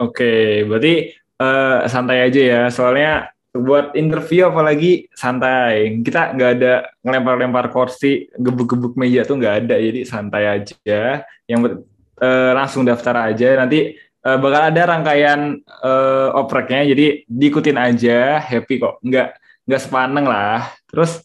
Oke, 0.00 0.64
berarti 0.64 0.94
eh, 1.18 1.78
santai 1.90 2.30
aja 2.30 2.40
ya. 2.40 2.62
Soalnya 2.70 3.34
buat 3.50 3.98
interview 3.98 4.46
apalagi 4.46 5.10
santai. 5.10 5.98
Kita 6.06 6.32
nggak 6.38 6.50
ada 6.56 6.94
ngelempar-lempar 7.02 7.74
kursi, 7.74 8.30
gebuk-gebuk 8.38 8.94
meja 8.94 9.26
tuh 9.26 9.36
nggak 9.36 9.66
ada. 9.66 9.76
Jadi 9.76 10.06
santai 10.06 10.44
aja. 10.46 11.26
Yang 11.50 11.82
eh, 12.22 12.52
langsung 12.54 12.86
daftar 12.86 13.34
aja. 13.34 13.66
Nanti 13.66 13.98
eh, 14.26 14.38
bakal 14.38 14.62
ada 14.72 14.82
rangkaian 14.96 15.40
eh, 15.60 16.28
opreknya. 16.36 16.86
Jadi 16.88 17.24
diikutin 17.26 17.78
aja. 17.78 18.40
Happy 18.40 18.80
kok. 18.80 19.00
Nggak 19.04 19.36
nggak 19.68 19.82
sepaneng 19.82 20.26
lah. 20.26 20.70
Terus 20.88 21.22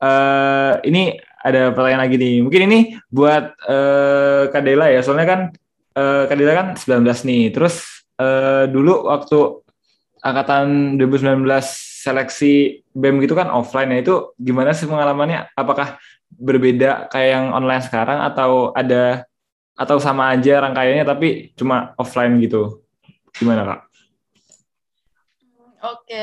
eh, 0.00 0.72
ini 0.88 1.16
ada 1.38 1.72
pertanyaan 1.72 2.04
lagi 2.08 2.16
nih. 2.18 2.36
Mungkin 2.44 2.62
ini 2.70 2.78
buat 3.08 3.54
eh, 3.68 4.42
Kadela 4.52 4.86
ya. 4.90 5.00
Soalnya 5.04 5.26
kan 5.28 5.40
eh, 5.96 6.24
Kadela 6.26 6.52
kan 6.56 6.66
19 6.74 7.28
nih. 7.28 7.42
Terus 7.54 8.04
eh, 8.18 8.64
dulu 8.70 9.08
waktu 9.08 9.38
angkatan 10.18 10.98
2019 10.98 11.46
seleksi 12.02 12.82
BEM 12.90 13.22
gitu 13.22 13.38
kan 13.38 13.50
offline 13.54 13.94
ya 13.94 13.98
itu 14.02 14.14
gimana 14.38 14.74
sih 14.74 14.90
pengalamannya? 14.90 15.54
Apakah 15.54 15.98
berbeda 16.28 17.08
kayak 17.10 17.30
yang 17.34 17.46
online 17.54 17.82
sekarang 17.82 18.20
atau 18.22 18.74
ada 18.76 19.24
atau 19.78 20.02
sama 20.02 20.34
aja 20.34 20.58
rangkaiannya 20.58 21.06
tapi 21.06 21.54
cuma 21.54 21.94
offline 21.94 22.42
gitu? 22.42 22.82
Gimana 23.38 23.62
kak? 23.62 23.80
Oke, 25.88 26.22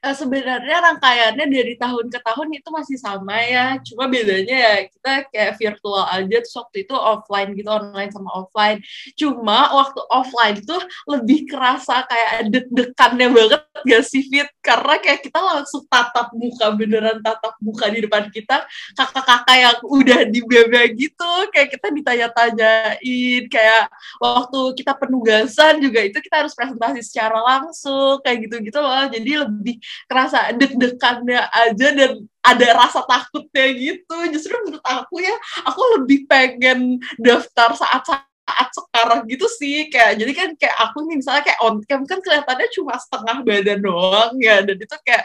Eh, 0.00 0.14
sebenarnya 0.16 0.76
rangkaiannya 0.80 1.46
dari 1.50 1.74
tahun 1.76 2.06
ke 2.08 2.20
tahun 2.24 2.48
itu 2.56 2.68
masih 2.72 2.96
sama 3.00 3.36
ya. 3.42 3.76
Cuma 3.84 4.06
bedanya 4.08 4.56
ya 4.56 4.74
kita 4.88 5.12
kayak 5.32 5.52
virtual 5.60 6.04
aja, 6.08 6.36
terus 6.40 6.56
waktu 6.56 6.76
itu 6.88 6.94
offline 6.96 7.50
gitu, 7.58 7.68
online 7.68 8.10
sama 8.14 8.30
offline. 8.32 8.78
Cuma 9.18 9.68
waktu 9.76 10.00
offline 10.08 10.56
tuh 10.64 10.80
lebih 11.10 11.48
kerasa 11.50 12.04
kayak 12.08 12.48
deg-degannya 12.54 13.28
banget 13.34 13.62
gak 13.84 14.02
sih 14.06 14.22
Fit? 14.28 14.48
Karena 14.64 14.94
kayak 15.00 15.20
kita 15.26 15.40
langsung 15.40 15.84
tatap 15.90 16.32
muka, 16.36 16.66
beneran 16.76 17.18
tatap 17.24 17.54
muka 17.60 17.88
di 17.92 18.00
depan 18.04 18.28
kita, 18.32 18.64
kakak-kakak 18.96 19.56
yang 19.58 19.78
udah 19.84 20.20
di 20.28 20.40
BB 20.44 20.74
gitu, 20.96 21.32
kayak 21.52 21.68
kita 21.76 21.88
ditanya-tanyain, 21.92 23.42
kayak 23.50 23.84
waktu 24.20 24.60
kita 24.80 24.92
penugasan 24.96 25.80
juga 25.82 26.00
itu 26.04 26.18
kita 26.20 26.44
harus 26.44 26.52
presentasi 26.56 27.00
secara 27.04 27.38
langsung, 27.40 28.20
kayak 28.24 28.48
gitu-gitu 28.48 28.78
loh. 28.80 28.99
Jadi 29.08 29.30
lebih 29.40 29.76
kerasa 30.04 30.52
deg-degannya 30.52 31.40
aja 31.48 31.88
dan 31.96 32.12
ada 32.40 32.66
rasa 32.76 33.00
takutnya 33.04 33.66
gitu. 33.76 34.16
Justru 34.32 34.52
menurut 34.64 34.84
aku 34.84 35.20
ya, 35.24 35.36
aku 35.64 35.80
lebih 36.00 36.28
pengen 36.28 37.00
daftar 37.20 37.76
saat-saat 37.76 38.28
sekarang 38.74 39.30
gitu 39.30 39.46
sih. 39.46 39.86
Kayak 39.92 40.12
jadi 40.18 40.32
kan 40.34 40.48
kayak 40.58 40.76
aku 40.88 41.06
nih 41.06 41.16
misalnya 41.22 41.42
kayak 41.46 41.60
on 41.62 41.78
cam 41.86 42.02
kan 42.08 42.18
kelihatannya 42.18 42.68
cuma 42.74 42.98
setengah 42.98 43.36
badan 43.46 43.78
doang 43.78 44.32
ya. 44.40 44.64
Dan 44.64 44.76
itu 44.80 44.96
kayak 45.06 45.24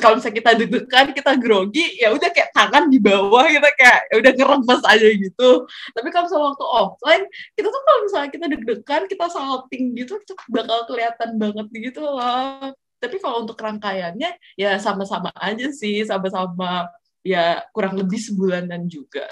kalau 0.00 0.18
misalnya 0.18 0.36
kita 0.42 0.50
deg-degan 0.58 1.06
kita 1.14 1.32
grogi 1.38 1.86
ya 2.00 2.10
udah 2.10 2.30
kayak 2.34 2.50
tangan 2.50 2.90
di 2.90 2.98
bawah 2.98 3.46
kita 3.46 3.70
kayak 3.78 4.00
ya 4.10 4.14
udah 4.18 4.32
ngeremes 4.34 4.82
aja 4.88 5.08
gitu. 5.14 5.50
Tapi 5.68 6.08
kalau 6.10 6.24
misalnya 6.26 6.46
waktu 6.50 6.66
offline 6.66 7.24
kita 7.54 7.68
tuh 7.70 7.82
kalau 7.84 8.00
misalnya 8.02 8.30
kita 8.32 8.46
deg-degan 8.50 9.02
kita 9.06 9.26
salting 9.30 9.84
gitu 9.94 10.12
itu 10.18 10.34
bakal 10.50 10.78
kelihatan 10.90 11.30
banget 11.38 11.66
gitu 11.72 12.00
loh 12.02 12.74
tapi 13.04 13.20
kalau 13.20 13.44
untuk 13.44 13.60
rangkaiannya 13.60 14.30
ya 14.56 14.70
sama-sama 14.80 15.28
aja 15.36 15.68
sih 15.68 16.00
sama-sama 16.08 16.88
ya 17.20 17.60
kurang 17.76 18.00
lebih 18.00 18.16
sebulanan 18.16 18.88
juga 18.88 19.28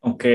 Oke, 0.00 0.32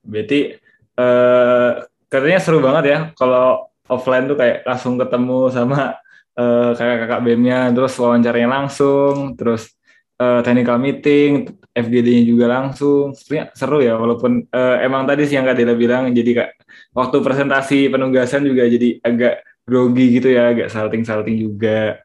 berarti 0.00 0.56
eh, 0.96 1.70
katanya 2.08 2.40
seru 2.40 2.64
banget 2.64 2.84
ya 2.88 2.98
kalau 3.12 3.68
offline 3.92 4.24
tuh 4.24 4.40
kayak 4.40 4.64
langsung 4.64 4.96
ketemu 4.96 5.52
sama 5.52 6.00
eh, 6.32 6.70
kakak-kakak 6.72 7.20
BEM-nya, 7.20 7.76
terus 7.76 7.92
wawancaranya 8.00 8.48
langsung, 8.48 9.36
terus 9.36 9.76
eh, 10.16 10.40
technical 10.40 10.80
meeting, 10.80 11.44
FGD-nya 11.76 12.24
juga 12.24 12.46
langsung. 12.48 13.12
Sebenarnya 13.12 13.52
seru 13.52 13.84
ya, 13.84 14.00
walaupun 14.00 14.48
eh, 14.48 14.76
emang 14.88 15.04
tadi 15.04 15.28
sih 15.28 15.36
yang 15.36 15.44
Kak 15.44 15.56
Dela 15.60 15.76
bilang, 15.76 16.08
jadi 16.16 16.30
kak 16.32 16.50
waktu 16.96 17.16
presentasi 17.20 17.92
penugasan 17.92 18.48
juga 18.48 18.64
jadi 18.64 18.96
agak 19.04 19.44
grogi 19.66 20.22
gitu 20.22 20.30
ya, 20.30 20.54
agak 20.54 20.70
salting-salting 20.70 21.36
juga. 21.42 22.00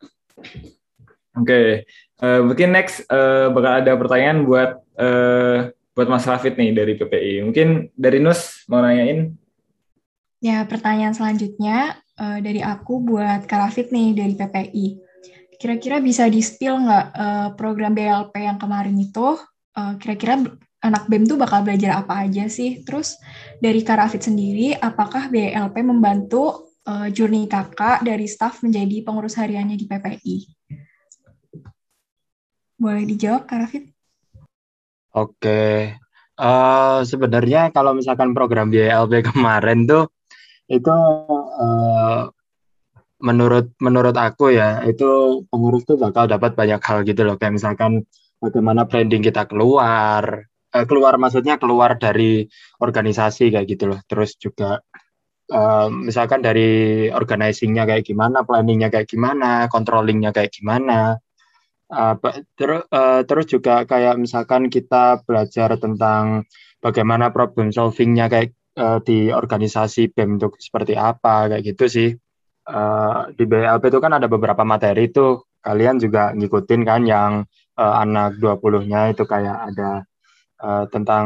Oke, 1.38 1.86
eh, 1.88 2.40
mungkin 2.42 2.74
next 2.74 3.06
eh, 3.08 3.48
bakal 3.54 3.86
ada 3.86 3.94
pertanyaan 3.96 4.44
buat 4.44 4.82
eh, 4.98 5.72
buat 5.96 6.08
Mas 6.10 6.26
Rafid 6.26 6.58
nih 6.58 6.72
dari 6.74 6.94
PPI. 6.98 7.34
Mungkin 7.46 7.94
dari 7.96 8.20
Nus 8.20 8.66
mau 8.68 8.82
nanyain? 8.82 9.32
Ya, 10.42 10.66
pertanyaan 10.66 11.14
selanjutnya, 11.14 12.02
uh, 12.18 12.40
dari 12.42 12.66
aku 12.66 12.98
buat 13.02 13.46
Karafit 13.46 13.94
nih 13.94 14.18
dari 14.18 14.34
PPI. 14.34 14.88
Kira-kira 15.62 16.02
bisa 16.02 16.26
di-spill 16.26 16.82
nggak 16.82 17.06
uh, 17.14 17.50
program 17.54 17.94
BLP 17.94 18.34
yang 18.42 18.58
kemarin 18.58 18.98
itu? 18.98 19.38
Uh, 19.78 19.94
kira-kira 20.02 20.42
anak 20.82 21.06
BEM 21.06 21.30
tuh 21.30 21.38
bakal 21.38 21.62
belajar 21.62 22.02
apa 22.02 22.26
aja 22.26 22.50
sih? 22.50 22.82
Terus 22.82 23.22
dari 23.62 23.86
Karafit 23.86 24.26
sendiri, 24.26 24.74
apakah 24.74 25.30
BLP 25.30 25.86
membantu 25.86 26.71
uh, 26.88 27.08
journey 27.14 27.46
kakak 27.46 28.02
dari 28.02 28.26
staff 28.26 28.62
menjadi 28.66 29.06
pengurus 29.06 29.38
hariannya 29.38 29.78
di 29.78 29.86
PPI? 29.86 30.36
Boleh 32.82 33.06
dijawab, 33.06 33.46
Karafit? 33.46 33.94
Oke, 35.12 36.00
uh, 36.40 37.00
sebenarnya 37.04 37.70
kalau 37.70 37.94
misalkan 37.94 38.34
program 38.34 38.72
BLP 38.74 39.22
kemarin 39.30 39.86
tuh 39.86 40.10
itu 40.72 40.90
uh, 40.90 42.32
menurut 43.22 43.76
menurut 43.78 44.16
aku 44.18 44.56
ya 44.56 44.82
itu 44.88 45.44
pengurus 45.52 45.86
tuh 45.86 46.00
bakal 46.00 46.26
dapat 46.26 46.58
banyak 46.58 46.82
hal 46.82 47.06
gitu 47.06 47.22
loh 47.22 47.38
kayak 47.38 47.60
misalkan 47.60 48.08
bagaimana 48.42 48.90
branding 48.90 49.22
kita 49.22 49.46
keluar 49.46 50.50
keluar 50.72 51.20
maksudnya 51.20 51.60
keluar 51.60 52.00
dari 52.00 52.48
organisasi 52.82 53.54
kayak 53.54 53.68
gitu 53.68 53.94
loh 53.94 54.00
terus 54.10 54.40
juga 54.40 54.82
uh, 55.52 55.88
misalkan 55.92 56.40
dari 56.40 57.12
organizingnya 57.12 57.84
kayak 57.84 58.08
gimana 58.08 58.48
planningnya 58.48 58.88
kayak 58.88 59.12
gimana 59.12 59.68
controllingnya 59.68 60.32
kayak 60.32 60.56
gimana. 60.56 61.20
Uh, 61.92 62.16
ter, 62.56 62.88
uh, 62.88 63.22
terus 63.28 63.52
juga 63.52 63.84
kayak 63.84 64.16
misalkan 64.16 64.72
kita 64.72 65.20
belajar 65.28 65.76
tentang 65.76 66.48
bagaimana 66.80 67.36
problem 67.36 67.76
solvingnya 67.76 68.32
kayak 68.32 68.56
uh, 68.80 69.04
di 69.04 69.28
organisasi 69.28 70.16
BEM 70.16 70.40
itu 70.40 70.48
seperti 70.58 70.96
apa 70.96 71.52
kayak 71.52 71.76
gitu 71.76 71.86
sih. 71.92 72.10
Uh, 72.62 73.28
di 73.36 73.44
BLP 73.44 73.92
itu 73.92 74.00
kan 74.00 74.16
ada 74.16 74.32
beberapa 74.32 74.64
materi 74.64 75.12
itu 75.12 75.44
kalian 75.62 76.00
juga 76.00 76.32
ngikutin 76.32 76.82
kan 76.88 77.02
yang 77.04 77.32
uh, 77.76 77.96
anak 78.02 78.40
20-nya 78.40 79.12
itu 79.12 79.24
kayak 79.28 79.58
ada 79.74 80.06
uh, 80.64 80.86
tentang 80.88 81.26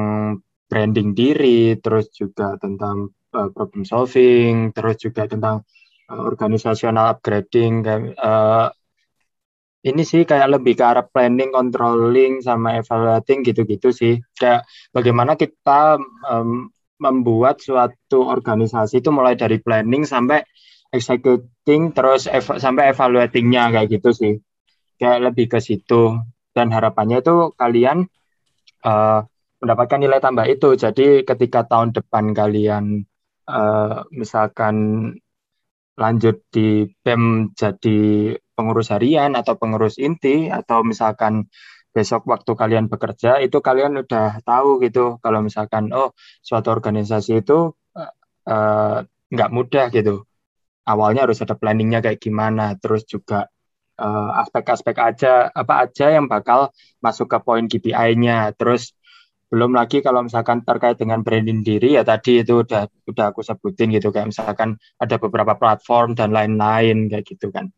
branding 0.66 1.14
diri, 1.14 1.78
terus 1.78 2.10
juga 2.12 2.58
tentang 2.58 3.14
uh, 3.36 3.52
problem 3.52 3.84
solving, 3.84 4.72
terus 4.72 4.96
juga 5.04 5.28
tentang 5.28 5.68
uh, 6.08 6.22
organisasional 6.24 7.20
upgrading. 7.20 7.84
Uh, 8.16 8.72
ini 9.86 10.02
sih 10.02 10.26
kayak 10.26 10.58
lebih 10.58 10.74
ke 10.74 10.82
arah 10.82 11.06
planning, 11.06 11.54
controlling, 11.54 12.42
sama 12.42 12.82
evaluating 12.82 13.46
gitu-gitu 13.46 13.94
sih. 13.94 14.18
Kayak 14.34 14.66
bagaimana 14.90 15.38
kita 15.38 16.02
um, 16.26 16.74
membuat 16.98 17.62
suatu 17.62 18.26
organisasi 18.26 19.04
itu 19.04 19.14
mulai 19.14 19.38
dari 19.38 19.62
planning 19.62 20.08
sampai 20.08 20.42
executing, 20.90 21.94
terus 21.94 22.26
ev 22.26 22.58
sampai 22.58 22.96
evaluatingnya 22.98 23.78
kayak 23.78 24.02
gitu 24.02 24.10
sih. 24.10 24.34
Kayak 24.98 25.32
lebih 25.32 25.54
ke 25.54 25.60
situ. 25.62 26.18
Dan 26.56 26.72
harapannya 26.72 27.20
itu 27.20 27.52
kalian 27.54 28.08
uh, 28.88 29.22
mendapatkan 29.62 30.00
nilai 30.02 30.18
tambah 30.18 30.50
itu. 30.50 30.74
Jadi 30.80 31.22
ketika 31.28 31.68
tahun 31.68 31.94
depan 31.94 32.34
kalian 32.34 33.06
uh, 33.50 34.06
misalkan 34.14 34.76
lanjut 35.96 36.44
di 36.52 36.92
BEM 37.02 37.56
jadi 37.56 38.00
pengurus 38.56 38.92
harian 38.92 39.36
atau 39.36 39.56
pengurus 39.56 39.96
inti 39.96 40.52
atau 40.52 40.84
misalkan 40.84 41.48
besok 41.96 42.28
waktu 42.28 42.52
kalian 42.52 42.92
bekerja 42.92 43.40
itu 43.40 43.64
kalian 43.64 44.04
udah 44.04 44.44
tahu 44.44 44.84
gitu. 44.84 45.16
Kalau 45.24 45.40
misalkan 45.40 45.96
oh 45.96 46.12
suatu 46.44 46.76
organisasi 46.76 47.40
itu 47.40 47.72
uh, 47.96 48.98
nggak 49.32 49.50
mudah 49.56 49.88
gitu. 49.96 50.28
Awalnya 50.86 51.26
harus 51.26 51.40
ada 51.42 51.56
planningnya 51.56 52.04
kayak 52.04 52.20
gimana 52.20 52.76
terus 52.78 53.08
juga 53.08 53.48
aspek-aspek 54.44 54.96
uh, 55.00 55.08
aja 55.08 55.34
apa 55.56 55.88
aja 55.88 56.12
yang 56.12 56.28
bakal 56.28 56.76
masuk 57.00 57.32
ke 57.32 57.40
poin 57.40 57.64
KPI-nya 57.64 58.52
terus 58.60 58.92
belum 59.46 59.78
lagi 59.78 60.02
kalau 60.02 60.26
misalkan 60.26 60.66
terkait 60.66 60.98
dengan 60.98 61.22
branding 61.22 61.62
diri 61.62 61.96
ya 61.96 62.02
tadi 62.02 62.42
itu 62.42 62.66
udah 62.66 62.90
udah 63.06 63.26
aku 63.30 63.46
sebutin 63.46 63.94
gitu 63.94 64.10
kayak 64.10 64.34
misalkan 64.34 64.82
ada 64.98 65.22
beberapa 65.22 65.54
platform 65.54 66.18
dan 66.18 66.34
lain-lain 66.34 67.08
kayak 67.08 67.26
gitu 67.30 67.54
kan. 67.54 67.70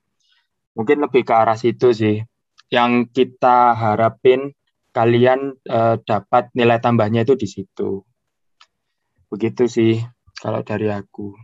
Mungkin 0.77 1.03
lebih 1.03 1.27
ke 1.27 1.33
arah 1.33 1.57
situ 1.57 1.91
sih. 1.91 2.23
Yang 2.67 3.11
kita 3.15 3.75
harapin 3.75 4.51
kalian 4.91 5.55
uh, 5.67 5.95
dapat 6.03 6.51
nilai 6.55 6.79
tambahnya 6.79 7.23
itu 7.27 7.35
di 7.35 7.47
situ. 7.47 8.03
Begitu 9.27 9.63
sih 9.67 9.93
kalau 10.39 10.63
dari 10.63 10.87
aku 10.87 11.35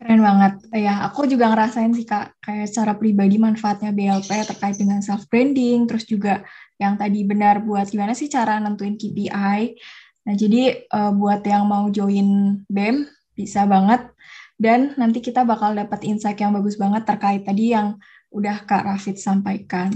Keren 0.00 0.24
banget. 0.24 0.64
Ya, 0.72 1.04
aku 1.04 1.28
juga 1.28 1.52
ngerasain 1.52 1.92
sih 1.92 2.08
Kak, 2.08 2.40
kayak 2.40 2.72
secara 2.72 2.96
pribadi 2.96 3.36
manfaatnya 3.36 3.92
BLP 3.92 4.32
terkait 4.48 4.80
dengan 4.80 5.04
self 5.04 5.28
branding, 5.28 5.84
terus 5.84 6.08
juga 6.08 6.40
yang 6.80 6.96
tadi 6.96 7.20
benar 7.28 7.60
buat 7.60 7.84
gimana 7.92 8.16
sih 8.16 8.32
cara 8.32 8.56
nentuin 8.56 8.96
KPI. 8.96 9.76
Nah, 10.24 10.34
jadi 10.40 10.88
uh, 10.88 11.12
buat 11.12 11.44
yang 11.44 11.68
mau 11.68 11.92
join 11.92 12.60
BEM 12.72 13.04
bisa 13.36 13.68
banget 13.68 14.08
dan 14.56 14.96
nanti 14.96 15.20
kita 15.20 15.44
bakal 15.44 15.76
dapat 15.76 16.00
insight 16.08 16.40
yang 16.40 16.56
bagus 16.56 16.80
banget 16.80 17.04
terkait 17.04 17.44
tadi 17.44 17.76
yang 17.76 18.00
udah 18.32 18.64
Kak 18.64 18.88
Rafid 18.88 19.20
sampaikan. 19.20 19.92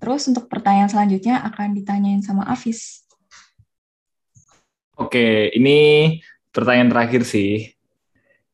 Terus 0.00 0.24
untuk 0.32 0.48
pertanyaan 0.48 0.88
selanjutnya 0.88 1.44
akan 1.44 1.76
ditanyain 1.76 2.24
sama 2.24 2.48
Afis. 2.48 3.04
Oke, 4.96 5.52
ini 5.52 6.20
pertanyaan 6.54 6.88
terakhir 6.88 7.28
sih. 7.28 7.73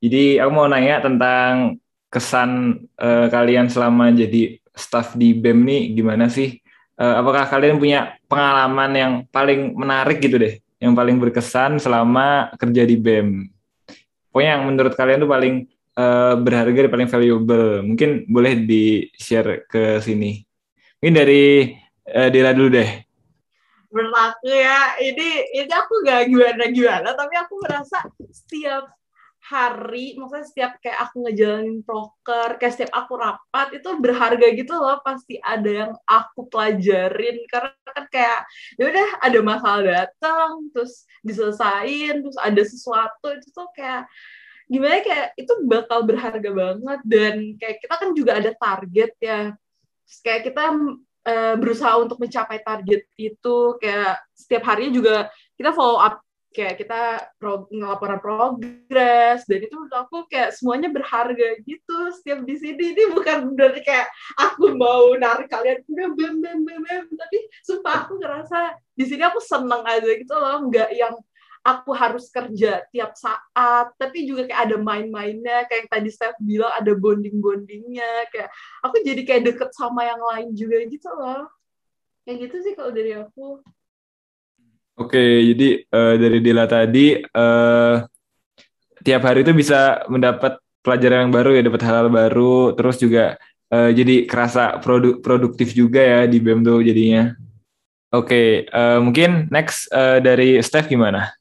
Jadi 0.00 0.40
aku 0.40 0.50
mau 0.50 0.64
nanya 0.64 1.04
tentang 1.04 1.76
kesan 2.08 2.82
uh, 2.96 3.28
kalian 3.28 3.68
selama 3.68 4.10
jadi 4.10 4.56
staff 4.72 5.12
di 5.14 5.36
BEM 5.36 5.60
nih 5.62 5.82
gimana 5.92 6.26
sih? 6.32 6.56
Uh, 6.96 7.20
apakah 7.20 7.48
kalian 7.48 7.76
punya 7.76 8.16
pengalaman 8.28 8.90
yang 8.96 9.12
paling 9.28 9.76
menarik 9.76 10.20
gitu 10.20 10.40
deh, 10.40 10.60
yang 10.80 10.96
paling 10.96 11.20
berkesan 11.20 11.76
selama 11.76 12.52
kerja 12.56 12.82
di 12.88 12.96
BEM? 12.96 13.48
Pokoknya 14.32 14.50
yang 14.56 14.64
menurut 14.68 14.94
kalian 14.96 15.20
tuh 15.20 15.30
paling 15.30 15.54
uh, 15.96 16.34
berharga, 16.36 16.88
paling 16.88 17.08
valuable. 17.08 17.84
Mungkin 17.84 18.28
boleh 18.28 18.52
di-share 18.64 19.68
ke 19.68 20.00
sini. 20.00 20.40
Mungkin 21.00 21.14
dari 21.16 21.72
uh, 22.08 22.28
Dila 22.28 22.52
dulu 22.56 22.68
deh. 22.72 22.90
Berlaku 23.90 24.48
ya, 24.54 25.00
ini 25.02 25.50
ini 25.50 25.72
aku 25.74 26.06
gak 26.06 26.30
gimana-gimana, 26.30 27.10
tapi 27.10 27.34
aku 27.34 27.58
merasa 27.58 28.06
setiap 28.30 28.86
hari, 29.50 30.14
maksudnya 30.14 30.46
setiap 30.46 30.72
kayak 30.78 31.10
aku 31.10 31.26
ngejalanin 31.26 31.82
proker, 31.82 32.54
kayak 32.62 32.72
setiap 32.78 32.92
aku 32.94 33.18
rapat 33.18 33.82
itu 33.82 33.90
berharga 33.98 34.46
gitu 34.54 34.72
loh, 34.78 35.02
pasti 35.02 35.42
ada 35.42 35.66
yang 35.66 35.92
aku 36.06 36.46
pelajarin. 36.46 37.42
Karena 37.50 37.74
kan 37.90 38.06
kayak 38.06 38.40
ya 38.78 38.84
udah 38.86 39.08
ada 39.18 39.38
masalah 39.42 39.82
datang, 39.82 40.70
terus 40.70 41.02
diselesain, 41.26 42.22
terus 42.22 42.38
ada 42.38 42.62
sesuatu 42.62 43.26
itu 43.34 43.50
tuh 43.50 43.66
kayak 43.74 44.06
gimana 44.70 45.02
kayak 45.02 45.34
itu 45.34 45.52
bakal 45.66 46.06
berharga 46.06 46.50
banget. 46.54 47.00
Dan 47.02 47.34
kayak 47.58 47.76
kita 47.82 47.94
kan 47.98 48.10
juga 48.14 48.32
ada 48.38 48.50
target 48.54 49.12
ya, 49.18 49.40
terus 50.06 50.18
kayak 50.22 50.40
kita 50.46 50.64
uh, 51.26 51.54
berusaha 51.58 51.98
untuk 51.98 52.22
mencapai 52.22 52.62
target 52.62 53.02
itu. 53.18 53.58
Kayak 53.82 54.22
setiap 54.30 54.62
harinya 54.70 54.94
juga 54.94 55.16
kita 55.58 55.74
follow 55.74 55.98
up 55.98 56.22
kayak 56.50 56.82
kita 56.82 57.30
pro, 57.38 57.70
ngelaporan 57.70 58.18
progres. 58.18 59.46
Dan 59.46 59.58
itu 59.64 59.74
menurut 59.74 59.94
aku 59.94 60.16
kayak 60.26 60.54
semuanya 60.54 60.90
berharga 60.90 61.58
gitu 61.62 61.98
setiap 62.18 62.42
di 62.42 62.54
sini. 62.58 62.94
Ini 62.94 63.14
bukan 63.14 63.54
berarti 63.54 63.80
kayak 63.86 64.10
aku 64.38 64.74
mau 64.74 65.14
narik 65.14 65.50
kalian. 65.50 65.82
Udah 65.86 66.08
bem 66.14 66.34
bem 66.42 66.58
bem 66.66 66.80
bem. 66.82 67.02
Tapi 67.06 67.38
sumpah 67.62 68.06
aku 68.06 68.18
ngerasa 68.18 68.76
di 68.98 69.04
sini 69.06 69.22
aku 69.22 69.38
seneng 69.38 69.82
aja 69.86 70.10
gitu 70.10 70.34
loh. 70.34 70.66
Nggak 70.66 70.90
yang 70.94 71.14
aku 71.62 71.90
harus 71.94 72.26
kerja 72.28 72.82
tiap 72.90 73.14
saat. 73.14 73.94
Tapi 73.94 74.26
juga 74.26 74.50
kayak 74.50 74.62
ada 74.70 74.76
main-mainnya. 74.76 75.70
Kayak 75.70 75.86
yang 75.86 75.90
tadi 75.90 76.08
Steph 76.10 76.38
bilang 76.42 76.74
ada 76.74 76.92
bonding-bondingnya. 76.98 78.26
Kayak 78.34 78.50
aku 78.82 79.02
jadi 79.06 79.22
kayak 79.22 79.42
deket 79.54 79.70
sama 79.72 80.02
yang 80.02 80.20
lain 80.20 80.50
juga 80.58 80.82
gitu 80.86 81.10
loh. 81.14 81.46
Kayak 82.26 82.36
gitu 82.50 82.56
sih 82.66 82.72
kalau 82.76 82.92
dari 82.92 83.16
aku 83.16 83.62
Oke, 85.00 85.24
jadi 85.56 85.80
uh, 85.88 86.14
dari 86.20 86.38
Dila 86.44 86.68
tadi 86.68 87.16
uh, 87.16 88.04
tiap 89.00 89.22
hari 89.24 89.40
itu 89.40 89.56
bisa 89.56 90.04
mendapat 90.12 90.60
pelajaran 90.84 91.24
yang 91.24 91.32
baru 91.32 91.56
ya, 91.56 91.64
dapat 91.64 91.82
hal-hal 91.88 92.12
baru, 92.12 92.76
terus 92.76 93.00
juga 93.00 93.40
uh, 93.72 93.88
jadi 93.88 94.28
kerasa 94.28 94.76
produk 94.84 95.24
produktif 95.24 95.72
juga 95.72 96.04
ya 96.04 96.20
di 96.28 96.36
BEM 96.36 96.60
tuh 96.60 96.84
jadinya. 96.84 97.32
Oke, 98.12 98.68
uh, 98.68 99.00
mungkin 99.00 99.48
next 99.48 99.88
uh, 99.88 100.20
dari 100.20 100.60
Steph 100.60 100.92
gimana? 100.92 101.32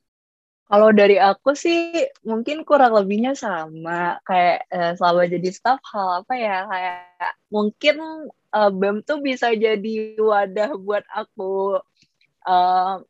Kalau 0.69 0.93
dari 0.93 1.17
aku 1.19 1.51
sih 1.57 2.07
mungkin 2.23 2.61
kurang 2.61 2.95
lebihnya 2.95 3.35
sama 3.35 4.21
kayak 4.23 4.69
uh, 4.71 4.93
selama 4.95 5.25
jadi 5.25 5.49
staff 5.49 5.81
hal 5.81 6.23
apa 6.23 6.33
ya 6.37 6.63
kayak 6.69 7.33
mungkin 7.51 8.29
uh, 8.55 8.71
BEM 8.71 9.03
tuh 9.03 9.19
bisa 9.19 9.51
jadi 9.51 10.15
wadah 10.15 10.77
buat 10.77 11.03
aku 11.09 11.81
uh, 12.45 13.01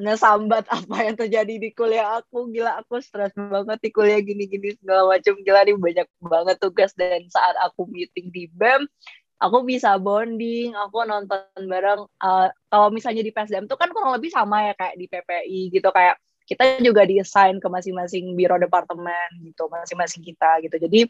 ngesambat 0.00 0.64
apa 0.72 0.96
yang 1.04 1.16
terjadi 1.16 1.54
di 1.60 1.70
kuliah 1.72 2.20
aku. 2.20 2.48
Gila 2.52 2.80
aku 2.80 3.00
stres 3.04 3.32
banget 3.36 3.78
di 3.82 3.90
kuliah 3.92 4.20
gini-gini 4.20 4.76
segala 4.78 5.16
macam 5.16 5.34
gila 5.40 5.60
nih 5.64 5.76
banyak 5.76 6.08
banget 6.22 6.56
tugas. 6.60 6.92
Dan 6.96 7.28
saat 7.28 7.56
aku 7.60 7.88
meeting 7.88 8.32
di 8.32 8.48
BEM 8.52 8.88
aku 9.42 9.66
bisa 9.66 9.98
bonding 9.98 10.72
aku 10.78 11.02
nonton 11.04 11.42
bareng. 11.66 12.06
Uh, 12.22 12.48
kalau 12.70 12.88
misalnya 12.94 13.26
di 13.26 13.34
PSDM 13.34 13.66
tuh 13.66 13.76
kan 13.76 13.90
kurang 13.90 14.14
lebih 14.14 14.30
sama 14.30 14.70
ya 14.70 14.74
kayak 14.78 14.96
di 14.96 15.06
PPI 15.10 15.60
gitu. 15.74 15.88
Kayak 15.90 16.16
kita 16.46 16.82
juga 16.82 17.06
diassign 17.06 17.62
ke 17.62 17.68
masing-masing 17.70 18.34
biro 18.34 18.58
departemen 18.58 19.28
gitu 19.42 19.70
masing-masing 19.70 20.22
kita 20.22 20.58
gitu. 20.64 20.76
Jadi 20.78 21.00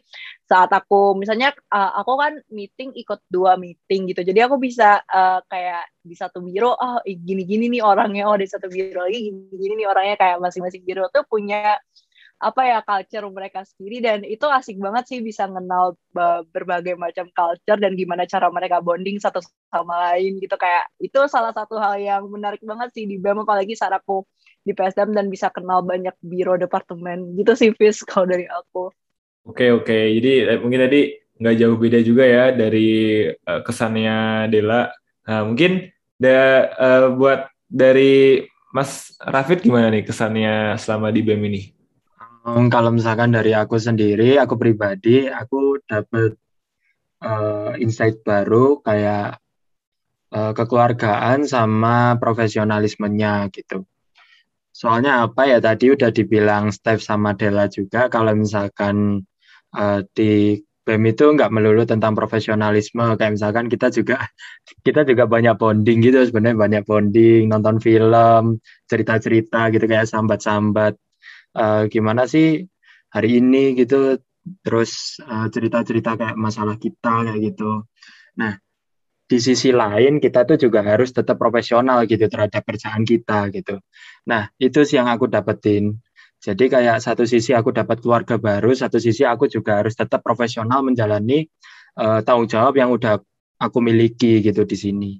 saat 0.45 0.69
aku 0.69 1.17
misalnya 1.17 1.51
uh, 1.73 1.91
aku 1.99 2.13
kan 2.19 2.33
meeting 2.53 2.93
ikut 2.93 3.19
dua 3.27 3.57
meeting 3.57 4.09
gitu. 4.13 4.21
Jadi 4.21 4.39
aku 4.45 4.61
bisa 4.61 5.01
uh, 5.09 5.39
kayak 5.49 5.89
di 6.03 6.15
satu 6.15 6.43
biro 6.43 6.75
oh 6.75 6.99
gini-gini 7.05 7.71
nih 7.71 7.83
orangnya 7.83 8.27
oh 8.29 8.37
di 8.37 8.47
satu 8.47 8.67
biro 8.69 9.03
lagi 9.05 9.31
gini-gini 9.31 9.83
nih 9.83 9.87
orangnya. 9.89 10.15
Kayak 10.19 10.37
masing-masing 10.43 10.83
biro 10.85 11.09
tuh 11.09 11.25
punya 11.25 11.77
apa 12.43 12.61
ya 12.67 12.77
culture 12.83 13.25
mereka 13.31 13.63
sendiri. 13.63 13.97
Dan 14.03 14.19
itu 14.27 14.45
asik 14.45 14.77
banget 14.77 15.07
sih 15.09 15.19
bisa 15.23 15.47
kenal 15.47 15.95
berbagai 16.51 16.99
macam 16.99 17.31
culture 17.31 17.79
dan 17.79 17.95
gimana 17.95 18.27
cara 18.27 18.51
mereka 18.51 18.83
bonding 18.83 19.17
satu 19.17 19.39
sama 19.71 20.11
lain 20.11 20.37
gitu. 20.43 20.55
Kayak 20.59 20.91
itu 20.99 21.19
salah 21.31 21.55
satu 21.55 21.79
hal 21.79 21.97
yang 21.97 22.23
menarik 22.27 22.61
banget 22.61 22.91
sih 22.91 23.07
di 23.07 23.15
BEM 23.17 23.47
apalagi 23.47 23.73
saat 23.73 23.95
aku 23.95 24.27
di 24.63 24.71
PSDM 24.71 25.11
dan 25.11 25.27
bisa 25.27 25.51
kenal 25.51 25.83
banyak 25.83 26.15
biro 26.23 26.55
departemen 26.55 27.35
gitu 27.35 27.53
sih 27.55 27.69
Fis 27.75 28.01
kalau 28.09 28.27
dari 28.27 28.47
aku. 28.47 28.91
Oke 29.43 29.75
oke 29.75 29.97
jadi 30.19 30.55
eh, 30.55 30.59
mungkin 30.59 30.87
tadi 30.87 31.23
nggak 31.43 31.55
jauh 31.59 31.75
beda 31.75 31.99
juga 31.99 32.23
ya 32.23 32.55
dari 32.55 33.27
uh, 33.27 33.61
kesannya 33.65 34.47
Dela. 34.47 34.87
Nah, 35.27 35.41
mungkin 35.43 35.91
da, 36.15 36.71
uh, 36.77 37.07
buat 37.15 37.51
dari 37.67 38.43
Mas 38.73 39.13
Rafid 39.21 39.61
gimana 39.61 39.91
nih 39.93 40.07
kesannya 40.07 40.79
selama 40.79 41.13
di 41.13 41.21
BEM 41.21 41.43
ini? 41.51 41.61
Um, 42.43 42.67
kalau 42.67 42.91
misalkan 42.91 43.31
dari 43.31 43.55
aku 43.55 43.79
sendiri, 43.79 44.35
aku 44.35 44.59
pribadi, 44.59 45.31
aku 45.31 45.79
dapat 45.87 46.35
uh, 47.23 47.71
insight 47.79 48.19
baru 48.25 48.83
kayak 48.83 49.39
uh, 50.33 50.51
kekeluargaan 50.51 51.47
sama 51.47 52.19
profesionalismenya 52.19 53.47
gitu. 53.53 53.87
Soalnya 54.73 55.29
apa 55.29 55.45
ya 55.45 55.61
tadi 55.61 55.93
udah 55.93 56.09
dibilang 56.09 56.73
Steph 56.73 57.05
sama 57.05 57.37
Della 57.37 57.69
juga 57.69 58.09
kalau 58.09 58.33
misalkan 58.33 59.21
uh, 59.77 60.01
di 60.17 60.57
BEM 60.83 61.15
itu 61.15 61.23
nggak 61.29 61.53
melulu 61.53 61.85
tentang 61.87 62.17
profesionalisme. 62.17 63.15
Kayak 63.15 63.33
misalkan 63.39 63.65
kita 63.69 63.93
juga 63.93 64.25
kita 64.85 65.05
juga 65.05 65.29
banyak 65.29 65.55
bonding 65.55 66.01
gitu 66.03 66.25
sebenarnya 66.25 66.57
banyak 66.57 66.83
bonding 66.89 67.47
nonton 67.53 67.77
film 67.79 68.59
cerita-cerita 68.89 69.69
gitu 69.71 69.85
kayak 69.85 70.09
sambat-sambat. 70.09 70.97
Uh, 71.53 71.85
gimana 71.85 72.25
sih 72.25 72.65
hari 73.13 73.37
ini 73.37 73.77
gitu 73.77 74.17
terus 74.65 75.21
uh, 75.21 75.45
cerita-cerita 75.53 76.17
kayak 76.17 76.35
masalah 76.35 76.75
kita 76.81 77.29
kayak 77.29 77.39
gitu. 77.53 77.85
Nah 78.41 78.62
di 79.33 79.41
sisi 79.41 79.73
lain 79.73 80.21
kita 80.21 80.45
tuh 80.45 80.61
juga 80.61 80.85
harus 80.85 81.09
tetap 81.09 81.41
profesional 81.41 82.05
gitu 82.05 82.29
terhadap 82.29 82.61
kerjaan 82.61 83.01
kita 83.01 83.49
gitu. 83.49 83.81
Nah 84.29 84.53
itu 84.61 84.85
sih 84.85 85.01
yang 85.01 85.09
aku 85.09 85.25
dapetin. 85.25 85.97
Jadi 86.37 86.69
kayak 86.69 87.01
satu 87.01 87.25
sisi 87.25 87.57
aku 87.57 87.73
dapat 87.73 87.97
keluarga 87.97 88.37
baru 88.37 88.77
satu 88.77 89.01
sisi 89.01 89.25
aku 89.25 89.49
juga 89.49 89.81
harus 89.81 89.97
tetap 89.97 90.21
profesional 90.21 90.85
menjalani 90.85 91.49
uh, 91.97 92.21
tanggung 92.21 92.45
jawab 92.45 92.77
yang 92.77 92.93
udah 92.93 93.17
aku 93.57 93.81
miliki 93.81 94.45
gitu 94.45 94.69
di 94.69 94.77
sini. 94.77 95.11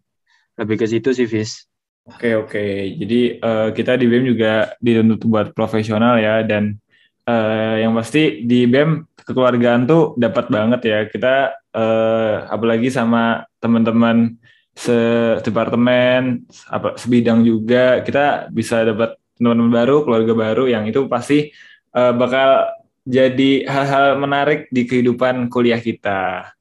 Lebih 0.61 0.77
ke 0.77 0.85
situ 0.85 1.09
sih 1.09 1.25
Fis. 1.25 1.65
Oke 2.03 2.35
oke, 2.35 2.65
jadi 2.99 3.39
uh, 3.39 3.69
kita 3.71 3.95
di 3.95 4.11
BEM 4.11 4.27
juga 4.27 4.75
dituntut 4.83 5.23
buat 5.23 5.47
profesional 5.55 6.19
ya 6.19 6.43
dan 6.43 6.75
uh, 7.23 7.79
yang 7.79 7.95
pasti 7.95 8.43
di 8.43 8.67
BEM 8.67 9.07
kekeluargaan 9.23 9.87
tuh 9.87 10.11
dapat 10.19 10.51
banget 10.51 10.81
ya. 10.83 10.99
Kita 11.07 11.55
uh, 11.71 12.35
apalagi 12.51 12.91
sama 12.91 13.47
teman-teman 13.63 14.35
sedepartemen 14.75 16.43
apa 16.67 16.99
sebidang 16.99 17.45
juga 17.45 18.03
kita 18.03 18.51
bisa 18.51 18.83
dapat 18.83 19.15
teman-teman 19.39 19.71
baru 19.71 20.03
keluarga 20.03 20.33
baru 20.35 20.65
yang 20.67 20.83
itu 20.89 21.07
pasti 21.07 21.53
uh, 21.95 22.11
bakal 22.11 22.67
jadi 23.03 23.67
hal-hal 23.67 24.15
menarik 24.19 24.71
di 24.71 24.87
kehidupan 24.87 25.51
kuliah 25.51 25.79
kita. 25.79 26.51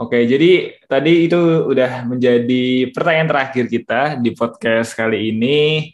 Oke, 0.00 0.24
jadi 0.24 0.80
tadi 0.88 1.28
itu 1.28 1.36
udah 1.68 2.08
menjadi 2.08 2.88
pertanyaan 2.88 3.28
terakhir 3.28 3.64
kita 3.68 4.00
di 4.16 4.32
podcast 4.32 4.96
kali 4.96 5.28
ini. 5.28 5.92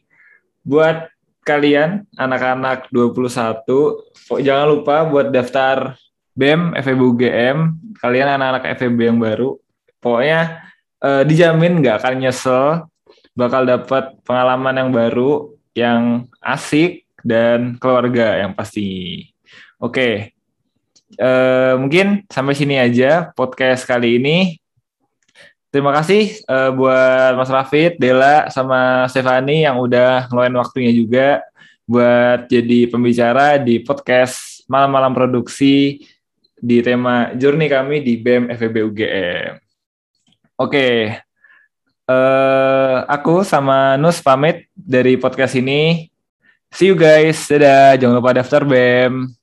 Buat 0.62 1.10
kalian 1.42 2.06
anak-anak 2.14 2.90
21, 2.90 4.42
jangan 4.42 4.66
lupa 4.66 5.06
buat 5.06 5.30
daftar 5.30 5.98
BEM 6.38 6.74
FEB 6.78 7.00
UGM, 7.02 7.58
kalian 7.98 8.28
anak-anak 8.38 8.78
FEB 8.78 8.98
yang 9.10 9.18
baru. 9.18 9.58
Pokoknya 10.06 10.62
eh, 11.02 11.22
dijamin 11.26 11.82
nggak 11.82 11.98
akan 11.98 12.14
nyesel, 12.22 12.86
bakal 13.34 13.66
dapat 13.66 14.14
pengalaman 14.22 14.78
yang 14.78 14.90
baru, 14.94 15.50
yang 15.74 16.30
asik 16.38 17.10
dan 17.26 17.74
keluarga 17.82 18.38
yang 18.38 18.54
pasti. 18.54 19.26
Oke, 19.82 20.36
Uh, 21.16 21.78
mungkin 21.78 22.26
sampai 22.26 22.58
sini 22.58 22.82
aja 22.82 23.30
podcast 23.32 23.86
kali 23.86 24.18
ini. 24.18 24.58
Terima 25.70 25.94
kasih 25.94 26.34
uh, 26.50 26.74
buat 26.74 27.38
Mas 27.38 27.46
Rafid, 27.46 27.94
Dela, 28.02 28.50
sama 28.50 29.06
Stefani 29.06 29.62
yang 29.62 29.78
udah 29.78 30.26
ngeluarin 30.26 30.58
waktunya 30.58 30.90
juga 30.90 31.46
buat 31.86 32.50
jadi 32.50 32.90
pembicara 32.90 33.54
di 33.62 33.78
podcast 33.86 34.66
Malam-Malam 34.66 35.14
Produksi 35.14 36.02
di 36.58 36.82
tema 36.82 37.30
Journey 37.38 37.70
kami 37.70 38.02
di 38.02 38.18
BEM 38.18 38.50
FEB 38.58 38.74
UGM. 38.90 39.65
Oke, 40.56 41.12
uh, 42.08 42.96
aku 43.04 43.44
sama 43.44 44.00
Nus 44.00 44.24
pamit 44.24 44.72
dari 44.72 45.20
podcast 45.20 45.52
ini. 45.52 46.08
See 46.72 46.88
you 46.88 46.96
guys, 46.96 47.44
dadah. 47.44 48.00
Jangan 48.00 48.16
lupa 48.16 48.32
daftar 48.32 48.64
BEM. 48.64 49.35